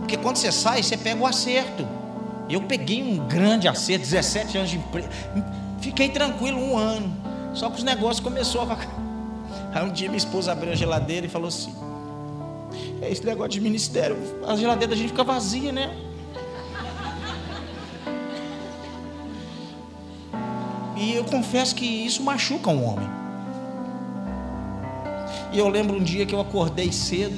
Porque 0.00 0.18
quando 0.18 0.36
você 0.36 0.52
sai, 0.52 0.82
você 0.82 0.94
pega 0.94 1.18
o 1.18 1.26
acerto. 1.26 1.88
Eu 2.50 2.60
peguei 2.60 3.02
um 3.02 3.26
grande 3.26 3.66
acerto, 3.66 4.04
17 4.04 4.58
anos 4.58 4.70
de 4.70 4.76
emprego. 4.76 5.08
Fiquei 5.80 6.10
tranquilo 6.10 6.58
um 6.58 6.76
ano. 6.76 7.16
Só 7.54 7.70
que 7.70 7.78
os 7.78 7.82
negócios 7.82 8.20
começou 8.20 8.60
a. 8.60 8.76
Aí 9.72 9.82
um 9.82 9.90
dia 9.90 10.08
minha 10.08 10.18
esposa 10.18 10.52
abriu 10.52 10.72
a 10.72 10.76
geladeira 10.76 11.24
e 11.24 11.30
falou 11.30 11.48
assim: 11.48 11.74
É 13.00 13.10
esse 13.10 13.24
negócio 13.24 13.52
de 13.52 13.60
ministério, 13.62 14.18
a 14.46 14.54
geladeira 14.54 14.94
da 14.94 14.96
gente 14.96 15.08
fica 15.08 15.24
vazia, 15.24 15.72
né? 15.72 15.90
E 21.02 21.16
eu 21.16 21.24
confesso 21.24 21.74
que 21.74 21.84
isso 21.84 22.22
machuca 22.22 22.70
um 22.70 22.84
homem. 22.84 23.08
E 25.52 25.58
eu 25.58 25.68
lembro 25.68 25.96
um 25.96 26.02
dia 26.02 26.24
que 26.24 26.32
eu 26.32 26.40
acordei 26.40 26.92
cedo. 26.92 27.34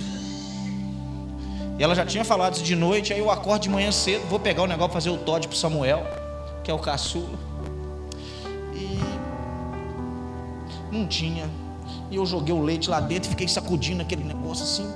E 1.78 1.82
ela 1.82 1.94
já 1.94 2.04
tinha 2.04 2.26
falado 2.26 2.56
isso 2.56 2.62
de 2.62 2.76
noite. 2.76 3.14
Aí 3.14 3.18
eu 3.18 3.30
acordo 3.30 3.62
de 3.62 3.70
manhã 3.70 3.90
cedo, 3.90 4.28
vou 4.28 4.38
pegar 4.38 4.64
o 4.64 4.66
negócio 4.66 4.92
fazer 4.92 5.08
o 5.08 5.16
Todd 5.16 5.48
para 5.48 5.56
Samuel, 5.56 6.06
que 6.62 6.70
é 6.70 6.74
o 6.74 6.78
caçula. 6.78 7.38
Não 10.92 11.08
tinha. 11.08 11.48
E 12.10 12.16
eu 12.16 12.26
joguei 12.26 12.54
o 12.54 12.60
leite 12.60 12.90
lá 12.90 13.00
dentro 13.00 13.28
e 13.28 13.30
fiquei 13.30 13.48
sacudindo 13.48 14.02
aquele 14.02 14.24
negócio 14.24 14.62
assim. 14.62 14.92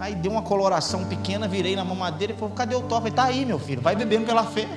Aí 0.00 0.16
deu 0.16 0.32
uma 0.32 0.42
coloração 0.42 1.04
pequena, 1.04 1.46
virei 1.46 1.76
na 1.76 1.84
mamadeira 1.84 2.32
e 2.32 2.36
falou: 2.36 2.52
cadê 2.52 2.74
o 2.74 2.82
top? 2.82 3.06
Ele 3.06 3.14
tá 3.14 3.24
aí, 3.24 3.46
meu 3.46 3.60
filho, 3.60 3.80
vai 3.80 3.94
bebendo 3.94 4.26
pela 4.26 4.42
fé. 4.42 4.68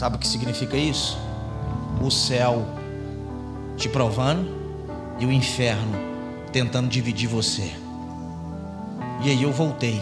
Sabe 0.00 0.16
o 0.16 0.18
que 0.18 0.26
significa 0.26 0.78
isso? 0.78 1.18
O 2.02 2.10
céu 2.10 2.64
te 3.76 3.86
provando 3.86 4.48
e 5.18 5.26
o 5.26 5.30
inferno 5.30 5.92
tentando 6.50 6.88
dividir 6.88 7.28
você. 7.28 7.70
E 9.22 9.28
aí 9.28 9.42
eu 9.42 9.52
voltei. 9.52 10.00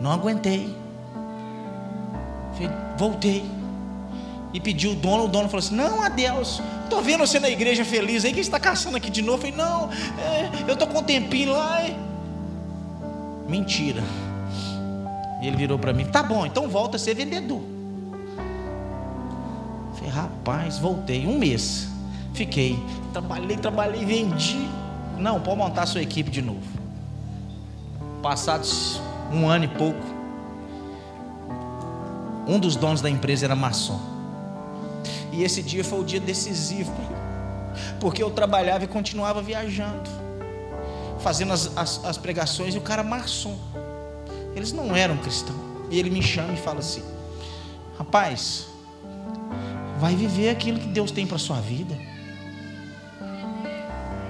Não 0.00 0.12
aguentei. 0.12 0.72
Voltei 2.96 3.44
e 4.54 4.60
pediu 4.60 4.92
o 4.92 4.94
dono, 4.94 5.24
o 5.24 5.28
dono 5.28 5.48
falou 5.48 5.66
assim: 5.66 5.74
Não, 5.74 6.00
adeus, 6.00 6.62
estou 6.84 7.02
vendo 7.02 7.26
você 7.26 7.40
na 7.40 7.50
igreja 7.50 7.84
feliz 7.84 8.24
aí, 8.24 8.32
quem 8.32 8.40
está 8.40 8.60
caçando 8.60 8.98
aqui 8.98 9.10
de 9.10 9.20
novo? 9.20 9.44
Eu 9.44 9.52
falei: 9.52 9.56
Não, 9.56 9.90
é, 10.16 10.48
eu 10.68 10.74
estou 10.74 10.86
com 10.86 11.00
um 11.00 11.02
tempinho 11.02 11.54
lá. 11.54 11.82
Mentira. 13.48 14.04
E 15.42 15.48
ele 15.48 15.56
virou 15.56 15.76
para 15.76 15.92
mim: 15.92 16.04
Tá 16.04 16.22
bom, 16.22 16.46
então 16.46 16.68
volta 16.68 16.96
a 16.96 17.00
ser 17.00 17.14
vendedor. 17.14 17.77
Rapaz, 20.08 20.78
voltei 20.78 21.26
um 21.26 21.38
mês. 21.38 21.88
Fiquei, 22.34 22.78
trabalhei, 23.12 23.56
trabalhei, 23.56 24.04
vendi. 24.04 24.68
Não, 25.18 25.40
pode 25.40 25.56
montar 25.56 25.86
sua 25.86 26.02
equipe 26.02 26.30
de 26.30 26.40
novo. 26.40 26.62
Passados 28.22 29.00
um 29.32 29.48
ano 29.48 29.64
e 29.64 29.68
pouco, 29.68 30.18
um 32.46 32.58
dos 32.58 32.76
donos 32.76 33.00
da 33.00 33.10
empresa 33.10 33.44
era 33.44 33.54
maçom. 33.54 34.00
E 35.32 35.42
esse 35.42 35.62
dia 35.62 35.84
foi 35.84 36.00
o 36.00 36.04
dia 36.04 36.18
decisivo, 36.18 36.92
porque 38.00 38.22
eu 38.22 38.30
trabalhava 38.30 38.84
e 38.84 38.88
continuava 38.88 39.42
viajando, 39.42 40.08
fazendo 41.20 41.52
as, 41.52 41.76
as, 41.76 42.04
as 42.04 42.16
pregações, 42.16 42.74
e 42.74 42.78
o 42.78 42.80
cara 42.80 43.02
maçom. 43.02 43.56
Eles 44.54 44.72
não 44.72 44.96
eram 44.96 45.16
cristãos. 45.18 45.58
E 45.90 45.98
ele 45.98 46.10
me 46.10 46.22
chama 46.22 46.52
e 46.52 46.56
fala 46.56 46.78
assim: 46.78 47.02
Rapaz, 47.98 48.67
vai 49.98 50.14
viver 50.14 50.50
aquilo 50.50 50.78
que 50.78 50.86
Deus 50.86 51.10
tem 51.10 51.26
para 51.26 51.38
sua 51.38 51.60
vida. 51.60 51.96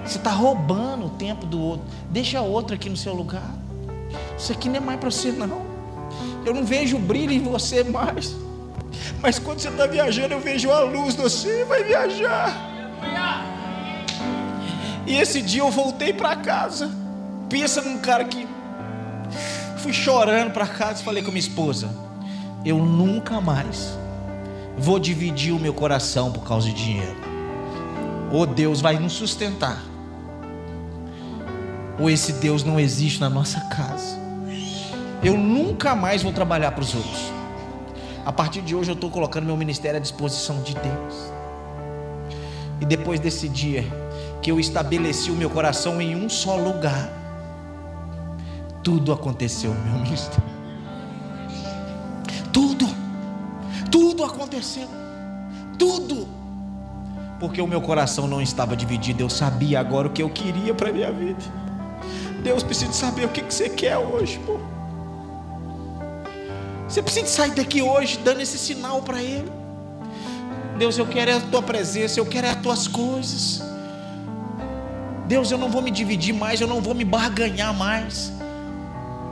Você 0.03 0.17
está 0.17 0.31
roubando 0.31 1.05
o 1.05 1.09
tempo 1.11 1.45
do 1.45 1.61
outro. 1.61 1.85
Deixa 2.09 2.41
outro 2.41 2.75
aqui 2.75 2.89
no 2.89 2.97
seu 2.97 3.13
lugar. 3.13 3.53
Isso 4.37 4.51
aqui 4.51 4.67
não 4.67 4.77
é 4.77 4.79
mais 4.79 4.99
para 4.99 5.11
você, 5.11 5.31
não. 5.31 5.61
Eu 6.43 6.53
não 6.53 6.65
vejo 6.65 6.97
brilho 6.97 7.31
em 7.31 7.43
você 7.43 7.83
mais. 7.83 8.35
Mas 9.21 9.37
quando 9.37 9.59
você 9.59 9.67
está 9.67 9.85
viajando, 9.85 10.33
eu 10.33 10.39
vejo 10.39 10.71
a 10.71 10.79
luz 10.79 11.15
você 11.15 11.63
vai 11.65 11.83
viajar. 11.83 12.69
E 15.05 15.15
esse 15.15 15.41
dia 15.41 15.61
eu 15.61 15.69
voltei 15.69 16.11
para 16.11 16.35
casa. 16.35 16.89
Pensa 17.47 17.81
num 17.81 17.99
cara 17.99 18.23
que 18.25 18.47
fui 19.77 19.93
chorando 19.93 20.51
para 20.51 20.67
casa 20.67 21.01
e 21.01 21.05
falei 21.05 21.21
com 21.21 21.29
minha 21.29 21.39
esposa: 21.39 21.89
Eu 22.65 22.79
nunca 22.79 23.39
mais 23.39 23.98
vou 24.79 24.97
dividir 24.97 25.53
o 25.53 25.59
meu 25.59 25.73
coração 25.73 26.31
por 26.31 26.43
causa 26.43 26.67
de 26.67 26.73
dinheiro. 26.73 27.17
Ou 28.31 28.45
Deus 28.45 28.81
vai 28.81 28.97
nos 28.97 29.13
sustentar, 29.13 29.83
ou 31.99 32.09
esse 32.09 32.33
Deus 32.33 32.63
não 32.63 32.79
existe 32.79 33.19
na 33.19 33.29
nossa 33.29 33.59
casa. 33.61 34.17
Eu 35.21 35.37
nunca 35.37 35.95
mais 35.95 36.23
vou 36.23 36.31
trabalhar 36.31 36.71
para 36.71 36.81
os 36.81 36.95
outros. 36.95 37.31
A 38.25 38.31
partir 38.31 38.61
de 38.61 38.75
hoje 38.75 38.89
eu 38.89 38.95
estou 38.95 39.09
colocando 39.09 39.45
meu 39.45 39.57
ministério 39.57 39.97
à 39.97 39.99
disposição 39.99 40.61
de 40.61 40.73
Deus. 40.75 41.33
E 42.79 42.85
depois 42.85 43.19
desse 43.19 43.49
dia 43.49 43.83
que 44.41 44.49
eu 44.49 44.59
estabeleci 44.59 45.29
o 45.29 45.35
meu 45.35 45.49
coração 45.49 46.01
em 46.01 46.15
um 46.15 46.29
só 46.29 46.55
lugar, 46.55 47.09
tudo 48.83 49.11
aconteceu 49.11 49.73
meu 49.73 49.99
ministério. 49.99 50.43
Tudo, 52.53 52.87
tudo 53.91 54.23
aconteceu, 54.23 54.87
tudo, 55.77 56.27
porque 57.39 57.61
o 57.61 57.67
meu 57.67 57.81
coração 57.81 58.27
não 58.27 58.41
estava 58.41 58.75
dividido. 58.75 59.23
Eu 59.23 59.29
sabia 59.29 59.79
agora 59.79 60.07
o 60.07 60.11
que 60.11 60.21
eu 60.21 60.29
queria 60.29 60.73
para 60.73 60.91
minha 60.91 61.11
vida. 61.11 61.39
Deus 62.43 62.63
precisa 62.63 62.91
saber 62.93 63.25
o 63.25 63.29
que 63.29 63.41
você 63.41 63.69
quer 63.69 63.97
hoje, 63.97 64.39
pô. 64.45 64.59
Você 66.87 67.01
precisa 67.01 67.27
sair 67.27 67.51
daqui 67.51 67.81
hoje 67.81 68.17
dando 68.17 68.41
esse 68.41 68.57
sinal 68.57 69.01
para 69.01 69.21
Ele. 69.21 69.51
Deus, 70.77 70.97
eu 70.97 71.05
quero 71.05 71.37
a 71.37 71.39
tua 71.39 71.61
presença, 71.61 72.19
eu 72.19 72.25
quero 72.25 72.47
as 72.47 72.55
tuas 72.55 72.87
coisas. 72.87 73.61
Deus, 75.27 75.51
eu 75.51 75.57
não 75.57 75.69
vou 75.69 75.81
me 75.81 75.91
dividir 75.91 76.33
mais, 76.33 76.59
eu 76.59 76.67
não 76.67 76.81
vou 76.81 76.95
me 76.95 77.05
barganhar 77.05 77.73
mais. 77.73 78.31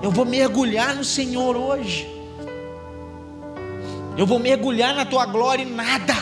Eu 0.01 0.11
vou 0.11 0.25
mergulhar 0.25 0.95
no 0.95 1.03
Senhor 1.03 1.55
hoje. 1.55 2.16
Eu 4.17 4.25
vou 4.25 4.39
mergulhar 4.39 4.95
na 4.95 5.05
tua 5.05 5.27
glória 5.27 5.61
e 5.61 5.65
nada. 5.65 6.15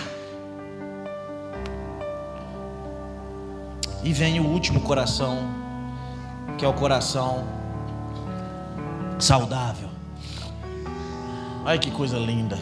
E 4.03 4.11
vem 4.11 4.39
o 4.41 4.45
último 4.45 4.81
coração, 4.81 5.37
que 6.57 6.65
é 6.65 6.67
o 6.67 6.73
coração 6.73 7.47
saudável. 9.17 9.87
Olha 11.63 11.79
que 11.79 11.89
coisa 11.89 12.17
linda. 12.17 12.59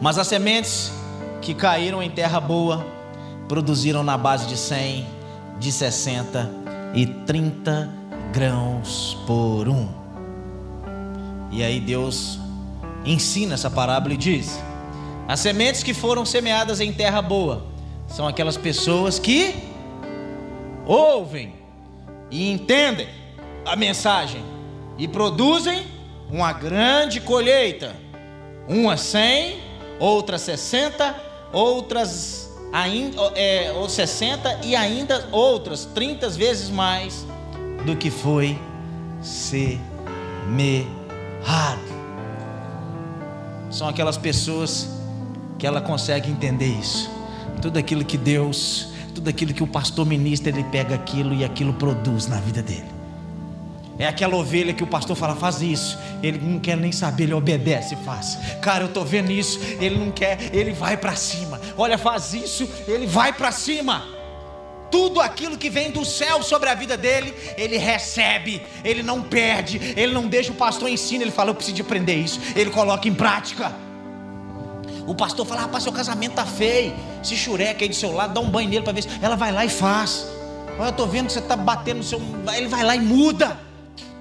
Mas 0.00 0.18
as 0.18 0.26
sementes 0.26 0.92
que 1.40 1.54
caíram 1.54 2.02
em 2.02 2.10
terra 2.10 2.40
boa 2.40 2.84
produziram 3.48 4.02
na 4.02 4.18
base 4.18 4.46
de 4.46 4.56
100, 4.56 5.06
de 5.60 5.70
60 5.70 6.50
e 6.92 7.06
30 7.06 7.88
grãos 8.32 9.16
por 9.26 9.68
um. 9.68 9.88
E 11.52 11.62
aí 11.62 11.78
Deus 11.78 12.43
ensina 13.04 13.54
essa 13.54 13.70
parábola 13.70 14.14
e 14.14 14.16
diz: 14.16 14.58
As 15.28 15.40
sementes 15.40 15.82
que 15.82 15.94
foram 15.94 16.24
semeadas 16.24 16.80
em 16.80 16.92
terra 16.92 17.20
boa 17.20 17.66
são 18.06 18.26
aquelas 18.26 18.56
pessoas 18.56 19.18
que 19.18 19.54
ouvem 20.86 21.54
e 22.30 22.50
entendem 22.50 23.08
a 23.64 23.76
mensagem 23.76 24.42
e 24.98 25.08
produzem 25.08 25.86
uma 26.30 26.52
grande 26.52 27.20
colheita, 27.20 27.94
umas 28.68 29.00
100, 29.00 29.58
outras 29.98 30.42
60, 30.42 31.14
outras 31.52 32.52
ainda 32.72 33.22
é, 33.36 33.72
ou 33.72 33.88
60 33.88 34.60
e 34.64 34.74
ainda 34.74 35.28
outras 35.30 35.84
30 35.84 36.28
vezes 36.30 36.70
mais 36.70 37.24
do 37.84 37.94
que 37.96 38.10
foi 38.10 38.58
semeado. 39.22 39.54
São 43.74 43.88
aquelas 43.88 44.16
pessoas 44.16 44.88
que 45.58 45.66
ela 45.66 45.80
consegue 45.80 46.30
entender 46.30 46.68
isso. 46.78 47.10
Tudo 47.60 47.76
aquilo 47.76 48.04
que 48.04 48.16
Deus, 48.16 48.90
tudo 49.12 49.28
aquilo 49.28 49.52
que 49.52 49.64
o 49.64 49.66
pastor 49.66 50.06
ministra, 50.06 50.52
ele 50.52 50.62
pega 50.62 50.94
aquilo 50.94 51.34
e 51.34 51.44
aquilo 51.44 51.74
produz 51.74 52.28
na 52.28 52.38
vida 52.38 52.62
dele. 52.62 52.84
É 53.98 54.06
aquela 54.06 54.36
ovelha 54.36 54.72
que 54.72 54.84
o 54.84 54.86
pastor 54.86 55.16
fala, 55.16 55.34
faz 55.34 55.60
isso. 55.60 55.98
Ele 56.22 56.38
não 56.38 56.60
quer 56.60 56.76
nem 56.76 56.92
saber, 56.92 57.24
ele 57.24 57.34
obedece 57.34 57.94
e 57.94 58.04
faz. 58.04 58.38
Cara, 58.62 58.84
eu 58.84 58.88
estou 58.88 59.04
vendo 59.04 59.32
isso. 59.32 59.58
Ele 59.80 59.98
não 59.98 60.12
quer, 60.12 60.54
ele 60.54 60.72
vai 60.72 60.96
para 60.96 61.16
cima. 61.16 61.60
Olha, 61.76 61.98
faz 61.98 62.32
isso, 62.32 62.68
ele 62.86 63.08
vai 63.08 63.32
para 63.32 63.50
cima 63.50 64.13
tudo 64.94 65.20
aquilo 65.20 65.58
que 65.58 65.68
vem 65.68 65.90
do 65.90 66.04
céu 66.04 66.40
sobre 66.40 66.68
a 66.68 66.74
vida 66.74 66.96
dele, 66.96 67.34
ele 67.56 67.76
recebe, 67.76 68.64
ele 68.84 69.02
não 69.02 69.20
perde, 69.20 69.92
ele 69.96 70.12
não 70.12 70.28
deixa 70.28 70.52
o 70.52 70.54
pastor 70.54 70.88
ensinar, 70.88 71.22
ele 71.22 71.32
fala, 71.32 71.50
eu 71.50 71.54
preciso 71.56 71.74
de 71.74 71.82
aprender 71.82 72.14
isso, 72.14 72.40
ele 72.54 72.70
coloca 72.70 73.08
em 73.08 73.12
prática. 73.12 73.74
O 75.04 75.12
pastor 75.12 75.44
fala, 75.46 75.62
rapaz, 75.62 75.82
seu 75.82 75.92
casamento 75.92 76.34
tá 76.34 76.46
feio, 76.46 76.94
se 77.24 77.34
chureca 77.34 77.82
aí 77.82 77.88
do 77.88 77.94
seu 77.96 78.12
lado, 78.12 78.34
dá 78.34 78.40
um 78.40 78.48
banho 78.48 78.68
nele 78.68 78.84
para 78.84 78.92
ver 78.92 79.02
se. 79.02 79.08
Ela 79.20 79.34
vai 79.34 79.50
lá 79.50 79.64
e 79.64 79.68
faz. 79.68 80.28
Olha, 80.78 80.86
eu 80.86 80.90
estou 80.90 81.08
vendo 81.08 81.26
que 81.26 81.32
você 81.32 81.40
está 81.40 81.56
batendo 81.56 81.96
no 81.96 82.04
seu. 82.04 82.22
Ele 82.56 82.68
vai 82.68 82.84
lá 82.84 82.94
e 82.94 83.00
muda. 83.00 83.58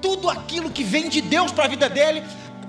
Tudo 0.02 0.28
aquilo 0.28 0.72
que 0.72 0.84
vem 0.84 1.08
de 1.08 1.22
Deus 1.22 1.52
para 1.52 1.66
a 1.66 1.68
vida 1.68 1.88
dele 1.88 2.24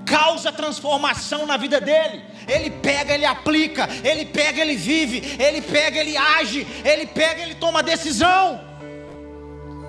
causa 0.05 0.51
transformação 0.51 1.47
na 1.47 1.57
vida 1.57 1.81
dele. 1.81 2.21
Ele 2.47 2.69
pega, 2.69 3.13
ele 3.13 3.25
aplica, 3.25 3.89
ele 4.03 4.25
pega, 4.25 4.61
ele 4.61 4.75
vive, 4.75 5.37
ele 5.41 5.61
pega, 5.61 5.99
ele 5.99 6.15
age, 6.15 6.65
ele 6.83 7.05
pega, 7.05 7.41
ele 7.41 7.55
toma 7.55 7.83
decisão. 7.83 8.75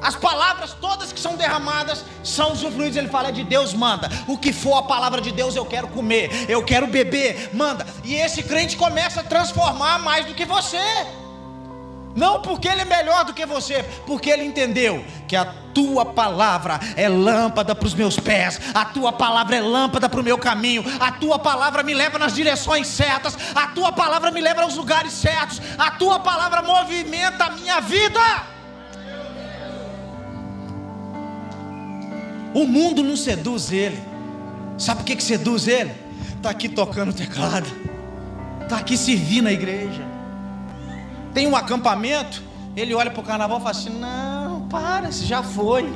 As 0.03 0.15
palavras 0.15 0.75
todas 0.75 1.13
que 1.13 1.19
são 1.19 1.37
derramadas 1.37 2.05
são 2.23 2.53
usufruídas. 2.53 2.97
Ele 2.97 3.09
fala 3.09 3.31
de 3.31 3.43
Deus, 3.45 3.73
manda. 3.73 4.09
O 4.29 4.37
que 4.37 4.53
for 4.53 4.77
a 4.77 4.83
palavra 4.83 5.21
de 5.21 5.33
Deus, 5.33 5.57
eu 5.57 5.65
quero 5.65 5.89
comer, 5.89 6.31
eu 6.49 6.63
quero 6.63 6.87
beber, 6.87 7.51
manda. 7.53 7.87
E 8.05 8.15
esse 8.15 8.43
crente 8.43 8.77
começa 8.77 9.21
a 9.21 9.25
transformar 9.25 9.99
mais 9.99 10.27
do 10.27 10.35
que 10.35 10.45
você. 10.45 10.79
Não 12.17 12.41
porque 12.41 12.67
ele 12.67 12.81
é 12.81 12.85
melhor 12.87 13.27
do 13.27 13.35
que 13.35 13.45
você, 13.45 13.83
porque 14.07 14.31
ele 14.31 14.43
entendeu 14.43 15.05
que 15.29 15.37
a 15.37 15.45
tua 15.75 16.07
palavra 16.07 16.81
é 16.97 17.11
lâmpada 17.11 17.75
para 17.75 17.87
os 17.87 17.93
meus 17.93 18.19
pés, 18.19 18.59
a 18.73 18.87
tua 18.87 19.13
palavra 19.13 19.57
é 19.57 19.61
lâmpada 19.61 20.09
para 20.09 20.19
o 20.19 20.25
meu 20.25 20.39
caminho, 20.39 20.83
a 20.99 21.13
tua 21.13 21.39
palavra 21.39 21.83
me 21.83 21.93
leva 21.93 22.19
nas 22.19 22.35
direções 22.35 22.87
certas, 22.87 23.37
a 23.55 23.67
tua 23.69 23.93
palavra 23.93 24.31
me 24.31 24.41
leva 24.41 24.63
aos 24.63 24.77
lugares 24.77 25.13
certos, 25.13 25.61
a 25.77 25.91
tua 25.91 26.19
palavra 26.19 26.63
movimenta 26.63 27.45
a 27.45 27.51
minha 27.51 27.81
vida. 27.83 28.21
O 32.55 32.67
mundo 32.67 33.03
não 33.03 33.15
seduz 33.15 33.71
ele. 33.71 34.03
Sabe 34.79 35.01
por 35.01 35.07
que, 35.07 35.17
que 35.17 35.23
seduz 35.23 35.69
ele? 35.69 35.93
Está 36.35 36.49
aqui 36.49 36.67
tocando 36.71 37.13
teclado, 37.13 37.67
está 38.63 38.79
aqui 38.79 38.97
servindo 38.97 39.49
a 39.49 39.53
igreja 39.53 40.16
tem 41.37 41.47
um 41.47 41.55
acampamento, 41.55 42.43
ele 42.75 42.95
olha 42.95 43.11
para 43.11 43.21
o 43.21 43.23
carnaval 43.23 43.59
e 43.59 43.61
fala 43.61 43.71
assim: 43.71 43.91
Não, 43.91 44.67
para, 44.69 45.11
já 45.13 45.43
foi. 45.43 45.87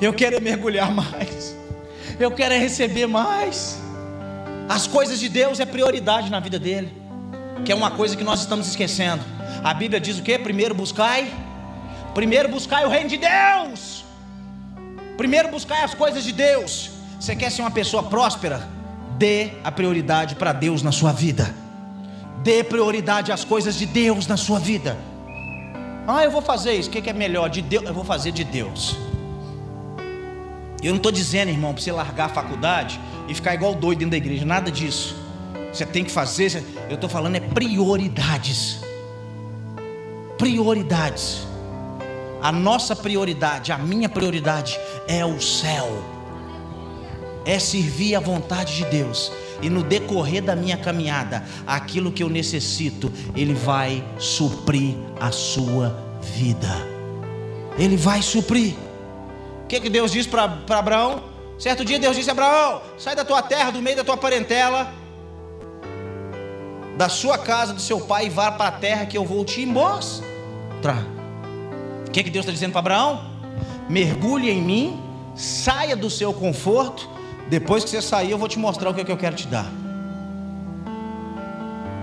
Eu 0.00 0.14
quero 0.14 0.40
mergulhar 0.40 0.90
mais. 0.90 1.54
Eu 2.18 2.30
quero 2.30 2.54
receber 2.54 3.06
mais. 3.06 3.78
As 4.70 4.86
coisas 4.86 5.20
de 5.20 5.28
Deus 5.28 5.60
é 5.60 5.66
prioridade 5.66 6.30
na 6.30 6.40
vida 6.40 6.58
dele, 6.58 6.90
que 7.66 7.70
é 7.70 7.74
uma 7.74 7.90
coisa 7.90 8.16
que 8.16 8.24
nós 8.24 8.40
estamos 8.40 8.66
esquecendo. 8.66 9.22
A 9.62 9.74
Bíblia 9.74 10.00
diz 10.00 10.18
o 10.18 10.22
que? 10.22 10.38
Primeiro 10.38 10.74
buscai, 10.74 11.30
primeiro 12.14 12.48
buscai 12.48 12.86
o 12.86 12.88
reino 12.88 13.10
de 13.10 13.18
Deus. 13.18 14.06
Primeiro 15.18 15.50
buscai 15.50 15.84
as 15.84 15.92
coisas 15.92 16.24
de 16.24 16.32
Deus. 16.32 16.92
Você 17.20 17.36
quer 17.36 17.50
ser 17.50 17.60
uma 17.60 17.70
pessoa 17.70 18.04
próspera? 18.04 18.66
Dê 19.18 19.50
a 19.62 19.70
prioridade 19.70 20.34
para 20.34 20.54
Deus 20.54 20.82
na 20.82 20.92
sua 20.92 21.12
vida. 21.12 21.61
Dê 22.42 22.64
prioridade 22.64 23.30
às 23.30 23.44
coisas 23.44 23.76
de 23.76 23.86
Deus 23.86 24.26
na 24.26 24.36
sua 24.36 24.58
vida. 24.58 24.98
Ah, 26.06 26.24
eu 26.24 26.30
vou 26.30 26.42
fazer 26.42 26.72
isso. 26.72 26.88
O 26.88 26.92
que 26.92 27.08
é 27.08 27.12
melhor? 27.12 27.48
De 27.48 27.62
Deus? 27.62 27.84
Eu 27.84 27.94
vou 27.94 28.04
fazer 28.04 28.32
de 28.32 28.42
Deus. 28.42 28.96
Eu 30.82 30.90
não 30.90 30.96
estou 30.96 31.12
dizendo, 31.12 31.50
irmão, 31.50 31.72
para 31.72 31.82
você 31.82 31.92
largar 31.92 32.26
a 32.26 32.28
faculdade 32.28 32.98
e 33.28 33.34
ficar 33.34 33.54
igual 33.54 33.74
doido 33.74 34.00
dentro 34.00 34.10
da 34.10 34.16
igreja. 34.16 34.44
Nada 34.44 34.70
disso. 34.70 35.14
Você 35.72 35.86
tem 35.86 36.04
que 36.04 36.10
fazer. 36.10 36.64
Eu 36.88 36.96
estou 36.96 37.08
falando 37.08 37.36
é 37.36 37.40
prioridades. 37.40 38.80
Prioridades. 40.36 41.46
A 42.42 42.50
nossa 42.50 42.96
prioridade, 42.96 43.70
a 43.70 43.78
minha 43.78 44.08
prioridade 44.08 44.76
é 45.06 45.24
o 45.24 45.40
céu. 45.40 45.88
É 47.44 47.60
servir 47.60 48.16
a 48.16 48.20
vontade 48.20 48.74
de 48.74 48.84
Deus 48.86 49.30
e 49.62 49.70
no 49.70 49.82
decorrer 49.82 50.42
da 50.42 50.56
minha 50.56 50.76
caminhada, 50.76 51.44
aquilo 51.66 52.10
que 52.10 52.22
eu 52.22 52.28
necessito, 52.28 53.10
Ele 53.34 53.54
vai 53.54 54.04
suprir 54.18 54.96
a 55.20 55.30
sua 55.30 55.96
vida. 56.20 56.68
Ele 57.78 57.96
vai 57.96 58.20
suprir. 58.20 58.74
O 59.64 59.66
que, 59.68 59.80
que 59.80 59.88
Deus 59.88 60.10
disse 60.10 60.28
para 60.28 60.58
Abraão? 60.68 61.22
Certo 61.58 61.84
dia 61.84 61.98
Deus 61.98 62.16
disse 62.16 62.30
Abraão: 62.30 62.82
sai 62.98 63.14
da 63.14 63.24
tua 63.24 63.40
terra, 63.40 63.70
do 63.70 63.80
meio 63.80 63.96
da 63.96 64.04
tua 64.04 64.16
parentela, 64.16 64.92
da 66.98 67.08
sua 67.08 67.38
casa, 67.38 67.72
do 67.72 67.80
seu 67.80 68.00
pai, 68.00 68.26
e 68.26 68.30
vá 68.30 68.50
para 68.50 68.68
a 68.68 68.72
terra 68.72 69.06
que 69.06 69.16
eu 69.16 69.24
vou 69.24 69.44
te 69.44 69.64
mostrar. 69.64 71.06
O 72.06 72.10
que, 72.10 72.24
que 72.24 72.30
Deus 72.30 72.44
está 72.44 72.52
dizendo 72.52 72.72
para 72.72 72.80
Abraão? 72.80 73.30
Mergulhe 73.88 74.50
em 74.50 74.60
mim, 74.60 75.00
saia 75.34 75.96
do 75.96 76.10
seu 76.10 76.34
conforto 76.34 77.08
depois 77.52 77.84
que 77.84 77.90
você 77.90 78.00
sair, 78.00 78.30
eu 78.30 78.38
vou 78.38 78.48
te 78.48 78.58
mostrar 78.58 78.88
o 78.88 78.94
que, 78.94 79.02
é 79.02 79.04
que 79.04 79.12
eu 79.12 79.16
quero 79.18 79.36
te 79.36 79.46
dar. 79.46 79.66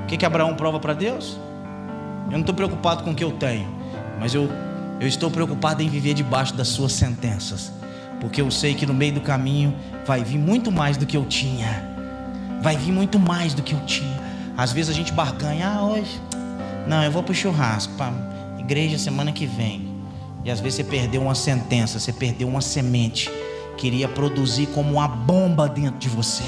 O 0.03 0.05
que, 0.05 0.15
que 0.15 0.23
Abraão 0.23 0.53
prova 0.53 0.79
para 0.79 0.93
Deus? 0.93 1.39
Eu 2.27 2.33
não 2.33 2.41
estou 2.41 2.53
preocupado 2.53 3.03
com 3.03 3.09
o 3.09 3.15
que 3.15 3.23
eu 3.23 3.31
tenho, 3.31 3.67
mas 4.19 4.35
eu, 4.35 4.47
eu 4.99 5.07
estou 5.07 5.31
preocupado 5.31 5.81
em 5.81 5.89
viver 5.89 6.13
debaixo 6.13 6.53
das 6.53 6.67
suas 6.67 6.91
sentenças. 6.93 7.71
porque 8.21 8.39
eu 8.39 8.51
sei 8.51 8.75
que 8.75 8.85
no 8.85 8.93
meio 8.93 9.13
do 9.13 9.21
caminho 9.21 9.73
vai 10.05 10.23
vir 10.23 10.37
muito 10.37 10.71
mais 10.71 10.97
do 10.97 11.07
que 11.07 11.17
eu 11.17 11.25
tinha. 11.25 11.83
Vai 12.61 12.77
vir 12.77 12.91
muito 12.91 13.17
mais 13.17 13.55
do 13.55 13.63
que 13.63 13.73
eu 13.73 13.83
tinha. 13.87 14.21
Às 14.55 14.71
vezes 14.71 14.91
a 14.91 14.93
gente 14.93 15.11
barganha, 15.11 15.67
ah, 15.67 15.83
hoje, 15.83 16.21
não, 16.87 17.03
eu 17.03 17.09
vou 17.09 17.23
para 17.23 17.31
o 17.31 17.35
churrasco, 17.35 17.91
para 17.93 18.13
igreja 18.59 18.99
semana 18.99 19.31
que 19.31 19.47
vem. 19.47 19.89
E 20.45 20.51
às 20.51 20.59
vezes 20.59 20.75
você 20.75 20.83
perdeu 20.83 21.23
uma 21.23 21.33
sentença, 21.33 21.99
você 21.99 22.13
perdeu 22.13 22.47
uma 22.47 22.61
semente, 22.61 23.31
queria 23.79 24.09
produzir 24.09 24.67
como 24.67 24.95
uma 24.95 25.07
bomba 25.07 25.69
dentro 25.69 25.97
de 25.97 26.09
você. 26.09 26.43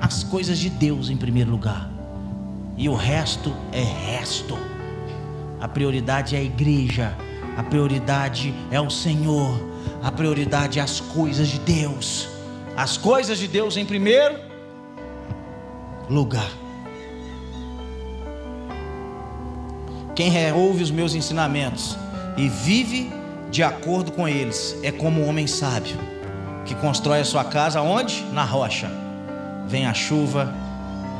As 0.00 0.24
coisas 0.24 0.58
de 0.58 0.68
Deus 0.68 1.08
em 1.08 1.16
primeiro 1.16 1.52
lugar, 1.52 1.88
e 2.76 2.88
o 2.88 2.94
resto 2.94 3.54
é 3.70 3.80
resto. 3.80 4.58
A 5.60 5.68
prioridade 5.68 6.34
é 6.34 6.40
a 6.40 6.42
igreja, 6.42 7.16
a 7.56 7.62
prioridade 7.62 8.52
é 8.72 8.80
o 8.80 8.90
Senhor, 8.90 9.56
a 10.02 10.10
prioridade 10.10 10.80
é 10.80 10.82
as 10.82 10.98
coisas 10.98 11.46
de 11.46 11.60
Deus. 11.60 12.28
As 12.76 12.96
coisas 12.96 13.38
de 13.38 13.46
Deus 13.46 13.76
em 13.76 13.86
primeiro 13.86 14.40
lugar. 16.10 16.50
Quem 20.16 20.52
ouve 20.52 20.82
os 20.82 20.90
meus 20.90 21.14
ensinamentos 21.14 21.96
e 22.36 22.48
vive 22.48 23.21
de 23.52 23.62
acordo 23.62 24.10
com 24.12 24.26
eles 24.26 24.74
é 24.82 24.90
como 24.90 25.20
um 25.20 25.28
homem 25.28 25.46
sábio 25.46 25.98
que 26.64 26.74
constrói 26.74 27.20
a 27.20 27.24
sua 27.24 27.44
casa 27.44 27.82
onde? 27.82 28.24
Na 28.32 28.44
rocha. 28.44 28.90
Vem 29.68 29.86
a 29.86 29.92
chuva, 29.92 30.54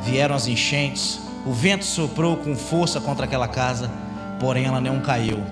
vieram 0.03 0.33
as 0.33 0.47
enchentes, 0.47 1.21
o 1.45 1.51
vento 1.51 1.85
soprou 1.85 2.35
com 2.37 2.55
força 2.55 2.99
contra 2.99 3.25
aquela 3.25 3.47
casa, 3.47 3.89
porém 4.39 4.65
ela 4.65 4.81
não 4.81 4.99
caiu, 4.99 5.43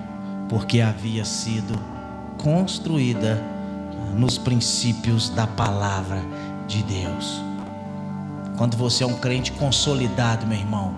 porque 0.49 0.81
havia 0.81 1.23
sido 1.23 1.79
construída 2.39 3.39
nos 4.15 4.39
princípios 4.39 5.29
da 5.29 5.45
palavra 5.45 6.19
de 6.67 6.81
Deus. 6.81 7.39
Quando 8.57 8.75
você 8.75 9.03
é 9.03 9.07
um 9.07 9.19
crente 9.19 9.51
consolidado, 9.51 10.47
meu 10.47 10.57
irmão, 10.57 10.95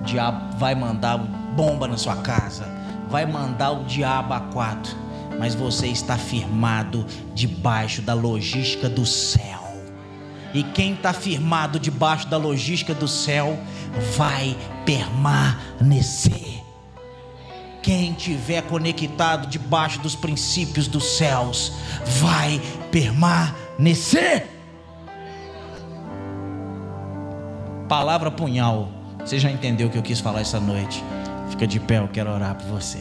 o 0.00 0.04
diabo 0.04 0.56
vai 0.56 0.74
mandar 0.74 1.16
bomba 1.16 1.86
na 1.86 1.96
sua 1.96 2.16
casa, 2.16 2.75
vai 3.08 3.26
mandar 3.26 3.70
o 3.72 3.84
diabo 3.84 4.34
a 4.34 4.40
quatro, 4.40 4.96
mas 5.38 5.54
você 5.54 5.86
está 5.88 6.16
firmado 6.16 7.06
debaixo 7.34 8.02
da 8.02 8.14
logística 8.14 8.88
do 8.88 9.06
céu. 9.06 9.66
E 10.54 10.62
quem 10.62 10.94
está 10.94 11.12
firmado 11.12 11.78
debaixo 11.78 12.28
da 12.28 12.36
logística 12.36 12.94
do 12.94 13.06
céu 13.06 13.58
vai 14.16 14.56
permanecer. 14.84 16.62
Quem 17.82 18.14
tiver 18.14 18.62
conectado 18.62 19.46
debaixo 19.46 20.00
dos 20.00 20.16
princípios 20.16 20.88
dos 20.88 21.04
céus 21.16 21.72
vai 22.20 22.60
permanecer. 22.90 24.48
Palavra 27.88 28.30
punhal. 28.30 28.88
Você 29.20 29.38
já 29.38 29.50
entendeu 29.50 29.86
o 29.86 29.90
que 29.90 29.98
eu 29.98 30.02
quis 30.02 30.18
falar 30.18 30.40
essa 30.40 30.58
noite? 30.58 31.04
Fica 31.50 31.66
de 31.66 31.80
pé, 31.80 31.98
eu 31.98 32.08
quero 32.08 32.30
orar 32.30 32.54
por 32.54 32.66
você. 32.66 33.00